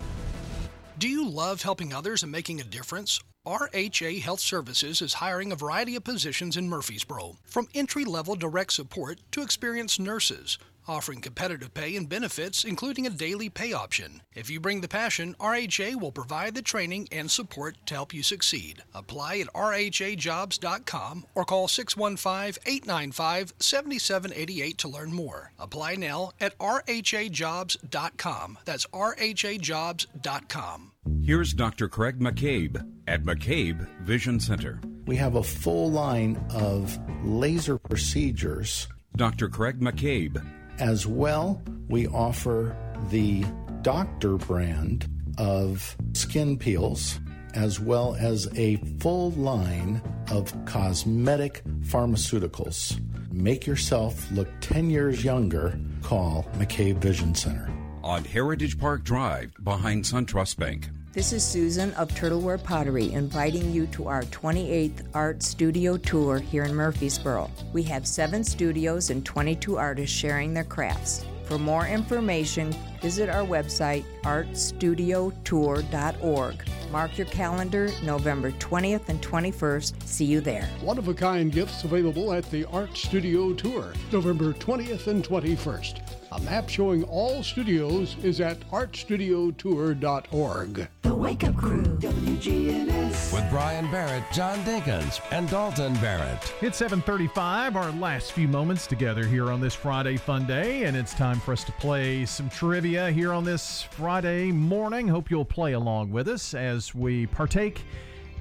[0.98, 3.20] Do you love helping others and making a difference?
[3.46, 8.72] RHA Health Services is hiring a variety of positions in Murfreesboro, from entry level direct
[8.72, 10.58] support to experienced nurses,
[10.90, 14.22] offering competitive pay and benefits, including a daily pay option.
[14.34, 18.24] If you bring the passion, RHA will provide the training and support to help you
[18.24, 18.84] succeed.
[18.94, 25.52] Apply at rhajobs.com or call 615 895 7788 to learn more.
[25.60, 28.58] Apply now at rhajobs.com.
[28.66, 30.92] That's rhajobs.com.
[31.24, 31.88] Here's Dr.
[31.88, 34.80] Craig McCabe at McCabe Vision Center.
[35.06, 38.88] We have a full line of laser procedures.
[39.16, 39.50] Dr.
[39.50, 40.59] Craig McCabe.
[40.80, 42.76] As well, we offer
[43.10, 43.44] the
[43.82, 47.20] doctor brand of skin peels,
[47.54, 50.02] as well as a full line
[50.32, 52.98] of cosmetic pharmaceuticals.
[53.32, 55.78] Make yourself look 10 years younger.
[56.02, 57.70] Call McCabe Vision Center.
[58.02, 60.90] On Heritage Park Drive behind SunTrust Bank.
[61.12, 66.66] This is Susan of Turtleware Pottery inviting you to our 28th Art Studio Tour here
[66.66, 67.50] in Murfreesboro.
[67.74, 71.26] We have seven studios and 22 artists sharing their crafts.
[71.46, 76.56] For more information, visit our website artstudiotour.org.
[76.92, 80.04] Mark your calendar November 20th and 21st.
[80.04, 80.70] See you there.
[80.82, 86.09] One of a kind gifts available at the Art Studio Tour, November 20th and 21st.
[86.40, 90.88] A map showing all studios is at artstudiotour.org.
[91.02, 93.34] The Wake Up Crew, WGNS.
[93.34, 96.54] With Brian Barrett, John Dinkins, and Dalton Barrett.
[96.62, 101.14] It's 7:35, our last few moments together here on this Friday fun day, and it's
[101.14, 105.10] time for us to play some trivia here on this Friday morning.
[105.10, 107.82] Hope you'll play along with us as we partake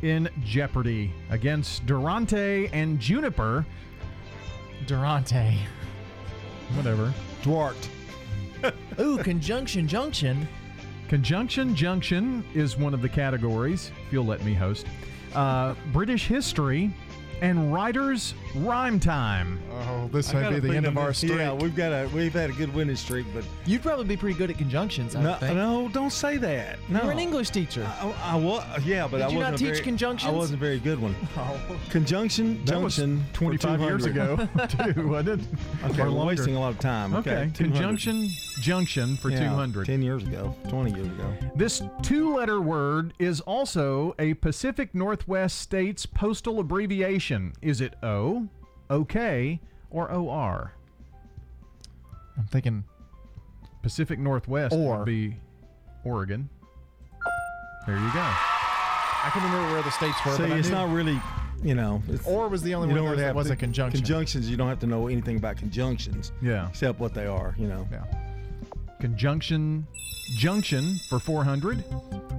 [0.02, 3.66] in Jeopardy against Durante and Juniper.
[4.86, 5.58] Durante.
[6.74, 7.12] Whatever.
[7.42, 7.76] Dwart.
[9.00, 10.48] Ooh, conjunction junction.
[11.08, 14.86] Conjunction Junction is one of the categories, if you'll let me host.
[15.34, 16.92] Uh, British history
[17.40, 19.60] and writers rhyme time.
[19.72, 22.74] Oh, this I got a feeling that- Yeah, we've got a we've had a good
[22.74, 25.14] winning streak, but You'd probably be pretty good at conjunctions.
[25.14, 25.54] I no, think.
[25.54, 26.78] no, don't say that.
[26.88, 27.84] No, You're an English teacher.
[28.00, 30.32] I, I was, yeah, but Did I you wasn't not a teach very, conjunctions?
[30.32, 31.14] I wasn't a very good one.
[31.36, 31.60] Oh.
[31.90, 33.24] Conjunction That was junction.
[33.32, 34.10] for 25 years 200.
[34.40, 35.48] ago, too, wasn't it?
[35.84, 36.24] Okay, Or we're longer.
[36.26, 37.14] wasting a lot of time.
[37.14, 37.56] Okay, Okay, 200.
[37.74, 38.28] conjunction
[38.60, 39.86] junction for Yeah, 200.
[39.86, 41.32] 10 years ago, 20 years ago.
[41.54, 47.27] This two letter word is also a Pacific Northwest state's postal abbreviation.
[47.62, 48.48] Is it O,
[48.90, 49.60] OK,
[49.90, 50.72] or OR?
[52.38, 52.84] I'm thinking
[53.82, 54.98] Pacific Northwest Or.
[54.98, 55.36] would be
[56.04, 56.48] Oregon.
[57.86, 58.20] There you go.
[58.20, 60.32] I can remember where the states were.
[60.32, 61.20] See, but I it's knew- not really,
[61.62, 62.02] you know.
[62.08, 64.00] It's, Or was the only you one don't that really have was to- a conjunction.
[64.00, 66.32] Conjunctions, you don't have to know anything about conjunctions.
[66.40, 66.68] Yeah.
[66.68, 67.86] Except what they are, you know.
[67.90, 68.04] Yeah.
[69.00, 69.86] Conjunction
[70.36, 71.84] junction for 400.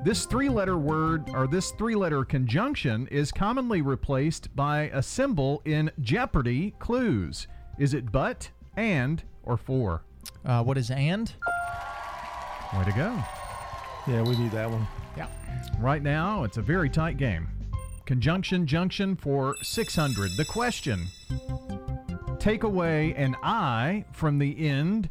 [0.03, 5.61] This three letter word or this three letter conjunction is commonly replaced by a symbol
[5.65, 7.47] in Jeopardy clues.
[7.77, 10.03] Is it but, and, or for?
[10.45, 11.31] Uh, what is and?
[12.77, 13.23] Way to go.
[14.07, 14.85] Yeah, we need that one.
[15.17, 15.27] Yeah.
[15.79, 17.47] Right now, it's a very tight game.
[18.05, 20.31] Conjunction junction for 600.
[20.35, 21.07] The question
[22.39, 25.09] Take away an I from the end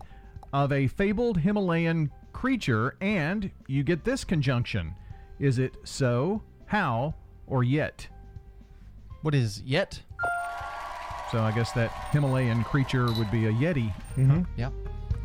[0.53, 4.95] of a fabled Himalayan creature, and you get this conjunction.
[5.39, 7.15] Is it so, how,
[7.47, 8.09] or yet?
[9.23, 10.01] What is yet?
[11.31, 13.93] So I guess that Himalayan creature would be a Yeti.
[14.17, 14.43] Mm-hmm.
[14.57, 14.73] Yep.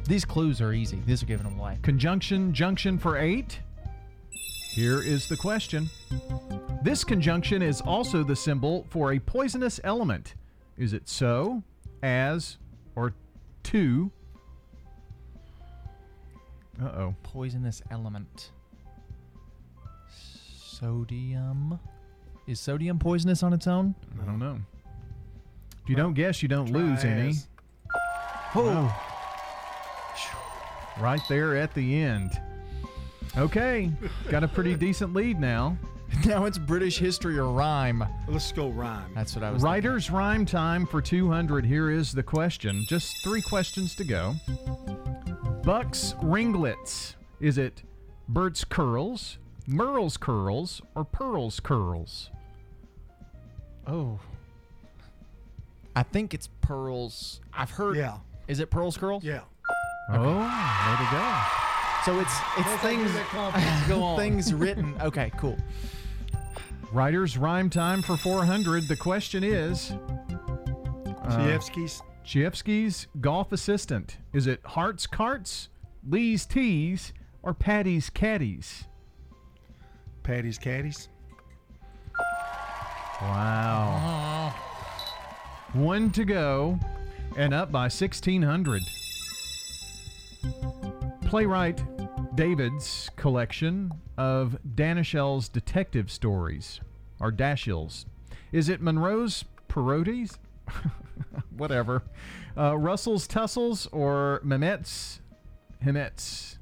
[0.06, 1.02] These clues are easy.
[1.06, 1.80] These are giving them away.
[1.82, 3.62] Conjunction junction for eight.
[4.74, 5.90] Here is the question.
[6.82, 10.36] This conjunction is also the symbol for a poisonous element.
[10.78, 11.64] Is it so,
[12.02, 12.58] as,
[12.96, 13.14] or
[13.64, 14.12] to?
[16.82, 17.16] Uh oh.
[17.24, 18.52] Poisonous element.
[20.56, 21.80] Sodium.
[22.48, 23.96] Is sodium poisonous on its own?
[24.22, 24.60] I don't know.
[25.84, 27.30] If you don't guess, you don't lose any.
[27.30, 27.48] as.
[28.56, 28.96] Oh.
[31.00, 32.32] Right there at the end.
[33.38, 33.92] Okay.
[34.30, 35.78] Got a pretty decent lead now.
[36.26, 38.04] now it's British history or rhyme.
[38.28, 39.12] Let's go rhyme.
[39.16, 39.64] That's what I was.
[39.64, 41.66] Writer's rhyme time for 200.
[41.66, 42.84] Here is the question.
[42.88, 44.36] Just three questions to go.
[45.64, 47.16] Buck's ringlets.
[47.40, 47.84] Is it
[48.28, 49.38] Bert's curls,
[49.68, 52.30] Merle's curls, or Pearl's curls?
[53.88, 54.20] Oh.
[55.96, 57.40] I think it's pearls.
[57.54, 57.96] I've heard.
[57.98, 58.18] Yeah.
[58.48, 59.24] Is it pearls curls?
[59.24, 59.42] Yeah.
[60.10, 61.42] Oh, there to go.
[62.06, 63.88] So it's it's Don't things give that confidence.
[63.88, 64.18] Go on.
[64.18, 64.96] things written.
[65.02, 65.58] Okay, cool.
[66.92, 68.88] Writer's rhyme time for 400.
[68.88, 69.92] The question is
[71.24, 71.60] uh,
[72.26, 73.08] Chievsky's.
[73.20, 74.18] Golf assistant.
[74.34, 75.70] Is it Hart's carts,
[76.08, 78.86] Lee's tees, or Patty's caddies?
[80.24, 81.10] Patty's Caddies.
[83.22, 84.54] Wow.
[85.74, 86.80] One to go,
[87.38, 88.82] and up by 1600.
[91.26, 91.84] Playwright
[92.36, 96.80] David's collection of Danishell's detective stories,
[97.20, 98.06] or Dashill's.
[98.52, 100.38] Is it Monroe's Peroties?
[101.58, 102.04] Whatever.
[102.58, 105.20] Uh, Russell's Tussles or Mehmet's
[105.84, 106.58] Hemets?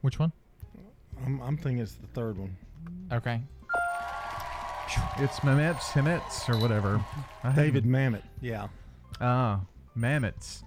[0.00, 0.32] Which one?
[1.24, 2.56] I'm, I'm thinking it's the third one.
[3.12, 3.40] Okay.
[5.18, 7.02] It's Mehmet's Hemets or whatever.
[7.56, 8.22] David Mamet.
[8.40, 8.68] Yeah.
[9.20, 9.60] Ah,
[9.96, 10.62] Mammoths.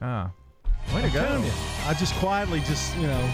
[0.00, 0.30] Ah.
[0.94, 1.44] Way to go.
[1.86, 3.30] I just quietly just, you know,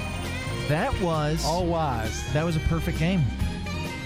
[0.68, 2.32] That was all wise.
[2.32, 3.22] that was a perfect game.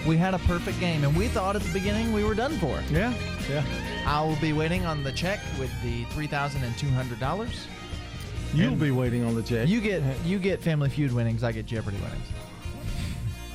[0.06, 2.80] We had a perfect game, and we thought at the beginning we were done for.
[2.90, 3.12] Yeah.
[3.50, 3.64] Yeah.
[4.06, 7.66] I will be waiting on the check with the three thousand and two hundred dollars.
[8.54, 9.68] You'll be waiting on the check.
[9.68, 11.42] You get you get Family Feud winnings.
[11.44, 12.26] I get Jeopardy winnings.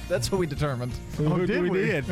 [0.10, 0.92] That's what we determined.
[1.20, 1.78] Oh, did we, we?
[1.86, 2.06] did.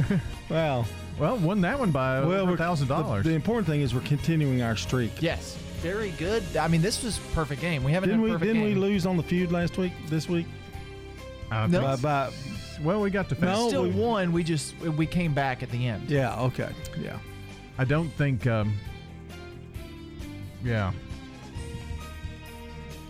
[0.50, 0.86] wow.
[1.20, 3.26] Well, won that one by Well, over a thousand dollars.
[3.26, 5.22] the important thing is we're continuing our streak.
[5.22, 6.42] Yes, very good.
[6.58, 7.84] I mean, this was perfect game.
[7.84, 8.32] We haven't Didn't done we?
[8.38, 9.92] perfect Didn't we lose on the feud last week?
[10.08, 10.48] This week?
[11.52, 11.82] Uh, No.
[11.82, 12.32] By, by,
[12.84, 13.56] well, we got to finish.
[13.56, 14.32] No, Still we- won.
[14.32, 16.10] We just we came back at the end.
[16.10, 16.40] yeah.
[16.42, 16.70] Okay.
[17.00, 17.18] Yeah.
[17.78, 18.46] I don't think.
[18.48, 18.74] Um,
[20.64, 20.92] yeah.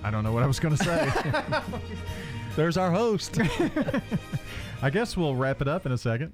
[0.04, 1.12] I don't know what I was going to say.
[2.56, 3.40] There's our host.
[4.82, 6.34] I guess we'll wrap it up in a second.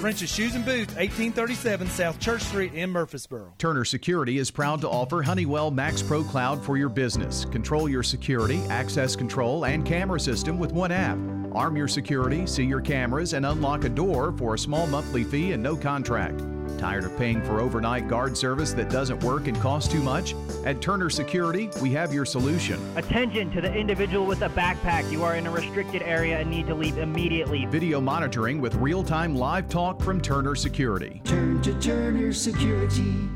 [0.00, 3.52] French's Shoes and Boots, 1837 South Church Street in Murfreesboro.
[3.58, 7.44] Turner Security is proud to offer Honeywell Max Pro Cloud for your business.
[7.44, 11.18] Control your security, access control, and camera system with one app.
[11.52, 15.52] Arm your security, see your cameras, and unlock a door for a small monthly fee
[15.52, 16.40] and no contract.
[16.80, 20.34] Tired of paying for overnight guard service that doesn't work and costs too much?
[20.64, 22.80] At Turner Security, we have your solution.
[22.96, 25.12] Attention to the individual with a backpack.
[25.12, 27.66] You are in a restricted area and need to leave immediately.
[27.66, 31.20] Video monitoring with real time live talk from Turner Security.
[31.26, 33.28] Turn to Turner Security.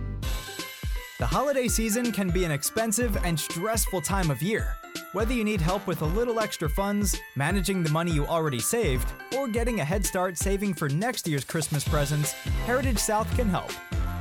[1.18, 4.74] The holiday season can be an expensive and stressful time of year.
[5.14, 9.12] Whether you need help with a little extra funds, managing the money you already saved,
[9.36, 12.32] or getting a head start saving for next year's Christmas presents,
[12.66, 13.70] Heritage South can help.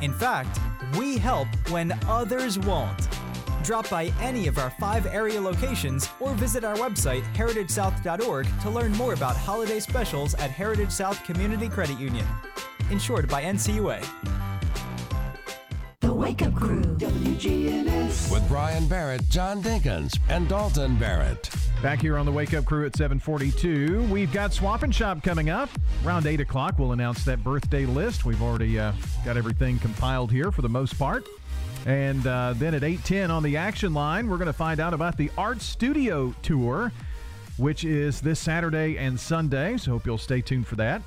[0.03, 0.59] In fact,
[0.95, 3.07] we help when others won't.
[3.63, 8.91] Drop by any of our five area locations or visit our website, heritagesouth.org, to learn
[8.91, 12.27] more about holiday specials at Heritage South Community Credit Union.
[12.91, 14.05] Insured by NCUA.
[16.23, 18.31] The Wake Up Crew, WGNS.
[18.31, 21.49] With Brian Barrett, John Dinkins, and Dalton Barrett.
[21.81, 25.49] Back here on the Wake Up Crew at 742, we've got Swap and Shop coming
[25.49, 25.69] up.
[26.05, 28.23] Around 8 o'clock, we'll announce that birthday list.
[28.23, 28.93] We've already uh,
[29.25, 31.27] got everything compiled here for the most part.
[31.85, 35.17] And uh, then at 8.10 on the action line, we're going to find out about
[35.17, 36.93] the Art Studio Tour,
[37.57, 39.75] which is this Saturday and Sunday.
[39.75, 41.01] So hope you'll stay tuned for that.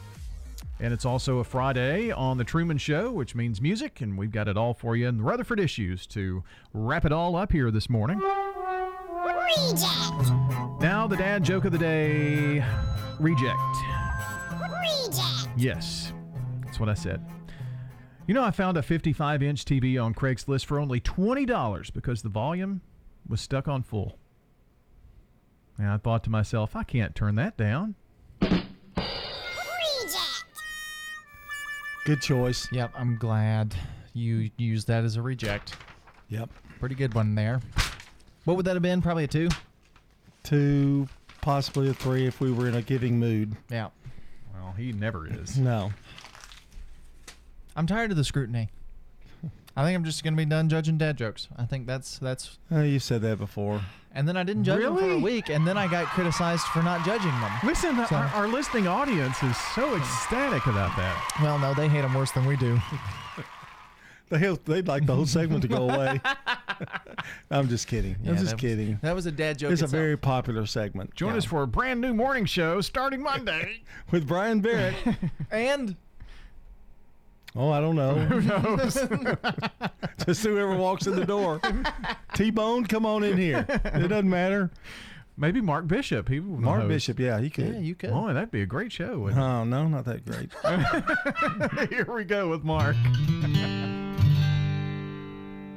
[0.78, 4.46] And it's also a Friday on The Truman Show, which means music, and we've got
[4.46, 6.44] it all for you in the Rutherford issues to
[6.74, 8.18] wrap it all up here this morning.
[8.18, 9.86] Reject.
[10.80, 12.62] Now, the dad joke of the day
[13.18, 13.58] reject.
[14.52, 15.48] Reject.
[15.56, 16.12] Yes,
[16.64, 17.24] that's what I said.
[18.26, 22.28] You know, I found a 55 inch TV on Craigslist for only $20 because the
[22.28, 22.82] volume
[23.26, 24.18] was stuck on full.
[25.78, 27.94] And I thought to myself, I can't turn that down.
[32.06, 32.70] Good choice.
[32.70, 33.74] Yep, I'm glad
[34.14, 35.74] you used that as a reject.
[36.28, 36.48] Yep.
[36.78, 37.60] Pretty good one there.
[38.44, 39.02] What would that have been?
[39.02, 39.48] Probably a two?
[40.44, 41.08] Two,
[41.40, 43.56] possibly a three if we were in a giving mood.
[43.68, 43.88] Yeah.
[44.54, 45.58] Well, he never is.
[45.58, 45.92] No.
[47.74, 48.68] I'm tired of the scrutiny.
[49.76, 51.48] I think I'm just gonna be done judging dad jokes.
[51.56, 52.58] I think that's that's.
[52.72, 53.82] Uh, you said that before.
[54.12, 55.22] And then I didn't judge them for a Really?
[55.22, 57.52] week, and then I got criticized for not judging them.
[57.62, 61.38] Listen, So- our, our listening audience is so ecstatic about that.
[61.42, 62.78] Well, no, they hate them worse than we do.
[64.28, 66.20] The hell, they'd like the whole segment to go away.
[67.50, 68.16] I'm just kidding.
[68.24, 68.98] Yeah, I'm that just was- kidding.
[69.02, 70.00] that was a dad joke It's a itself.
[70.02, 71.14] very popular segment.
[71.14, 73.82] Join us for a brand new morning show starting Monday.
[74.10, 74.96] with Brian Barrett.
[75.52, 75.94] and
[77.56, 78.14] oh, I don't know.
[78.14, 78.94] Who knows?
[80.26, 81.60] just whoever walks in the door.
[82.34, 83.66] T Bone, come on in here.
[83.68, 84.70] It doesn't matter.
[85.38, 86.28] Maybe Mark Bishop.
[86.28, 86.88] He would Mark host.
[86.88, 87.74] Bishop, yeah, he could.
[87.74, 88.10] Yeah, you could.
[88.10, 89.18] Boy, that'd be a great show.
[89.18, 90.50] wouldn't Oh no, not that great.
[91.90, 92.96] Here we go with Mark.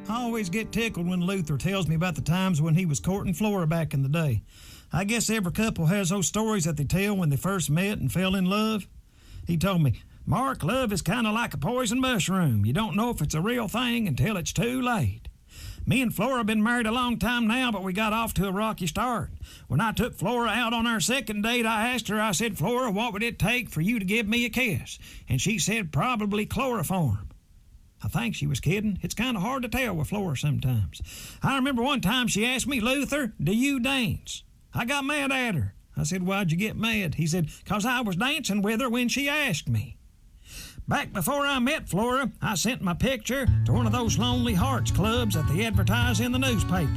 [0.08, 3.34] I always get tickled when Luther tells me about the times when he was courting
[3.34, 4.44] Flora back in the day.
[4.92, 8.12] I guess every couple has those stories that they tell when they first met and
[8.12, 8.88] fell in love.
[9.46, 12.64] He told me, Mark, love is kind of like a poison mushroom.
[12.64, 15.28] You don't know if it's a real thing until it's too late.
[15.88, 18.48] Me and Flora have been married a long time now, but we got off to
[18.48, 19.32] a rocky start.
[19.68, 22.92] When I took Flora out on our second date, I asked her, I said, Flora,
[22.92, 25.00] what would it take for you to give me a kiss?
[25.28, 27.30] And she said, probably chloroform.
[28.04, 29.00] I think she was kidding.
[29.02, 31.02] It's kind of hard to tell with Flora sometimes.
[31.42, 34.44] I remember one time she asked me, Luther, do you dance?
[34.76, 35.74] I got mad at her.
[35.98, 37.16] I said, Why'd you get mad?
[37.16, 39.96] He said, Because I was dancing with her when she asked me.
[40.90, 44.90] Back before I met Flora, I sent my picture to one of those Lonely Hearts
[44.90, 46.92] clubs that they advertise in the newspaper.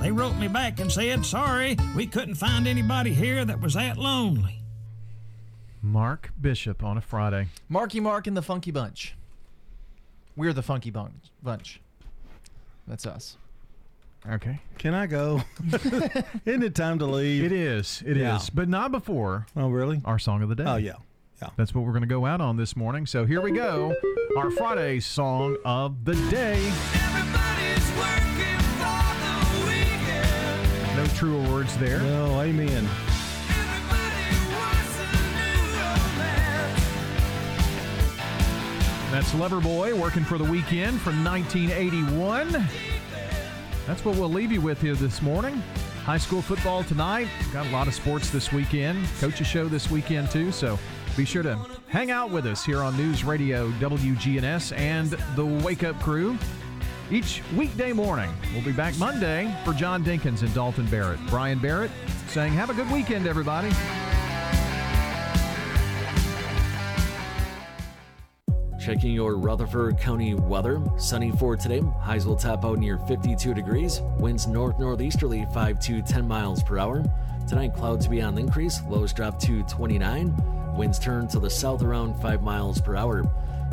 [0.00, 3.98] They wrote me back and said, Sorry, we couldn't find anybody here that was that
[3.98, 4.62] lonely.
[5.80, 7.46] Mark Bishop on a Friday.
[7.68, 9.14] Marky Mark and the Funky Bunch.
[10.34, 11.30] We're the Funky Bunch.
[11.40, 11.80] bunch.
[12.88, 13.36] That's us.
[14.28, 14.58] Okay.
[14.78, 15.40] Can I go?
[16.44, 17.44] Isn't it time to leave?
[17.44, 18.02] It is.
[18.04, 18.38] It is, Yeah.
[18.52, 19.46] But not before.
[19.56, 20.02] Oh, really?
[20.04, 20.64] Our song of the day.
[20.66, 20.94] Oh, yeah.
[21.40, 21.50] Yeah.
[21.56, 23.06] That's what we're going to go out on this morning.
[23.06, 23.94] So here we go.
[24.36, 26.72] Our Friday song of the day.
[30.96, 32.00] No truer words there.
[32.00, 32.88] No, amen.
[39.10, 42.52] That's Loverboy working for the weekend from 1981.
[43.86, 45.62] That's what we'll leave you with here this morning.
[46.04, 47.28] High school football tonight.
[47.52, 49.06] Got a lot of sports this weekend.
[49.18, 50.52] Coaches show this weekend too.
[50.52, 50.78] So
[51.16, 55.82] be sure to hang out with us here on News Radio WGNS and the Wake
[55.82, 56.36] Up Crew
[57.10, 58.30] each weekday morning.
[58.52, 61.18] We'll be back Monday for John Dinkins and Dalton Barrett.
[61.28, 61.90] Brian Barrett
[62.28, 63.70] saying, Have a good weekend, everybody.
[68.78, 70.82] Checking your Rutherford County weather.
[70.98, 71.80] Sunny for today.
[72.00, 74.02] Highs will top out near 52 degrees.
[74.18, 77.02] Winds north northeasterly 5 to 10 miles per hour.
[77.48, 78.82] Tonight, clouds to be on the increase.
[78.82, 80.55] Lows drop to 29.
[80.76, 83.24] Winds turn to the south around 5 miles per hour.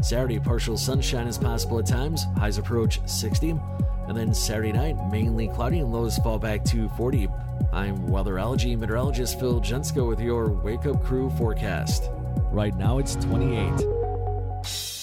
[0.02, 2.26] Saturday, partial sunshine is possible at times.
[2.38, 3.60] Highs approach 60.
[4.08, 7.28] And then Saturday night, mainly cloudy and lows fall back to 40.
[7.74, 12.10] I'm weatherology meteorologist Phil Jensko with your Wake Up Crew forecast.
[12.52, 13.86] Right now, it's 28.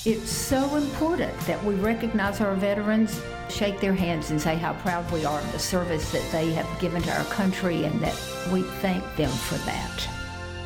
[0.07, 3.21] It's so important that we recognize our veterans,
[3.51, 6.81] shake their hands, and say how proud we are of the service that they have
[6.81, 8.15] given to our country and that
[8.51, 10.09] we thank them for that.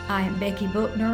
[0.09, 1.12] I am Becky Bookner.